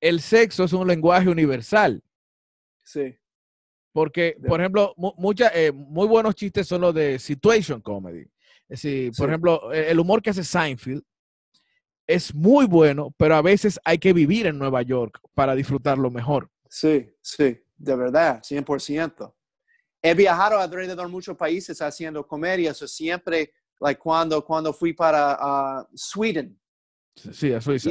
el 0.00 0.20
sexo 0.20 0.64
es 0.64 0.72
un 0.72 0.86
lenguaje 0.86 1.28
universal. 1.28 2.02
Sí. 2.84 3.16
Porque, 3.92 4.36
por 4.46 4.60
ejemplo, 4.60 4.94
eh, 5.54 5.72
muy 5.72 6.06
buenos 6.06 6.34
chistes 6.34 6.68
son 6.68 6.82
los 6.82 6.94
de 6.94 7.18
situation 7.18 7.80
comedy. 7.80 8.22
Es 8.68 8.82
decir, 8.82 9.12
por 9.16 9.28
ejemplo, 9.28 9.72
el 9.72 9.98
humor 9.98 10.22
que 10.22 10.30
hace 10.30 10.44
Seinfeld 10.44 11.02
es 12.08 12.34
muy 12.34 12.66
bueno, 12.66 13.14
pero 13.18 13.36
a 13.36 13.42
veces 13.42 13.78
hay 13.84 13.98
que 13.98 14.14
vivir 14.14 14.46
en 14.46 14.58
Nueva 14.58 14.80
York 14.82 15.20
para 15.34 15.54
disfrutarlo 15.54 16.10
mejor. 16.10 16.50
Sí, 16.68 17.08
sí, 17.20 17.62
de 17.76 17.96
verdad, 17.96 18.42
100%. 18.42 19.34
He 20.00 20.14
viajado 20.14 20.58
alrededor 20.58 21.06
de 21.06 21.12
muchos 21.12 21.36
países 21.36 21.80
haciendo 21.82 22.26
comedia, 22.26 22.70
eso 22.70 22.88
siempre, 22.88 23.52
like 23.78 24.00
cuando, 24.00 24.42
cuando 24.42 24.72
fui 24.72 24.94
para 24.94 25.82
uh, 25.82 25.86
Sweden. 25.94 26.58
Sí, 27.14 27.52
a 27.52 27.60
Suiza. 27.60 27.90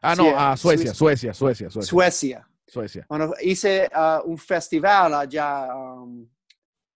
Ah, 0.00 0.14
no, 0.16 0.36
a 0.36 0.56
Suecia, 0.56 0.94
Suecia, 0.94 1.34
Suecia, 1.34 1.70
Suecia. 1.70 1.88
Suecia. 1.90 2.48
Suecia. 2.66 3.06
Bueno, 3.06 3.34
hice 3.42 3.90
uh, 3.94 4.26
un 4.26 4.38
festival 4.38 5.12
allá, 5.12 5.68
um, 5.74 6.26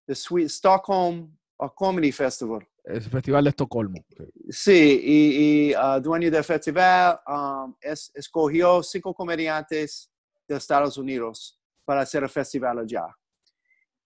the 0.07 0.15
Stockholm 0.49 1.37
Comedy 1.77 2.13
Festival. 2.13 2.67
El 2.87 3.03
Festival 3.03 3.43
de 3.45 3.51
Estocolmo. 3.51 4.05
Sí, 4.49 5.01
y, 5.03 5.70
y 5.70 5.74
uh, 5.74 6.01
dueño 6.01 6.30
del 6.30 6.45
festival 6.45 7.18
um, 7.26 7.74
es, 7.80 8.12
escogió 8.14 8.80
cinco 8.80 9.12
comediantes 9.12 10.09
de 10.47 10.57
Estados 10.57 10.97
Unidos 10.97 11.61
para 11.84 12.03
hacer 12.03 12.22
el 12.22 12.28
festival 12.28 12.78
allá. 12.78 13.07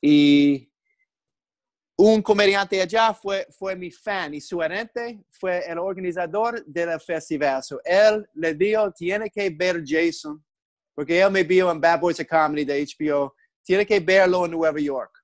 Y 0.01 0.73
un 1.95 2.23
comediante 2.23 2.81
allá 2.81 3.13
fue, 3.13 3.47
fue 3.51 3.77
mi 3.77 3.91
fan 3.91 4.33
y 4.33 4.41
su 4.41 4.59
gerente 4.59 5.23
fue 5.29 5.63
el 5.71 5.79
organizador 5.79 6.65
del 6.65 6.99
festival. 7.01 7.63
So, 7.63 7.79
él 7.85 8.27
le 8.33 8.55
dijo, 8.55 8.91
tiene 8.93 9.29
que 9.29 9.51
ver 9.51 9.83
Jason, 9.85 10.43
porque 10.95 11.21
él 11.21 11.31
me 11.31 11.45
vio 11.45 11.71
en 11.71 11.79
Bad 11.79 12.01
Boys 12.01 12.19
of 12.19 12.27
Comedy 12.27 12.65
de 12.65 12.83
HBO, 12.83 13.35
tiene 13.63 13.85
que 13.85 14.01
verlo 14.01 14.47
en 14.47 14.53
Nueva 14.53 14.81
York. 14.81 15.20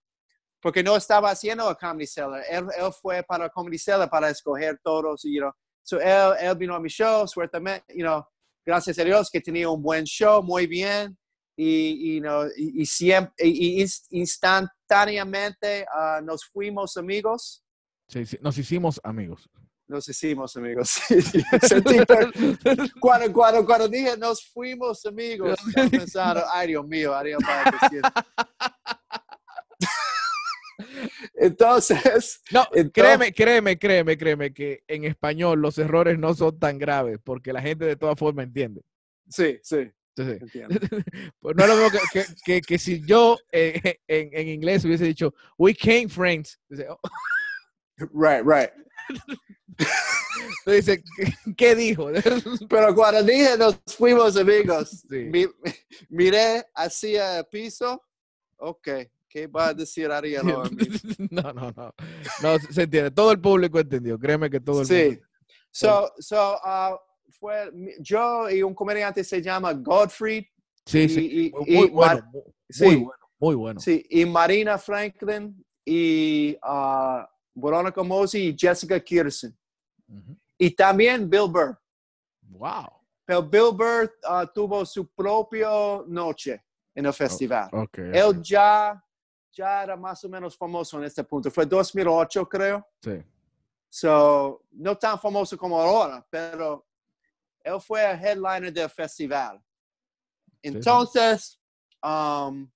Porque 0.66 0.82
no 0.82 0.96
estaba 0.96 1.30
haciendo 1.30 1.70
el 1.70 1.76
Comedy 1.76 2.08
Cellar. 2.08 2.42
Él, 2.50 2.66
él 2.76 2.90
fue 3.00 3.22
para 3.22 3.44
el 3.44 3.52
Comedy 3.52 3.78
Cellar 3.78 4.10
para 4.10 4.30
escoger 4.30 4.80
todos. 4.82 5.22
You 5.22 5.38
know. 5.38 5.52
so, 5.84 6.00
él, 6.00 6.34
él 6.40 6.56
vino 6.56 6.74
a 6.74 6.80
mi 6.80 6.88
show, 6.88 7.24
suertemente, 7.28 7.84
you 7.94 8.02
know, 8.02 8.26
gracias 8.66 8.98
a 8.98 9.04
Dios 9.04 9.30
que 9.30 9.40
tenía 9.40 9.70
un 9.70 9.80
buen 9.80 10.02
show, 10.02 10.42
muy 10.42 10.66
bien 10.66 11.16
y, 11.56 12.16
y, 12.16 12.22
y, 12.56 12.84
siempre, 12.84 13.32
y 13.46 13.86
instantáneamente 14.10 15.86
uh, 15.94 16.20
nos 16.24 16.44
fuimos 16.46 16.96
amigos. 16.96 17.62
Sí, 18.08 18.26
sí, 18.26 18.36
nos 18.40 18.58
hicimos 18.58 19.00
amigos. 19.04 19.48
Nos 19.86 20.08
hicimos 20.08 20.56
amigos. 20.56 21.00
cuando, 23.00 23.32
cuando, 23.32 23.64
cuando, 23.64 23.88
dije 23.88 24.16
nos 24.16 24.44
fuimos 24.48 25.06
amigos, 25.06 25.60
pensaron, 25.92 26.42
ay 26.52 26.66
Dios 26.66 26.84
mío, 26.88 27.14
Dios 27.22 27.40
mío. 27.92 28.02
Entonces, 31.36 32.40
no, 32.50 32.66
créeme, 32.92 33.32
créeme, 33.32 33.78
créeme, 33.78 34.16
créeme 34.16 34.54
que 34.54 34.82
en 34.88 35.04
español 35.04 35.60
los 35.60 35.76
errores 35.78 36.18
no 36.18 36.34
son 36.34 36.58
tan 36.58 36.78
graves 36.78 37.18
porque 37.22 37.52
la 37.52 37.60
gente 37.60 37.84
de 37.84 37.96
todas 37.96 38.18
formas 38.18 38.46
entiende. 38.46 38.82
Sí, 39.28 39.58
sí. 39.62 39.90
pues 40.16 41.56
no 41.56 41.64
es 41.64 41.68
lo 41.68 41.76
mismo 41.76 41.90
que, 42.10 42.24
que, 42.42 42.60
que, 42.62 42.78
si 42.78 43.04
yo 43.04 43.38
eh, 43.52 43.98
en, 44.08 44.30
en, 44.32 44.48
inglés 44.48 44.84
hubiese 44.86 45.04
dicho, 45.04 45.34
we 45.58 45.74
came 45.74 46.08
friends. 46.08 46.58
Oh". 46.88 46.98
Right, 48.14 48.42
right. 48.42 48.70
Entonces, 50.66 51.02
¿qué, 51.56 51.74
dijo? 51.74 52.10
Pero 52.68 52.94
cuando 52.94 53.22
dije 53.22 53.56
nos 53.58 53.78
fuimos 53.86 54.36
amigos, 54.36 55.06
miré 56.08 56.64
hacia 56.74 57.38
el 57.38 57.46
piso, 57.46 58.02
ok, 58.56 58.88
¿qué 59.36 59.46
va 59.46 59.68
a 59.68 59.74
decir 59.74 60.10
Ariel? 60.10 60.42
no, 61.30 61.52
no, 61.52 61.70
no, 61.76 61.94
no, 62.42 62.58
se 62.70 62.82
entiende, 62.82 63.10
todo 63.10 63.32
el 63.32 63.40
público 63.40 63.78
entendió, 63.78 64.18
créeme 64.18 64.48
que 64.48 64.60
todo 64.60 64.80
el 64.80 64.86
sí. 64.86 65.10
Sí, 65.12 65.20
so, 65.70 66.10
so, 66.18 66.54
uh, 66.54 66.96
fue 67.38 67.70
yo 68.00 68.48
y 68.48 68.62
un 68.62 68.74
comediante 68.74 69.22
se 69.22 69.42
llama 69.42 69.74
Godfrey. 69.74 70.48
Sí, 70.86 71.06
sí. 71.06 71.52
muy, 71.54 71.90
bueno, 71.90 72.30
muy, 72.32 72.96
bueno, 72.96 73.12
muy 73.38 73.54
bueno. 73.54 73.80
Sí, 73.80 74.06
y 74.08 74.24
Marina 74.24 74.78
Franklin 74.78 75.54
y 75.84 76.56
uh, 76.66 77.22
Veronica 77.54 78.02
Mosey 78.02 78.48
y 78.48 78.56
Jessica 78.58 78.98
Kirsten. 78.98 79.54
Y 80.56 80.70
también 80.70 81.28
Bill 81.28 81.50
Burr. 81.50 81.78
Wow. 82.40 82.86
Pero 83.26 83.42
Bill 83.42 83.72
Burr 83.72 84.10
uh, 84.30 84.46
tuvo 84.54 84.86
su 84.86 85.06
propia 85.08 85.68
noche 86.06 86.62
en 86.94 87.04
el 87.04 87.12
festival. 87.12 87.68
Okay, 87.72 88.12
Él 88.14 88.40
ya, 88.42 89.02
ya 89.56 89.82
era 89.82 89.96
más 89.96 90.22
o 90.24 90.28
menos 90.28 90.56
famoso 90.56 90.98
en 90.98 91.04
este 91.04 91.24
punto. 91.24 91.50
Fue 91.50 91.64
2008, 91.64 92.48
creo. 92.48 92.86
Sí. 93.02 93.24
So, 93.88 94.62
no 94.72 94.96
tan 94.98 95.18
famoso 95.18 95.56
como 95.56 95.80
ahora, 95.80 96.24
pero 96.28 96.86
él 97.64 97.80
fue 97.80 98.04
el 98.10 98.22
headliner 98.22 98.72
del 98.72 98.90
festival. 98.90 99.62
Entonces, 100.62 101.58
um, 102.02 102.70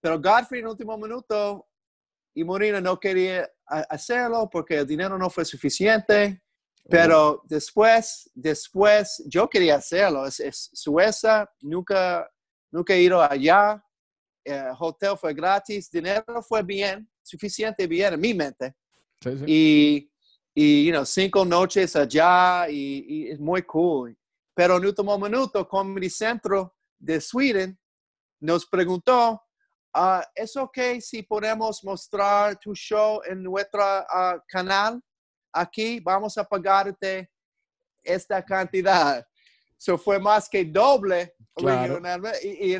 pero 0.00 0.20
Godfrey 0.20 0.60
en 0.60 0.66
último 0.66 0.98
minuto 0.98 1.68
y 2.34 2.42
Morina 2.42 2.80
no 2.80 2.98
quería 2.98 3.48
hacerlo 3.66 4.48
porque 4.50 4.78
el 4.78 4.86
dinero 4.86 5.16
no 5.16 5.30
fue 5.30 5.44
suficiente. 5.44 6.42
Pero 6.90 7.42
después, 7.44 8.28
después, 8.34 9.22
yo 9.26 9.48
quería 9.48 9.76
hacerlo. 9.76 10.26
Es, 10.26 10.40
es 10.40 10.68
Suecia, 10.72 11.48
nunca, 11.60 12.28
nunca 12.72 12.94
he 12.94 13.02
ido 13.02 13.22
allá. 13.22 13.80
El 14.44 14.72
hotel 14.78 15.16
fue 15.16 15.32
gratis, 15.34 15.90
dinero 15.90 16.42
fue 16.42 16.62
bien, 16.62 17.08
suficiente 17.22 17.86
bien 17.86 18.14
en 18.14 18.20
mi 18.20 18.34
mente. 18.34 18.74
Y 19.46 20.12
y, 20.54 20.84
you 20.84 20.92
know, 20.92 21.04
cinco 21.04 21.44
noches 21.44 21.96
allá 21.96 22.68
y, 22.68 23.30
es 23.30 23.40
muy 23.40 23.62
cool. 23.62 24.16
Pero 24.54 24.76
en 24.76 24.84
último 24.84 25.18
minuto, 25.18 25.66
Comedy 25.66 26.10
Centro 26.10 26.74
de 26.98 27.20
Sweden 27.20 27.78
nos 28.38 28.66
preguntó, 28.66 29.42
uh, 29.94 30.20
¿es 30.34 30.54
ok 30.56 30.78
si 31.00 31.22
podemos 31.22 31.82
mostrar 31.82 32.58
tu 32.58 32.74
show 32.74 33.22
en 33.24 33.42
nuestro 33.42 33.82
ah, 33.82 34.42
canal? 34.46 35.00
Aquí 35.54 36.00
vamos 36.00 36.36
a 36.36 36.44
pagarte 36.44 37.30
esta 38.02 38.44
cantidad. 38.44 39.26
Eso 39.82 39.98
fue 39.98 40.20
más 40.20 40.48
que 40.48 40.64
doble. 40.64 41.34
Claro. 41.56 42.00
Y, 42.40 42.72
y, 42.72 42.78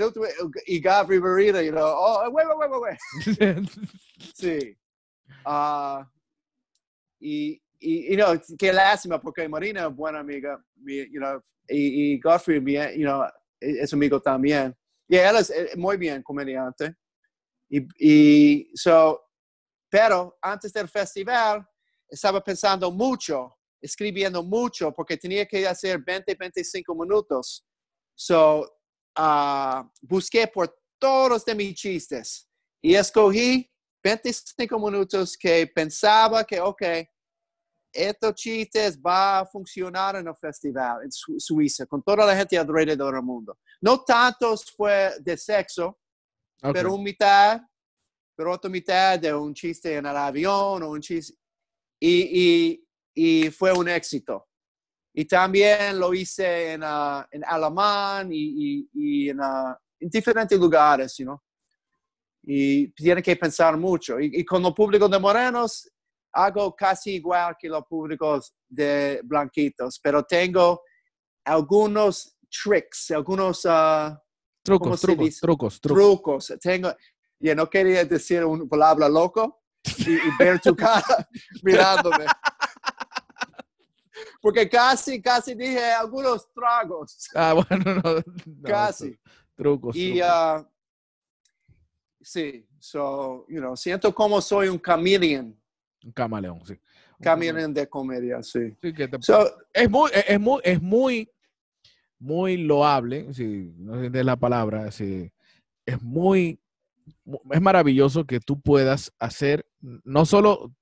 y 0.67 0.81
Gabri 0.81 1.19
Barrida, 1.19 1.61
you 1.61 1.73
know, 1.73 1.85
oh, 1.85 2.31
wait, 2.31 2.47
wait, 2.47 2.71
wait, 2.71 2.81
wait. 2.81 3.69
sí. 4.35 4.79
Uh, 5.45 6.05
y, 7.21 7.61
y, 7.81 8.17
you 8.17 8.57
qué 8.57 8.73
lástima 8.73 9.21
porque 9.21 9.49
Marina 9.49 9.89
es 9.89 9.97
buena 9.97 10.21
amiga, 10.21 10.65
you 10.87 11.19
know, 11.19 11.43
y, 11.69 12.13
y 12.13 12.21
Godfrey, 12.21 12.61
you 12.97 13.05
know, 13.05 13.27
es 13.61 13.93
amigo 13.93 14.21
también. 14.21 14.73
Y 15.09 15.17
él 15.17 15.37
es 15.37 15.51
eh, 15.51 15.73
muy 15.77 15.97
bien 15.97 16.23
comediante. 16.23 16.95
Y, 17.69 17.85
y 17.99 18.71
so, 18.77 19.21
pero 19.91 20.39
antes 20.41 20.73
del 20.73 20.89
festival 20.89 21.67
estaba 22.09 22.41
pensando 22.43 22.93
mucho, 22.93 23.53
escribiendo 23.83 24.43
mucho, 24.43 24.93
porque 24.93 25.17
tenía 25.17 25.45
que 25.45 25.67
hacer 25.67 25.99
20, 25.99 26.35
25 26.35 26.95
minutos. 26.95 27.67
So, 28.15 28.61
uh, 29.19 29.83
busqué 30.01 30.47
por 30.47 30.75
todos 30.99 31.45
de 31.45 31.55
mis 31.55 31.75
chistes 31.75 32.49
y 32.81 32.95
escogí 32.95 33.69
25 34.03 34.79
minutos 34.79 35.37
que 35.37 35.67
pensaba 35.67 36.45
que, 36.45 36.61
ok, 36.61 36.83
estos 37.93 38.35
chistes 38.35 38.99
va 38.99 39.41
a 39.41 39.47
funcionar 39.47 40.17
en 40.17 40.27
el 40.27 40.35
festival 40.35 41.03
en 41.05 41.11
Suiza, 41.13 41.87
con 41.87 42.03
toda 42.03 42.25
la 42.27 42.37
gente 42.37 42.57
alrededor 42.57 43.15
del 43.15 43.23
mundo. 43.23 43.59
No 43.81 44.03
tantos 44.03 44.71
fue 44.71 45.13
de 45.21 45.37
sexo, 45.37 45.99
pero 46.73 46.95
un 46.95 47.03
mitad, 47.03 47.61
pero 48.35 48.53
otra 48.53 48.71
mitad 48.71 49.19
de 49.19 49.35
un 49.35 49.53
chiste 49.53 49.97
en 49.97 50.07
el 50.07 50.17
avión 50.17 50.83
o 50.83 50.91
un 50.91 51.01
chiste. 51.01 51.37
Y, 52.01 52.41
y, 52.41 52.89
y 53.15 53.51
fue 53.51 53.73
un 53.73 53.89
éxito. 53.89 54.49
Y 55.15 55.27
también 55.27 55.99
lo 55.99 56.15
hice 56.15 56.73
en, 56.73 56.83
uh, 56.83 57.23
en 57.31 57.45
alemán 57.45 58.31
y, 58.33 58.89
y, 58.95 59.29
en, 59.29 59.41
uh, 59.41 59.75
en, 60.01 60.09
diferentes 60.09 60.59
lugares, 60.59 61.17
you 61.19 61.25
know? 61.25 61.41
Y 62.45 62.89
tiene 62.93 63.23
que 63.23 63.37
pensar 63.37 63.77
mucho. 63.77 64.19
Y, 64.19 64.45
con 64.45 64.63
los 64.63 64.73
públicos 64.73 65.11
de 65.11 65.19
morenos, 65.19 65.89
hago 66.33 66.75
casi 66.75 67.17
igual 67.17 67.57
que 67.59 67.69
los 67.69 67.85
públicos 67.85 68.55
de 68.69 69.21
blanquitos, 69.23 70.01
pero 70.03 70.25
tengo 70.25 70.83
algunos 71.45 72.37
tricks, 72.51 73.11
algunos 73.11 73.65
uh, 73.67 74.17
trucos, 74.65 75.01
trucos, 75.01 75.41
trucos, 75.41 75.81
trucos, 75.81 76.55
Tengo, 76.61 76.95
y 77.39 77.55
no 77.55 77.69
quería 77.69 78.05
decir 78.05 78.45
una 78.45 78.65
palabra 78.67 79.09
loco 79.09 79.63
y, 79.99 80.19
ver 80.39 80.61
tu 80.61 80.75
cara 80.75 81.29
mirándome. 81.63 82.27
Porque 84.43 84.69
casi, 84.69 85.23
casi 85.23 85.55
dije 85.55 85.93
algunos 85.93 86.53
tragos. 86.53 87.31
Ah, 87.35 87.55
bueno, 87.55 88.03
no. 88.03 88.63
casi. 88.63 89.17
Trucos. 89.55 89.95
Y, 89.95 90.21
uh, 90.21 90.67
sí, 92.21 92.67
so, 92.81 93.47
you 93.49 93.61
know, 93.61 93.77
siento 93.77 94.13
como 94.13 94.41
soy 94.41 94.69
un 94.69 94.81
chameleon. 94.81 95.57
Un 96.05 96.13
camaleón, 96.13 96.67
sí. 96.67 96.75
Camaleón 97.21 97.73
de 97.73 97.89
comedia, 97.89 98.43
sí. 98.43 98.77
es 98.83 99.89
muy, 99.89 100.11
es 100.27 100.41
muy, 100.41 100.61
es 100.65 100.83
muy, 100.83 101.31
muy 102.19 102.57
loable, 102.57 103.33
si 103.33 103.73
no 103.77 104.01
sé 104.01 104.25
la 104.25 104.35
palabra, 104.35 104.91
sí. 104.91 105.33
es 105.87 106.03
muy, 106.03 106.59
es 107.53 107.61
maravilloso 107.61 108.25
que 108.25 108.41
tú 108.41 108.61
puedas 108.61 109.13
hacer, 109.21 109.65
no 109.81 110.27
solo 110.27 110.73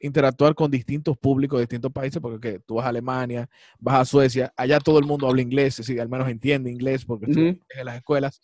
interactuar 0.00 0.54
con 0.54 0.70
distintos 0.70 1.16
públicos 1.16 1.58
de 1.58 1.62
distintos 1.62 1.92
países, 1.92 2.20
porque 2.20 2.60
tú 2.60 2.76
vas 2.76 2.86
a 2.86 2.90
Alemania, 2.90 3.48
vas 3.78 4.00
a 4.00 4.04
Suecia, 4.04 4.52
allá 4.56 4.80
todo 4.80 4.98
el 4.98 5.04
mundo 5.04 5.26
habla 5.28 5.42
inglés, 5.42 5.80
al 5.98 6.08
menos 6.08 6.28
entiende 6.28 6.70
inglés 6.70 7.04
porque 7.04 7.30
uh 7.30 7.58
en 7.78 7.84
las 7.84 7.96
escuelas, 7.96 8.40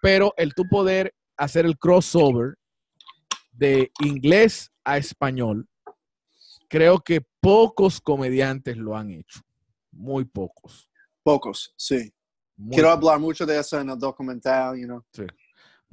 pero 0.00 0.34
el 0.36 0.54
tú 0.54 0.64
poder 0.68 1.14
hacer 1.36 1.66
el 1.66 1.78
crossover 1.78 2.56
de 3.52 3.90
inglés 4.00 4.70
a 4.84 4.98
español, 4.98 5.68
creo 6.68 7.00
que 7.00 7.24
pocos 7.40 8.00
comediantes 8.00 8.76
lo 8.76 8.96
han 8.96 9.10
hecho, 9.10 9.40
muy 9.92 10.24
pocos. 10.24 10.88
Pocos, 11.22 11.72
sí. 11.76 12.12
Quiero 12.70 12.90
hablar 12.90 13.18
mucho 13.18 13.44
de 13.44 13.58
eso 13.58 13.80
en 13.80 13.90
el 13.90 13.98
documental, 13.98 14.78
you 14.78 14.86
know. 14.86 15.02
Sí. 15.12 15.24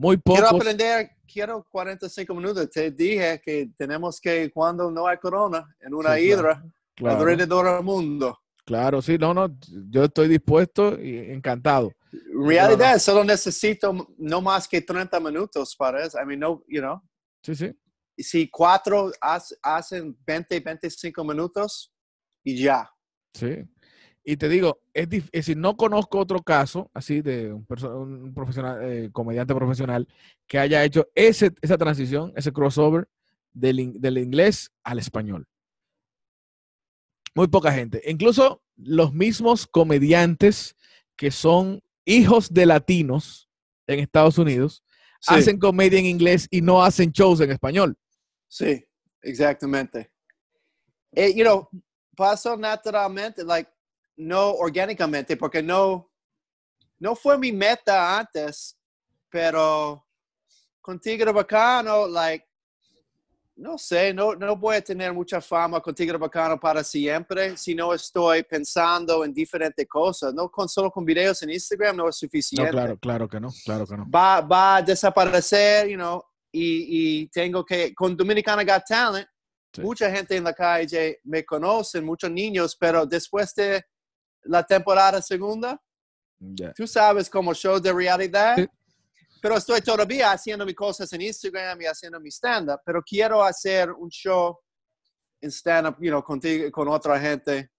Muy 0.01 0.17
pocos. 0.17 0.41
Quiero 0.41 0.57
aprender, 0.57 1.11
quiero 1.31 1.67
45 1.69 2.33
minutos. 2.33 2.71
Te 2.71 2.89
dije 2.89 3.39
que 3.39 3.69
tenemos 3.77 4.19
que, 4.19 4.49
cuando 4.51 4.89
no 4.89 5.05
hay 5.05 5.19
corona, 5.19 5.75
en 5.79 5.93
una 5.93 6.19
hidra, 6.19 6.63
claro, 6.95 7.19
alrededor 7.19 7.75
del 7.75 7.83
mundo. 7.83 8.39
Claro, 8.65 8.99
sí, 9.03 9.19
no, 9.19 9.31
no, 9.31 9.55
yo 9.91 10.05
estoy 10.05 10.27
dispuesto 10.27 10.99
y 10.99 11.17
encantado. 11.31 11.91
Realidad, 12.33 12.97
solo 12.97 13.23
necesito 13.23 14.07
no 14.17 14.41
más 14.41 14.67
que 14.67 14.81
30 14.81 15.19
minutos 15.19 15.75
para 15.75 16.03
eso. 16.03 16.19
I 16.19 16.25
mean, 16.25 16.39
no, 16.39 16.63
you 16.67 16.81
know. 16.81 16.99
Sí, 17.43 17.53
sí. 17.53 17.71
Si 18.17 18.49
cuatro 18.49 19.11
hacen 19.61 20.17
20, 20.25 20.61
25 20.61 21.23
minutos 21.23 21.93
y 22.43 22.63
ya. 22.63 22.89
Sí. 23.35 23.55
Y 24.23 24.37
te 24.37 24.49
digo, 24.49 24.79
es, 24.93 25.09
decir, 25.09 25.57
no 25.57 25.75
conozco 25.75 26.19
otro 26.19 26.41
caso 26.43 26.91
así 26.93 27.21
de 27.21 27.51
un, 27.51 27.65
un 27.83 28.33
profesional, 28.33 28.79
eh, 28.83 29.09
comediante 29.11 29.55
profesional 29.55 30.07
que 30.47 30.59
haya 30.59 30.83
hecho 30.83 31.07
ese, 31.15 31.51
esa 31.61 31.77
transición, 31.77 32.31
ese 32.35 32.51
crossover 32.51 33.07
del, 33.51 33.99
del, 33.99 34.19
inglés 34.19 34.71
al 34.83 34.99
español. 34.99 35.47
Muy 37.33 37.47
poca 37.47 37.71
gente. 37.71 38.01
Incluso 38.05 38.61
los 38.75 39.13
mismos 39.13 39.65
comediantes 39.65 40.75
que 41.15 41.31
son 41.31 41.81
hijos 42.05 42.53
de 42.53 42.65
latinos 42.65 43.49
en 43.87 43.99
Estados 43.99 44.37
Unidos 44.37 44.83
hacen 45.27 45.57
comedia 45.57 45.99
en 45.99 46.05
inglés 46.05 46.47
y 46.49 46.61
no 46.61 46.83
hacen 46.83 47.11
shows 47.11 47.41
en 47.41 47.51
español. 47.51 47.97
Sí, 48.47 48.83
exactamente. 49.21 50.11
Eh, 51.11 51.33
you 51.35 51.43
know, 51.43 51.67
pasó 52.15 52.57
naturalmente, 52.57 53.43
like, 53.43 53.69
no 54.17 54.51
orgánicamente, 54.51 55.37
porque 55.37 55.63
no, 55.63 56.11
no 56.99 57.15
fue 57.15 57.37
mi 57.37 57.51
meta 57.51 58.19
antes, 58.19 58.77
pero 59.29 60.05
con 60.81 60.99
Tigre 60.99 61.31
Bacano, 61.31 62.07
like, 62.07 62.45
no 63.55 63.77
sé, 63.77 64.13
no, 64.13 64.33
no 64.33 64.55
voy 64.55 64.77
a 64.77 64.81
tener 64.81 65.13
mucha 65.13 65.39
fama 65.39 65.79
con 65.81 65.93
Tigre 65.93 66.17
Bacano 66.17 66.59
para 66.59 66.83
siempre 66.83 67.55
si 67.55 67.75
no 67.75 67.93
estoy 67.93 68.43
pensando 68.43 69.23
en 69.23 69.33
diferentes 69.33 69.87
cosas. 69.87 70.33
No 70.33 70.49
con, 70.49 70.67
solo 70.67 70.89
con 70.89 71.05
videos 71.05 71.41
en 71.43 71.51
Instagram 71.51 71.97
no 71.97 72.09
es 72.09 72.17
suficiente. 72.17 72.65
No, 72.65 72.71
claro, 72.71 72.97
claro 72.97 73.29
que 73.29 73.39
no, 73.39 73.49
claro 73.63 73.85
que 73.85 73.97
no. 73.97 74.09
Va, 74.09 74.41
va 74.41 74.77
a 74.77 74.81
desaparecer, 74.81 75.87
you 75.87 75.95
know, 75.95 76.23
y, 76.51 77.21
y 77.21 77.27
tengo 77.27 77.63
que, 77.63 77.93
con 77.93 78.17
Dominicana 78.17 78.63
Got 78.63 78.83
Talent, 78.87 79.27
mucha 79.77 80.11
gente 80.11 80.35
en 80.35 80.43
la 80.43 80.53
calle 80.53 81.19
me 81.23 81.45
conoce, 81.45 82.01
muchos 82.01 82.31
niños, 82.31 82.75
pero 82.77 83.05
después 83.05 83.53
de 83.55 83.83
la 84.43 84.63
temporada 84.63 85.21
segunda. 85.21 85.81
Tú 86.75 86.87
sabes 86.87 87.29
como 87.29 87.53
show 87.53 87.79
de 87.79 87.93
realidad. 87.93 88.57
Pero 89.41 89.57
estoy 89.57 89.81
todavía 89.81 90.31
haciendo 90.31 90.65
mis 90.65 90.75
cosas 90.75 91.11
en 91.13 91.21
Instagram 91.21 91.81
y 91.81 91.85
haciendo 91.85 92.19
mi 92.19 92.29
stand-up, 92.29 92.79
pero 92.85 93.01
quiero 93.01 93.43
hacer 93.43 93.91
un 93.91 94.07
show 94.09 94.55
en 95.41 95.49
stand-up, 95.49 95.95
you 95.99 96.11
know, 96.11 96.23
contigo, 96.23 96.71
con 96.71 96.87
otra 96.87 97.19
gente 97.19 97.71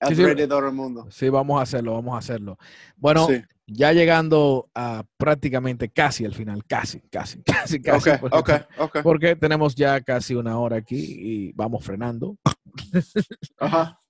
alrededor 0.00 0.64
del 0.64 0.72
mundo. 0.72 1.06
Sí, 1.10 1.28
vamos 1.28 1.60
a 1.60 1.64
hacerlo, 1.64 1.92
vamos 1.92 2.14
a 2.14 2.18
hacerlo. 2.18 2.56
Bueno, 2.96 3.28
ya 3.66 3.92
llegando 3.92 4.70
a 4.74 5.04
prácticamente 5.18 5.90
casi 5.90 6.24
al 6.24 6.34
final, 6.34 6.64
casi, 6.64 7.00
casi, 7.10 7.42
casi, 7.44 7.82
casi. 7.82 8.10
Okay, 8.10 8.18
porque, 8.18 8.36
okay, 8.38 8.56
okay. 8.78 9.02
porque 9.02 9.36
tenemos 9.36 9.74
ya 9.74 10.00
casi 10.00 10.34
una 10.34 10.58
hora 10.58 10.76
aquí 10.76 10.96
y 10.96 11.52
vamos 11.52 11.84
frenando. 11.84 12.38
Ajá. 13.58 14.00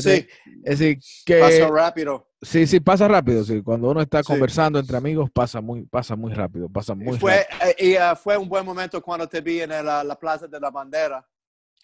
Sí. 0.00 0.28
Es 0.64 0.78
decir, 0.78 0.98
que... 1.24 1.40
Pasa 1.40 1.68
rápido. 1.68 2.28
Sí, 2.40 2.66
sí, 2.66 2.78
pasa 2.78 3.08
rápido. 3.08 3.42
Sí. 3.44 3.62
Cuando 3.62 3.90
uno 3.90 4.00
está 4.00 4.22
conversando 4.22 4.78
entre 4.78 4.96
amigos, 4.96 5.30
pasa 5.30 5.60
muy, 5.60 5.84
pasa 5.86 6.14
muy 6.14 6.32
rápido. 6.32 6.68
Pasa 6.68 6.94
muy 6.94 7.18
fue, 7.18 7.46
rápido. 7.50 7.72
y 7.78 7.96
uh, 7.96 8.16
fue 8.16 8.36
un 8.36 8.48
buen 8.48 8.64
momento 8.64 9.02
cuando 9.02 9.28
te 9.28 9.40
vi 9.40 9.60
en 9.60 9.70
la, 9.70 10.04
la, 10.04 10.18
Plaza 10.18 10.46
de 10.46 10.60
la 10.60 10.70
Bandera. 10.70 11.26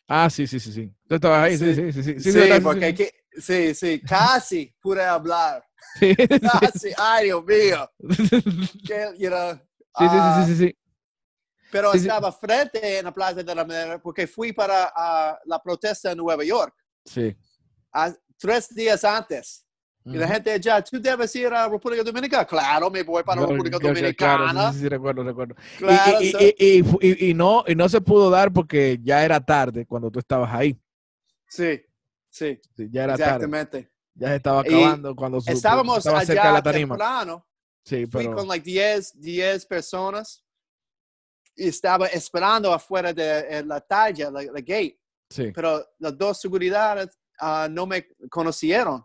Ah, 0.07 0.31
sí, 0.31 0.47
sí, 0.47 0.61
sí, 0.61 0.72
sí. 0.72 0.95
Tú 1.09 1.16
estabas 1.16 1.45
ahí, 1.45 1.59
sí, 1.59 1.75
sí, 1.75 1.93
sí. 1.93 2.03
Sí, 2.03 2.20
sí, 2.20 2.33
sí, 2.33 2.61
porque 2.62 2.95
que, 2.95 3.11
sí, 3.37 3.75
sí, 3.75 4.01
casi 4.01 4.75
pude 4.81 5.05
hablar. 5.05 5.64
Sí. 6.01 6.16
Casi, 6.16 6.91
ay, 6.97 7.27
Dios 7.27 7.45
mío. 7.45 7.89
que, 8.85 9.12
you 9.16 9.29
know, 9.29 9.53
sí, 9.97 10.09
sí, 10.09 10.16
sí, 10.16 10.47
sí, 10.47 10.57
sí. 10.57 10.79
Pero 11.70 11.93
estaba 11.93 12.33
frente 12.33 12.99
en 12.99 13.05
la 13.05 13.12
Plaza 13.12 13.45
de 13.45 13.55
la 13.55 13.62
Bandera 13.62 14.03
porque 14.03 14.27
fui 14.27 14.53
para 14.53 14.87
uh, 14.87 15.49
la 15.49 15.62
protesta 15.62 16.11
en 16.11 16.18
Nueva 16.18 16.43
York. 16.43 16.75
Sí 17.05 17.37
tres 18.38 18.74
días 18.74 19.05
antes. 19.05 19.64
Y 20.07 20.18
la 20.18 20.28
gente 20.28 20.61
ya, 20.61 20.82
¿tú 20.82 21.01
debes 21.01 21.34
ir 21.34 21.47
a 21.47 21.66
República 21.66 22.03
Dominicana? 22.03 22.45
Claro, 22.45 22.90
me 22.90 23.03
voy 23.03 23.22
para 23.22 23.40
República 23.40 23.78
Dominicana. 23.78 24.53
Claro, 24.53 24.72
sí, 24.74 24.80
sí, 24.80 24.88
recuerdo, 24.88 25.24
recuerdo. 25.24 25.55
Claro, 25.78 26.20
y, 26.20 26.55
y, 26.59 26.84
y, 27.01 27.30
y, 27.30 27.34
no, 27.34 27.64
y 27.66 27.74
no 27.74 27.88
se 27.88 28.03
pudo 28.03 28.28
dar 28.28 28.53
porque 28.53 28.99
ya 29.03 29.24
era 29.24 29.40
tarde 29.40 29.86
cuando 29.86 30.11
tú 30.11 30.18
estabas 30.18 30.53
ahí. 30.53 30.78
Sí, 31.49 31.80
sí. 32.28 32.61
sí 32.76 32.88
ya 32.90 33.05
era 33.05 33.14
exactamente. 33.14 33.84
tarde. 33.84 33.92
Ya 34.14 34.28
se 34.28 34.36
estaba 34.36 34.61
acabando 34.61 35.16
cuando 35.16 35.40
su, 35.40 35.51
estábamos 35.51 35.99
estaba 35.99 36.18
allá 36.18 36.26
cerca 36.26 36.47
de 36.49 36.53
la 36.53 36.62
tarima. 36.62 36.95
temprano. 36.95 37.47
Sí, 37.82 38.07
Fui 38.07 38.24
pero... 38.24 38.36
con 38.36 38.49
like 38.49 38.64
10, 38.64 39.20
10 39.20 39.66
personas 39.66 40.45
y 41.57 41.68
estaba 41.68 42.09
esperando 42.09 42.72
afuera 42.74 43.12
de 43.14 43.64
la 43.64 43.80
talla, 43.80 44.30
la, 44.30 44.42
la 44.42 44.61
gate. 44.61 45.01
Sí. 45.30 45.51
Pero 45.55 45.82
las 45.99 46.16
dos 46.18 46.40
seguridades 46.40 47.18
uh, 47.41 47.68
no 47.70 47.87
me 47.87 48.07
conocieron. 48.30 49.05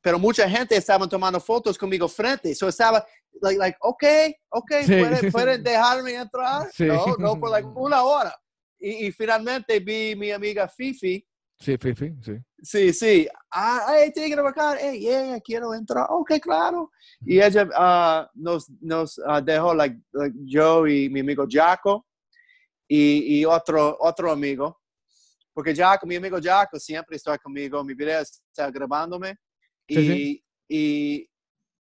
Pero 0.00 0.18
mucha 0.18 0.48
gente 0.48 0.76
estaba 0.76 1.08
tomando 1.08 1.40
fotos 1.40 1.76
conmigo 1.76 2.08
frente. 2.08 2.54
So 2.54 2.68
estaba, 2.68 3.04
like, 3.42 3.58
like, 3.58 3.78
ok, 3.80 4.04
ok, 4.50 4.70
¿pueden, 5.32 5.62
dejarme 5.62 6.14
entrar? 6.14 6.68
No, 6.78 7.16
no, 7.18 7.38
por 7.38 7.50
like 7.50 7.68
una 7.74 8.02
hora. 8.02 8.34
Y, 8.78 9.06
y, 9.06 9.12
finalmente 9.12 9.80
vi 9.80 10.14
mi 10.14 10.30
amiga 10.30 10.68
Fifi. 10.68 11.24
Sí, 11.58 11.76
Fifi, 11.76 12.14
sí. 12.22 12.32
Sí, 12.62 12.92
sí. 12.92 13.28
Ah, 13.50 13.86
hey, 13.88 14.12
tigre 14.12 14.40
bacán, 14.40 14.78
hey, 14.80 15.00
yeah, 15.00 15.40
quiero 15.40 15.74
entrar. 15.74 16.06
Ok, 16.10 16.38
claro. 16.40 16.90
Y 17.20 17.40
ella 17.40 17.64
uh, 17.64 18.40
nos, 18.40 18.70
nos 18.80 19.18
uh, 19.18 19.42
dejó, 19.42 19.74
like, 19.74 19.96
like, 20.12 20.36
yo 20.44 20.86
y 20.86 21.08
mi 21.08 21.20
amigo 21.20 21.46
Jaco 21.48 22.06
y, 22.86 23.40
y 23.40 23.44
otro, 23.44 23.96
otro 24.00 24.30
amigo. 24.30 24.80
Porque 25.58 25.74
Jaco, 25.74 26.06
mi 26.06 26.14
amigo 26.14 26.38
Jaco 26.40 26.78
siempre 26.78 27.16
está 27.16 27.36
conmigo, 27.36 27.82
mi 27.82 27.92
video 27.92 28.20
está 28.20 28.70
grabándome. 28.70 29.34
Y, 29.88 29.94
sí, 29.96 30.06
sí. 30.06 30.44
y 30.68 31.30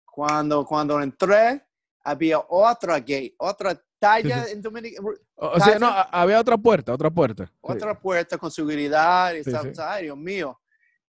cuando, 0.06 0.64
cuando 0.64 1.02
entré, 1.02 1.66
había 2.04 2.42
otra 2.48 3.00
gate, 3.00 3.34
otra 3.40 3.76
talla 3.98 4.46
en 4.52 4.62
Dominica. 4.62 5.02
O, 5.34 5.60
sea, 5.60 5.80
no, 5.80 5.88
había 6.12 6.40
otra 6.40 6.60
puerta, 6.60 6.94
otra 6.94 7.10
puerta. 7.10 7.52
Otra 7.60 8.00
puerta 8.00 8.38
con 8.38 8.52
seguridad, 8.52 9.34
y 9.34 9.42
ay, 9.80 10.04
Dios 10.04 10.18
mío. 10.18 10.62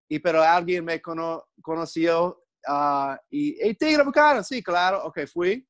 Y 0.09 0.19
pero 0.19 0.43
alguien 0.43 0.83
me 0.83 0.99
conoció 1.03 2.43
uh, 2.67 3.17
y, 3.29 3.59
hey, 3.61 3.75
Tigre 3.75 4.03
Bacano, 4.03 4.43
sí, 4.43 4.63
claro, 4.63 5.05
ok, 5.05 5.27
fui. 5.31 5.69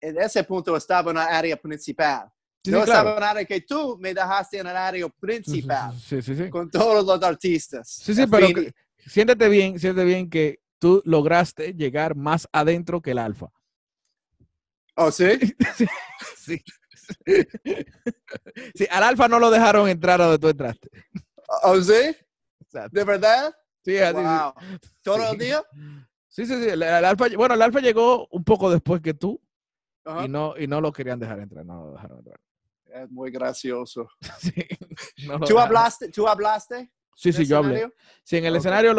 en 0.00 0.22
ese 0.22 0.44
punto 0.44 0.76
estaba 0.76 1.10
en 1.10 1.16
la 1.16 1.24
área 1.24 1.56
principal. 1.56 2.30
No 2.66 2.84
la 2.84 3.00
área 3.30 3.44
que 3.44 3.60
tú 3.60 3.96
me 4.00 4.12
dejaste 4.12 4.58
en 4.58 4.66
el 4.66 4.76
área 4.76 5.08
principal. 5.08 5.92
Sí, 5.98 6.20
sí, 6.22 6.36
sí. 6.36 6.50
Con 6.50 6.70
todos 6.70 7.04
los 7.04 7.22
artistas. 7.22 7.88
Sí, 7.88 8.14
sí, 8.14 8.26
pero 8.26 8.48
siéntete 9.06 9.48
bien, 9.48 9.78
siéntete 9.78 10.04
bien 10.04 10.28
que 10.28 10.60
tú 10.78 11.02
lograste 11.04 11.74
llegar 11.74 12.14
más 12.14 12.48
adentro 12.52 13.00
que 13.00 13.12
el 13.12 13.18
alfa. 13.18 13.48
¿Oh, 14.96 15.10
sí? 15.10 15.38
sí. 16.36 16.62
sí. 18.74 18.86
al 18.90 19.02
alfa 19.02 19.28
no 19.28 19.38
lo 19.38 19.50
dejaron 19.50 19.88
entrar 19.88 20.20
a 20.20 20.24
donde 20.24 20.38
tú 20.38 20.48
entraste. 20.48 20.88
¿Oh, 21.62 21.80
sí? 21.80 22.16
¿De 22.90 23.04
verdad? 23.04 23.54
Sí, 23.84 23.96
wow. 24.12 24.52
¿Todos 25.02 25.20
los 25.20 25.38
días? 25.38 25.62
Sí, 26.28 26.44
sí, 26.44 26.62
sí. 26.62 26.68
El, 26.68 26.82
alfa, 26.82 27.26
bueno, 27.36 27.54
el 27.54 27.62
alfa 27.62 27.80
llegó 27.80 28.28
un 28.28 28.44
poco 28.44 28.70
después 28.70 29.00
que 29.00 29.14
tú 29.14 29.40
y, 30.24 30.28
no, 30.28 30.54
y 30.58 30.66
no 30.66 30.80
lo 30.80 30.92
querían 30.92 31.18
dejar 31.18 31.40
entrar, 31.40 31.64
no 31.64 31.86
lo 31.86 31.92
dejaron 31.92 32.18
entrar. 32.18 32.40
Es 32.92 33.10
muy 33.10 33.30
gracioso. 33.30 34.08
sí, 34.40 34.52
¿Tú, 35.46 35.58
hablaste, 35.58 36.10
¿Tú 36.10 36.26
hablaste? 36.26 36.90
Sí, 37.14 37.32
sí, 37.32 37.44
yo 37.46 37.58
hablé. 37.58 37.90
Sí, 38.22 38.36
en 38.36 38.44
el 38.44 38.56
escenario, 38.56 38.94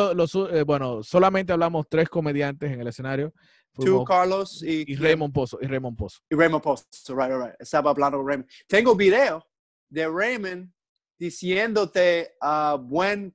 eh, 0.52 0.64
bueno, 0.64 1.02
solamente 1.04 1.54
hablamos 1.54 1.88
tres 1.90 2.10
comediantes 2.10 2.72
en 2.72 2.82
el 2.82 2.88
escenario. 2.88 3.34
Tú, 3.74 4.04
Carlos 4.04 4.62
y, 4.62 4.92
y 4.92 4.96
Raymond 4.98 5.34
Pozo. 5.34 5.58
Y 5.62 5.68
Raymond 5.68 5.98
Pozo. 5.98 6.20
Y 6.30 6.36
Raymond 6.36 6.62
Pozo, 6.62 6.86
right, 7.10 7.30
right, 7.30 7.42
right. 7.46 7.56
Estaba 7.60 7.92
hablando 7.92 8.18
con 8.18 8.28
Raymond. 8.28 8.50
Tengo 8.68 8.94
video 8.94 9.46
de 9.88 10.08
Raymond 10.08 10.70
diciéndote 11.18 12.34
uh, 12.42 12.78
buen 12.78 13.34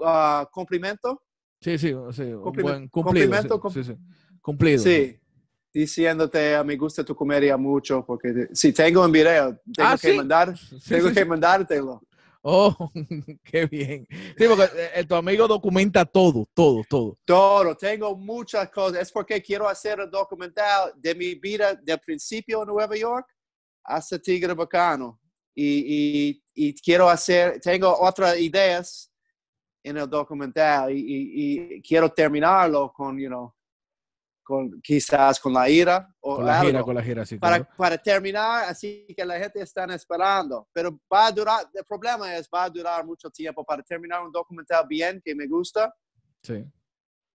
uh, 0.00 0.46
cumplimiento. 0.50 1.22
Sí, 1.60 1.76
sí, 1.78 1.94
sí. 2.12 2.22
Un 2.22 2.52
buen 2.52 2.88
cumplido. 2.88 2.90
Cumplimiento. 2.90 3.62
Sí, 3.70 3.84
sí, 3.84 3.96
Cumplido. 4.40 4.82
Sí. 4.82 5.20
Diciéndote, 5.72 6.54
a 6.54 6.62
mí 6.62 6.76
gusta 6.76 7.02
tu 7.02 7.14
comedia 7.14 7.56
mucho, 7.56 8.04
porque 8.04 8.48
si 8.52 8.72
tengo 8.72 9.04
un 9.04 9.10
video, 9.10 9.58
tengo 9.74 9.88
ah, 9.88 9.96
que 9.98 10.12
mandar, 10.14 10.54
tengo 10.88 11.10
que 11.12 11.24
mandártelo. 11.24 12.02
Oh, 12.42 12.90
qué 13.44 13.66
bien. 13.66 14.06
Sí, 14.10 14.44
porque 14.48 14.64
eh, 14.64 14.90
eh, 14.96 15.04
tu 15.04 15.14
amigo 15.14 15.46
documenta 15.46 16.04
todo, 16.04 16.46
todo, 16.52 16.82
todo. 16.88 17.18
Todo, 17.24 17.76
tengo 17.76 18.16
muchas 18.16 18.68
cosas. 18.70 19.02
Es 19.02 19.12
porque 19.12 19.40
quiero 19.40 19.68
hacer 19.68 20.00
un 20.00 20.10
documental 20.10 20.92
de 20.96 21.14
mi 21.14 21.36
vida 21.36 21.74
del 21.74 22.00
principio 22.00 22.62
en 22.62 22.68
Nueva 22.68 22.96
York 22.96 23.26
hasta 23.84 24.18
Tigre 24.18 24.54
Bacano. 24.54 25.20
Y, 25.54 26.42
y, 26.54 26.68
y 26.68 26.74
quiero 26.74 27.08
hacer, 27.08 27.60
tengo 27.60 27.94
otras 28.00 28.38
ideas 28.38 29.12
en 29.84 29.96
el 29.98 30.08
documental 30.08 30.90
y, 30.92 31.04
y, 31.06 31.82
quiero 31.82 32.08
terminarlo 32.10 32.92
con, 32.92 33.18
you 33.18 33.28
know, 33.28 33.52
con, 34.42 34.80
quizás 34.80 35.38
con 35.40 35.52
la 35.52 35.68
ira. 35.68 36.08
O 36.20 36.36
con 36.36 36.46
la 36.46 36.60
gira, 36.60 36.82
con 36.82 36.94
la 36.94 37.02
gira, 37.02 37.24
sí. 37.24 37.38
Para, 37.38 37.64
para 37.64 37.98
terminar, 37.98 38.64
así 38.68 39.06
que 39.16 39.24
la 39.24 39.38
gente 39.38 39.60
está 39.60 39.84
esperando. 39.94 40.68
Pero 40.72 40.98
va 41.12 41.26
a 41.26 41.32
durar, 41.32 41.66
el 41.72 41.84
problema 41.84 42.36
es, 42.36 42.48
va 42.52 42.64
a 42.64 42.70
durar 42.70 43.04
mucho 43.04 43.30
tiempo 43.30 43.64
para 43.64 43.82
terminar 43.82 44.22
un 44.22 44.32
documental 44.32 44.86
bien, 44.86 45.20
que 45.24 45.34
me 45.34 45.46
gusta. 45.46 45.94
Sí. 46.42 46.64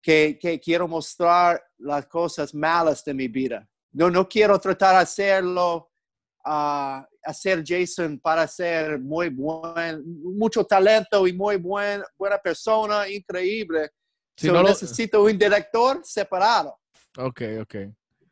Que, 0.01 0.37
que 0.39 0.59
quiero 0.59 0.87
mostrar 0.87 1.63
las 1.77 2.05
cosas 2.07 2.53
malas 2.53 3.03
de 3.03 3.13
mi 3.13 3.27
vida. 3.27 3.67
No, 3.91 4.09
no 4.09 4.27
quiero 4.27 4.59
tratar 4.59 4.95
de 4.95 5.01
hacerlo, 5.01 5.91
uh, 6.45 7.01
hacer 7.23 7.63
Jason 7.65 8.19
para 8.19 8.47
ser 8.47 8.99
muy 8.99 9.29
buen, 9.29 10.03
mucho 10.37 10.65
talento 10.65 11.25
y 11.27 11.33
muy 11.33 11.57
buen, 11.57 12.03
buena 12.17 12.37
persona, 12.37 13.07
increíble. 13.07 13.91
Si 14.35 14.47
no 14.47 14.63
necesito 14.63 15.23
un 15.23 15.37
director 15.37 16.01
separado. 16.03 16.79
Ok, 17.17 17.41
ok. 17.61 17.75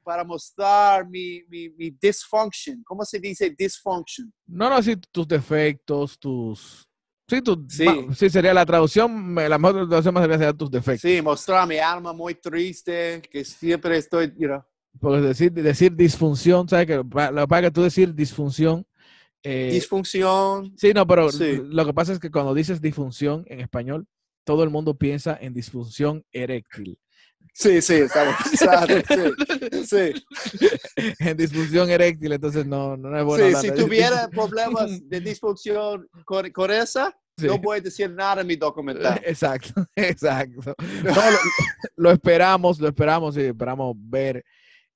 Para 0.03 0.23
mostrar 0.23 1.07
mi, 1.07 1.43
mi, 1.47 1.69
mi 1.69 1.91
dysfunction. 1.91 2.81
¿Cómo 2.83 3.05
se 3.05 3.19
dice 3.19 3.53
dysfunction? 3.57 4.31
No, 4.47 4.69
no, 4.69 4.81
sí, 4.81 4.95
tus 5.11 5.27
defectos, 5.27 6.17
tus... 6.17 6.87
Sí, 7.27 7.41
tu, 7.41 7.65
sí. 7.69 7.85
sí, 8.13 8.29
sería 8.29 8.53
la 8.53 8.65
traducción, 8.65 9.33
la 9.35 9.57
mejor 9.57 9.87
traducción 9.87 10.13
más 10.13 10.27
sería 10.27 10.51
tus 10.51 10.69
defectos. 10.69 11.09
Sí, 11.09 11.21
mostrar 11.21 11.65
mi 11.65 11.77
alma 11.77 12.11
muy 12.11 12.35
triste, 12.35 13.21
que 13.31 13.45
siempre 13.45 13.97
estoy, 13.97 14.33
you 14.37 14.47
know. 14.47 14.61
Porque 14.99 15.21
decir, 15.21 15.51
decir 15.53 15.95
disfunción, 15.95 16.67
¿sabes? 16.67 16.87
Que, 16.87 16.95
lo 16.95 17.47
que 17.47 17.61
que 17.61 17.71
tú 17.71 17.83
decir 17.83 18.13
disfunción. 18.13 18.85
Eh, 19.43 19.69
disfunción. 19.71 20.73
Sí, 20.75 20.93
no, 20.93 21.07
pero 21.07 21.29
lo 21.31 21.85
que 21.85 21.93
pasa 21.93 22.11
es 22.13 22.19
que 22.19 22.29
cuando 22.29 22.53
dices 22.53 22.81
disfunción 22.81 23.43
en 23.47 23.61
español, 23.61 24.07
todo 24.43 24.63
el 24.63 24.69
mundo 24.69 24.97
piensa 24.97 25.37
en 25.39 25.53
disfunción 25.53 26.25
eréctil. 26.31 26.99
Sí, 27.53 27.81
sí, 27.81 27.93
estamos 27.95 28.35
sí, 29.85 29.85
sí. 29.85 31.13
En 31.19 31.37
disfunción 31.37 31.89
eréctil, 31.89 32.31
entonces 32.31 32.65
no, 32.65 32.97
no 32.97 33.17
es 33.17 33.23
bueno. 33.23 33.59
Sí, 33.59 33.67
si 33.67 33.75
tuviera 33.75 34.27
problemas 34.31 35.07
de 35.07 35.19
disfunción 35.19 36.07
con, 36.25 36.71
esa, 36.71 37.15
no 37.37 37.57
voy 37.59 37.79
a 37.79 37.81
decir 37.81 38.09
nada 38.11 38.41
en 38.41 38.47
mi 38.47 38.55
documental. 38.55 39.21
Exacto, 39.25 39.85
exacto. 39.95 40.73
lo, 41.97 42.11
esperamos, 42.11 42.79
lo 42.79 42.87
esperamos 42.87 43.37
y 43.37 43.41
esperamos 43.41 43.95
ver 43.97 44.43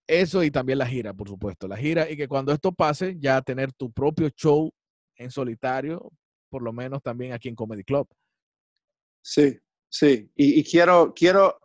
eso 0.08 0.44
y 0.44 0.52
también 0.52 0.80
la 0.80 0.88
gira, 0.88 1.14
por 1.14 1.28
supuesto. 1.28 1.68
La 1.68 1.78
gira 1.78 2.10
y 2.10 2.16
que 2.16 2.28
cuando 2.28 2.52
esto 2.52 2.72
pase, 2.72 3.16
ya 3.20 3.42
tener 3.42 3.74
tu 3.74 3.92
propio 3.92 4.30
show 4.30 4.72
en 5.18 5.30
solitario, 5.30 6.12
por 6.50 6.62
lo 6.62 6.72
menos 6.72 7.02
también 7.02 7.34
aquí 7.34 7.50
en 7.50 7.56
Comedy 7.56 7.84
Club. 7.84 8.08
Sí, 9.22 9.58
sí. 9.90 10.30
Y, 10.36 10.60
y 10.60 10.64
quiero, 10.64 11.14
quiero 11.14 11.58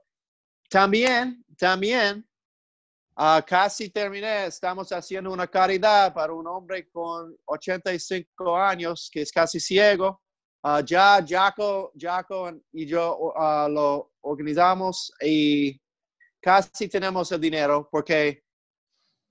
también, 0.71 1.45
también, 1.59 2.25
uh, 3.16 3.43
casi 3.45 3.91
terminé, 3.91 4.47
estamos 4.47 4.91
haciendo 4.93 5.33
una 5.33 5.49
caridad 5.49 6.14
para 6.14 6.33
un 6.33 6.47
hombre 6.47 6.89
con 6.91 7.37
85 7.47 8.57
años 8.57 9.11
que 9.12 9.23
es 9.23 9.33
casi 9.33 9.59
ciego. 9.59 10.23
Uh, 10.62 10.81
ya 10.85 11.25
Jaco, 11.27 11.91
Jaco 11.99 12.53
y 12.73 12.87
yo 12.87 13.18
uh, 13.18 13.68
lo 13.68 14.12
organizamos 14.21 15.12
y 15.21 15.81
casi 16.41 16.87
tenemos 16.87 17.33
el 17.33 17.41
dinero 17.41 17.89
porque 17.91 18.45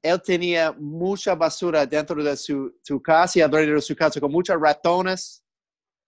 él 0.02 0.22
tenía 0.22 0.74
mucha 0.74 1.36
basura 1.36 1.86
dentro 1.86 2.22
de 2.22 2.36
su, 2.36 2.78
su 2.84 3.02
casa 3.02 3.40
y 3.40 3.42
alrededor 3.42 3.76
de 3.76 3.82
su 3.82 3.96
casa 3.96 4.20
con 4.20 4.32
muchos 4.32 4.58
ratones 4.60 5.44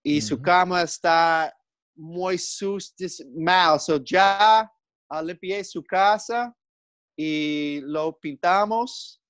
y 0.04 0.20
su 0.20 0.42
cama 0.42 0.82
está 0.82 1.56
muy 1.96 2.38
sucia, 2.38 3.08
mal. 3.36 3.80
So 3.80 3.98
ya 4.04 4.70
uh, 5.12 5.24
limpié 5.24 5.64
su 5.64 5.84
casa 5.84 6.56
y 7.16 7.82
lo 7.84 8.18
pintamos 8.20 9.22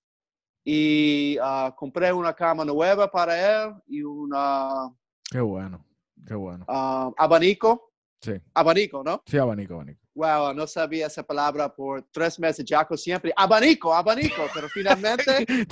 y 0.63 1.37
uh, 1.39 1.73
compré 1.75 2.13
una 2.13 2.33
cama 2.33 2.63
nueva 2.63 3.09
para 3.09 3.63
él 3.63 3.73
y 3.87 4.03
una... 4.03 4.93
Qué 5.29 5.39
bueno, 5.39 5.85
qué 6.27 6.35
bueno. 6.35 6.65
Uh, 6.67 7.13
abanico. 7.17 7.91
Sí. 8.21 8.33
Abanico, 8.53 9.03
¿no? 9.03 9.23
Sí, 9.25 9.37
abanico, 9.37 9.73
abanico. 9.75 9.99
Wow, 10.13 10.53
no 10.53 10.67
sabía 10.67 11.07
esa 11.07 11.23
palabra 11.23 11.73
por 11.73 12.03
tres 12.11 12.39
meses. 12.39 12.65
Jaco 12.67 12.95
siempre, 12.95 13.33
abanico, 13.35 13.93
abanico, 13.93 14.43
pero 14.53 14.69
finalmente... 14.69 15.45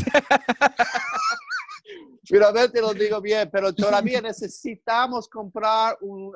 finalmente 2.23 2.81
lo 2.81 2.93
digo 2.93 3.21
bien, 3.21 3.49
pero 3.51 3.73
todavía 3.73 4.21
necesitamos 4.21 5.27
comprar 5.27 5.97
un 6.01 6.31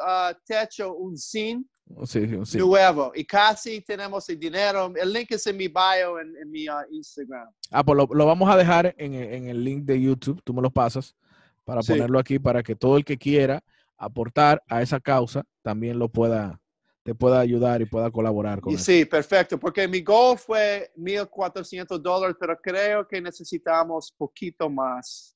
techo, 0.46 0.94
un 0.96 1.18
zinc 1.18 1.66
Sí, 2.06 2.28
sí. 2.46 2.58
Nuevo. 2.58 3.12
Y 3.14 3.26
casi 3.26 3.82
tenemos 3.82 4.28
el 4.30 4.40
dinero. 4.40 4.92
El 4.96 5.14
link 5.14 5.32
es 5.32 5.46
en 5.48 5.58
mi 5.58 5.68
bio, 5.68 6.20
en, 6.20 6.50
mi 6.50 6.68
uh, 6.68 6.82
Instagram. 6.92 7.48
Ah, 7.72 7.84
pues 7.84 7.98
lo, 7.98 8.26
vamos 8.26 8.50
a 8.50 8.58
dejar 8.58 8.96
en, 8.98 9.14
el 9.14 9.64
link 9.64 9.84
de 9.84 10.02
YouTube. 10.02 10.42
Tú 10.44 10.54
me 10.54 10.62
lo 10.62 10.72
pasas 10.72 11.16
para 11.64 11.82
ponerlo 11.82 12.20
aquí 12.20 12.40
para 12.40 12.64
que 12.64 12.76
todo 12.76 12.98
el 12.98 13.06
que 13.06 13.18
quiera 13.18 13.64
aportar 13.98 14.62
a 14.68 14.82
esa 14.82 15.00
causa 15.00 15.46
también 15.62 15.98
lo 15.98 16.10
pueda, 16.10 16.60
te 17.04 17.16
pueda 17.16 17.40
ayudar 17.40 17.82
y 17.82 17.86
pueda 17.86 18.12
colaborar 18.12 18.60
con 18.60 18.74
eso. 18.74 18.84
Sí, 18.84 19.06
perfecto, 19.06 19.58
porque 19.60 19.88
mi 19.88 20.02
goal 20.02 20.38
fue 20.38 20.92
1.400 20.98 22.00
dólares, 22.00 22.36
pero 22.40 22.60
creo 22.60 23.08
que 23.08 23.22
necesitamos 23.22 24.12
poquito 24.18 24.70
más. 24.70 25.36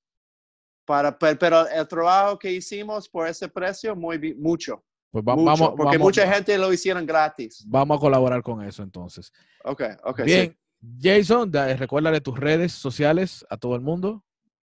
Para, 0.86 1.18
pero 1.18 1.68
el 1.68 1.88
trabajo 1.88 2.40
que 2.40 2.52
hicimos 2.52 3.10
por 3.10 3.28
ese 3.28 3.48
precio, 3.48 3.96
muy 3.96 4.34
mucho. 4.36 4.84
Pues 5.12 5.24
vamos, 5.24 5.74
porque 5.76 5.98
mucha 5.98 6.32
gente 6.32 6.58
lo 6.58 6.72
hicieron 6.72 7.06
gratis. 7.06 7.64
Vamos 7.68 7.98
a 7.98 8.00
colaborar 8.00 8.42
con 8.42 8.62
eso 8.64 8.84
entonces. 8.84 9.32
Ok, 9.64 9.84
ok. 10.04 10.22
Bien, 10.24 10.58
Jason, 11.00 11.52
recuérdale 11.52 12.22
tus 12.22 12.38
redes 12.38 12.74
sociales 12.74 13.46
a 13.50 13.58
todo 13.58 13.76
el 13.76 13.82
mundo. 13.82 14.24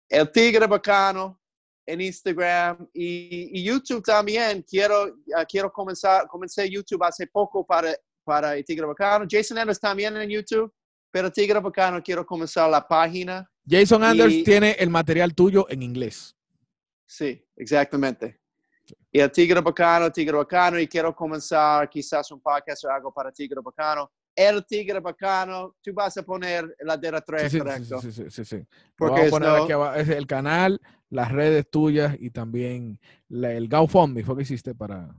El 0.10 0.32
Tigre 0.32 0.68
Bacano 0.68 1.40
en 1.86 2.02
Instagram 2.02 2.88
y, 2.94 3.64
YouTube 3.64 4.04
también. 4.04 4.64
Quiero, 4.64 5.16
quiero 5.48 5.72
comenzar, 5.72 6.28
comencé 6.28 6.70
YouTube 6.70 7.04
hace 7.04 7.28
poco 7.28 7.66
para, 7.66 7.94
para 8.24 8.56
el 8.56 8.66
Tigre 8.66 8.86
Bacano. 8.86 9.26
Jason 9.30 9.58
Anders 9.58 9.80
también 9.80 10.16
en 10.18 10.30
YouTube, 10.30 10.74
pero 11.12 11.32
Tigre 11.32 11.60
Bacano 11.60 12.02
quiero 12.02 12.26
comenzar 12.26 12.70
la 12.70 12.88
página. 12.88 13.50
Jason 13.68 14.04
Anders 14.04 14.44
tiene 14.44 14.72
el 14.80 14.90
material 14.90 15.36
tuyo 15.36 15.68
en 15.70 15.84
inglés. 15.84 16.36
Sí, 17.06 17.46
exactamente. 17.56 18.41
Y 19.12 19.20
el 19.20 19.32
Tigre 19.32 19.62
Bacano, 19.62 20.12
Tigre 20.12 20.38
Bacano, 20.38 20.80
y 20.80 20.88
quiero 20.88 21.16
comenzar 21.16 21.89
quizás 21.89 22.32
un 22.32 22.42
podcast 22.42 22.86
o 22.86 22.89
algo 22.89 23.14
para 23.14 23.32
Tigre 23.32 23.62
Bacano 23.64 24.12
el 24.36 24.66
tigre 24.66 25.00
bacano, 25.00 25.76
tú 25.82 25.94
vas 25.94 26.16
a 26.18 26.24
poner 26.24 26.76
la 26.80 26.98
de 26.98 27.22
3, 27.22 27.52
sí, 27.52 27.60
correcto. 27.60 28.02
Sí, 28.02 28.12
sí, 28.12 28.24
sí, 28.30 28.46
sí. 28.46 28.68
Porque 28.96 29.28
a 29.28 29.30
poner 29.30 29.50
aquí 29.50 29.72
abajo, 29.72 29.96
es 29.96 30.10
el 30.10 30.26
canal, 30.26 30.80
las 31.10 31.32
redes 31.32 31.70
tuyas 31.70 32.16
y 32.20 32.30
también 32.30 33.00
el 33.30 33.68
GoFundMe, 33.68 34.24
¿fue 34.24 34.38
que 34.38 34.44
hiciste 34.44 34.74
para...? 34.74 35.14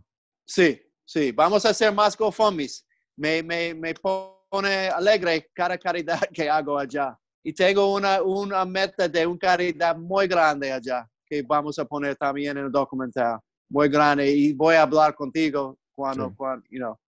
Sí, 0.47 0.81
sí, 1.05 1.33
vamos 1.33 1.65
a 1.67 1.71
hacer 1.71 1.93
más 1.93 2.17
GoFundMes. 2.17 2.87
Me, 3.17 3.43
me, 3.43 3.75
me 3.75 3.95
pone 3.95 4.89
alegre 4.89 5.51
cada 5.55 5.77
caridad 5.77 6.21
que 6.33 6.49
hago 6.49 6.79
allá. 6.79 7.17
Y 7.45 7.53
tengo 7.53 7.93
una, 7.93 8.23
una 8.23 8.65
meta 8.65 9.09
de 9.09 9.27
una 9.27 9.39
caridad 9.39 9.97
muy 9.97 10.27
grande 10.27 10.73
allá, 10.73 11.07
que 11.27 11.43
vamos 11.43 11.79
a 11.79 11.85
poner 11.85 12.17
también 12.17 12.57
en 12.57 12.67
el 12.67 12.73
documental. 12.73 13.39
Muy 13.73 13.89
grande. 13.89 14.31
Y 14.31 14.53
voy 14.53 14.75
a 14.75 14.83
hablar 14.83 15.15
contigo 15.15 15.79
cuando, 15.95 16.35
cuando 16.37 16.63
you 16.69 16.79
know, 16.79 16.99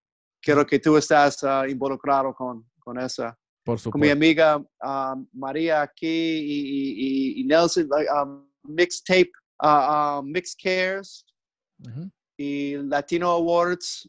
quiero 0.41 0.67
que 0.67 0.79
tú 0.79 0.97
estás 0.97 1.43
uh, 1.43 1.69
involucrado 1.69 2.33
con, 2.35 2.65
con 2.79 2.99
esa. 2.99 3.37
Por 3.63 3.79
supuesto. 3.79 3.91
Con 3.91 4.01
mi 4.01 4.09
amiga 4.09 4.57
um, 4.57 5.29
María 5.33 5.83
aquí 5.83 6.07
y, 6.07 7.37
y, 7.37 7.41
y 7.41 7.45
Nelson, 7.45 7.89
um, 8.15 8.47
Mixtape, 8.63 9.31
uh, 9.63 10.23
Mix 10.23 10.57
Cares 10.57 11.27
y 12.39 12.77
Latino 12.77 13.31
Awards 13.31 14.09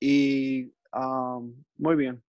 y 0.00 0.72
um, 0.94 1.52
muy 1.78 1.96
bien. 1.96 2.22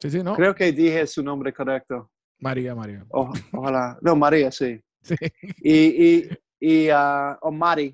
Sí, 0.00 0.10
sí, 0.10 0.22
¿no? 0.22 0.36
Creo 0.36 0.54
que 0.54 0.70
dije 0.70 1.04
su 1.06 1.22
nombre 1.22 1.52
correcto. 1.52 2.10
María, 2.38 2.76
María. 2.76 3.04
ojalá. 3.10 3.98
No, 4.02 4.14
María, 4.14 4.52
sí. 4.52 4.80
sí. 5.02 5.16
Y, 5.62 6.06
y, 6.06 6.28
y 6.60 6.90
uh, 6.90 7.50
Mari. 7.50 7.92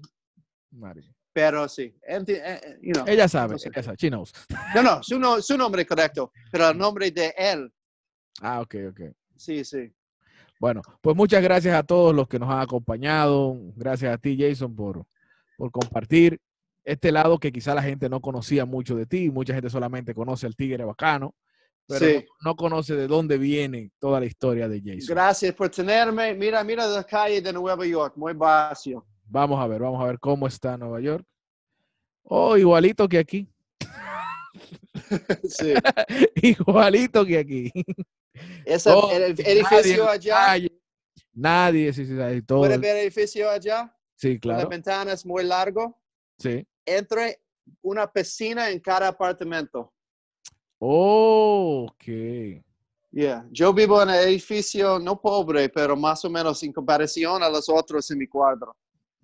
Mari. 0.70 1.14
Pero 1.32 1.68
sí, 1.68 1.94
eh, 2.06 2.24
eh, 2.28 2.78
you 2.82 2.92
know, 2.92 3.04
ella 3.06 3.28
sabe, 3.28 3.52
no 3.52 3.58
sé. 3.58 3.68
ella 3.72 3.82
sabe, 3.82 3.96
she 3.96 4.08
knows. 4.08 4.32
No, 4.74 4.82
no 4.82 5.02
su, 5.02 5.18
no, 5.18 5.40
su 5.40 5.56
nombre 5.56 5.86
correcto, 5.86 6.32
pero 6.50 6.70
el 6.70 6.78
nombre 6.78 7.10
de 7.10 7.32
él. 7.36 7.72
Ah, 8.40 8.60
ok, 8.60 8.74
ok. 8.90 9.00
Sí, 9.36 9.64
sí. 9.64 9.92
Bueno, 10.58 10.82
pues 11.00 11.16
muchas 11.16 11.42
gracias 11.42 11.74
a 11.74 11.82
todos 11.82 12.14
los 12.14 12.28
que 12.28 12.38
nos 12.38 12.50
han 12.50 12.60
acompañado. 12.60 13.56
Gracias 13.76 14.12
a 14.12 14.18
ti, 14.18 14.36
Jason, 14.38 14.74
por, 14.74 15.06
por 15.56 15.70
compartir 15.70 16.38
este 16.84 17.12
lado 17.12 17.38
que 17.38 17.52
quizá 17.52 17.74
la 17.74 17.82
gente 17.82 18.08
no 18.08 18.20
conocía 18.20 18.64
mucho 18.64 18.96
de 18.96 19.06
ti. 19.06 19.30
Mucha 19.30 19.54
gente 19.54 19.70
solamente 19.70 20.14
conoce 20.14 20.46
al 20.46 20.56
tigre 20.56 20.84
bacano, 20.84 21.34
pero 21.86 22.06
sí. 22.06 22.26
no, 22.42 22.50
no, 22.50 22.56
conoce 22.56 22.94
de 22.94 23.06
dónde 23.06 23.38
viene 23.38 23.90
toda 23.98 24.20
la 24.20 24.26
historia 24.26 24.68
de 24.68 24.80
Jason. 24.80 25.14
Gracias 25.14 25.54
por 25.54 25.70
tenerme. 25.70 26.34
Mira, 26.34 26.62
mira 26.62 26.86
la 26.86 27.04
calle 27.04 27.40
de 27.40 27.52
Nueva 27.52 27.86
York, 27.86 28.14
muy 28.16 28.34
vacío. 28.34 29.06
Vamos 29.32 29.60
a 29.60 29.66
ver, 29.68 29.80
vamos 29.80 30.02
a 30.02 30.06
ver 30.06 30.18
cómo 30.18 30.48
está 30.48 30.76
Nueva 30.76 31.00
York. 31.00 31.24
Oh, 32.24 32.56
igualito 32.56 33.08
que 33.08 33.18
aquí. 33.18 33.48
Sí. 35.48 35.74
igualito 36.42 37.24
que 37.24 37.38
aquí. 37.38 37.72
Ese, 38.64 38.90
oh, 38.90 39.10
el, 39.12 39.22
edificio 39.22 40.04
nadie, 40.04 40.32
allá. 40.32 40.68
Nadie, 41.32 41.92
sí, 41.92 42.04
sí, 42.06 42.16
sí 42.16 42.42
todo. 42.42 42.60
¿Puede 42.60 42.78
ver 42.78 42.96
el 42.96 43.02
edificio 43.02 43.48
allá? 43.48 43.96
Sí, 44.16 44.40
claro. 44.40 44.60
Las 44.60 44.68
ventanas 44.68 45.24
muy 45.24 45.44
largo. 45.44 45.96
Sí. 46.38 46.66
Entre 46.84 47.40
una 47.82 48.10
piscina 48.12 48.68
en 48.68 48.80
cada 48.80 49.08
apartamento. 49.08 49.92
Oh, 50.80 51.86
ok. 51.88 52.04
Yeah. 53.12 53.46
Yo 53.50 53.72
vivo 53.72 54.02
en 54.02 54.10
el 54.10 54.28
edificio 54.28 54.98
no 54.98 55.20
pobre, 55.20 55.68
pero 55.68 55.96
más 55.96 56.24
o 56.24 56.30
menos 56.30 56.62
en 56.64 56.72
comparación 56.72 57.42
a 57.44 57.48
los 57.48 57.68
otros 57.68 58.10
en 58.10 58.18
mi 58.18 58.26
cuadro. 58.26 58.76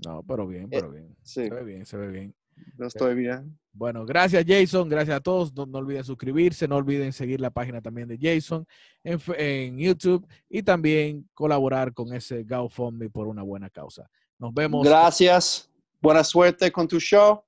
No, 0.05 0.22
pero 0.22 0.47
bien, 0.47 0.68
pero 0.68 0.90
bien. 0.90 1.16
Sí. 1.22 1.44
Se 1.44 1.51
ve 1.51 1.64
bien, 1.64 1.86
se 1.86 1.97
ve 1.97 2.09
bien. 2.09 2.34
No 2.76 2.86
estoy 2.86 3.14
bien. 3.14 3.59
Bueno, 3.72 4.07
gracias 4.07 4.44
Jason, 4.47 4.88
gracias 4.88 5.16
a 5.16 5.20
todos. 5.20 5.55
No, 5.55 5.66
no, 5.66 5.78
olviden 5.78 6.05
suscribirse, 6.05 6.66
no 6.66 6.76
olviden 6.76 7.12
seguir 7.12 7.40
la 7.40 7.51
página 7.51 7.82
también 7.82 8.09
de 8.09 8.18
Jason 8.18 8.66
en, 9.05 9.18
en 9.36 9.78
YouTube 9.78 10.26
y 10.49 10.62
también 10.62 11.28
colaborar 11.34 11.92
con 11.92 12.14
ese 12.14 12.44
GoFundMe 12.44 13.11
por 13.11 13.26
una 13.26 13.42
buena 13.42 13.68
causa. 13.68 14.09
Nos 14.38 14.53
vemos. 14.55 14.86
Gracias. 14.86 15.70
Buena 16.01 16.24
suerte 16.24 16.70
con 16.70 16.88
tu 16.88 16.99
show. 16.99 17.42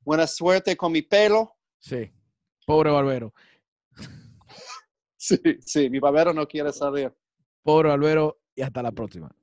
Buena 0.00 0.26
suerte 0.26 0.76
con 0.76 0.92
mi 0.92 1.02
pelo. 1.02 1.56
Sí. 1.78 2.10
Pobre 2.66 2.90
barbero. 2.90 3.32
Sí, 5.16 5.38
sí, 5.60 5.88
mi 5.88 6.00
barbero 6.00 6.34
no 6.34 6.46
quiere 6.46 6.70
salir. 6.70 7.10
Pobre 7.62 7.88
barbero 7.88 8.42
y 8.54 8.60
hasta 8.60 8.82
la 8.82 8.92
próxima. 8.92 9.34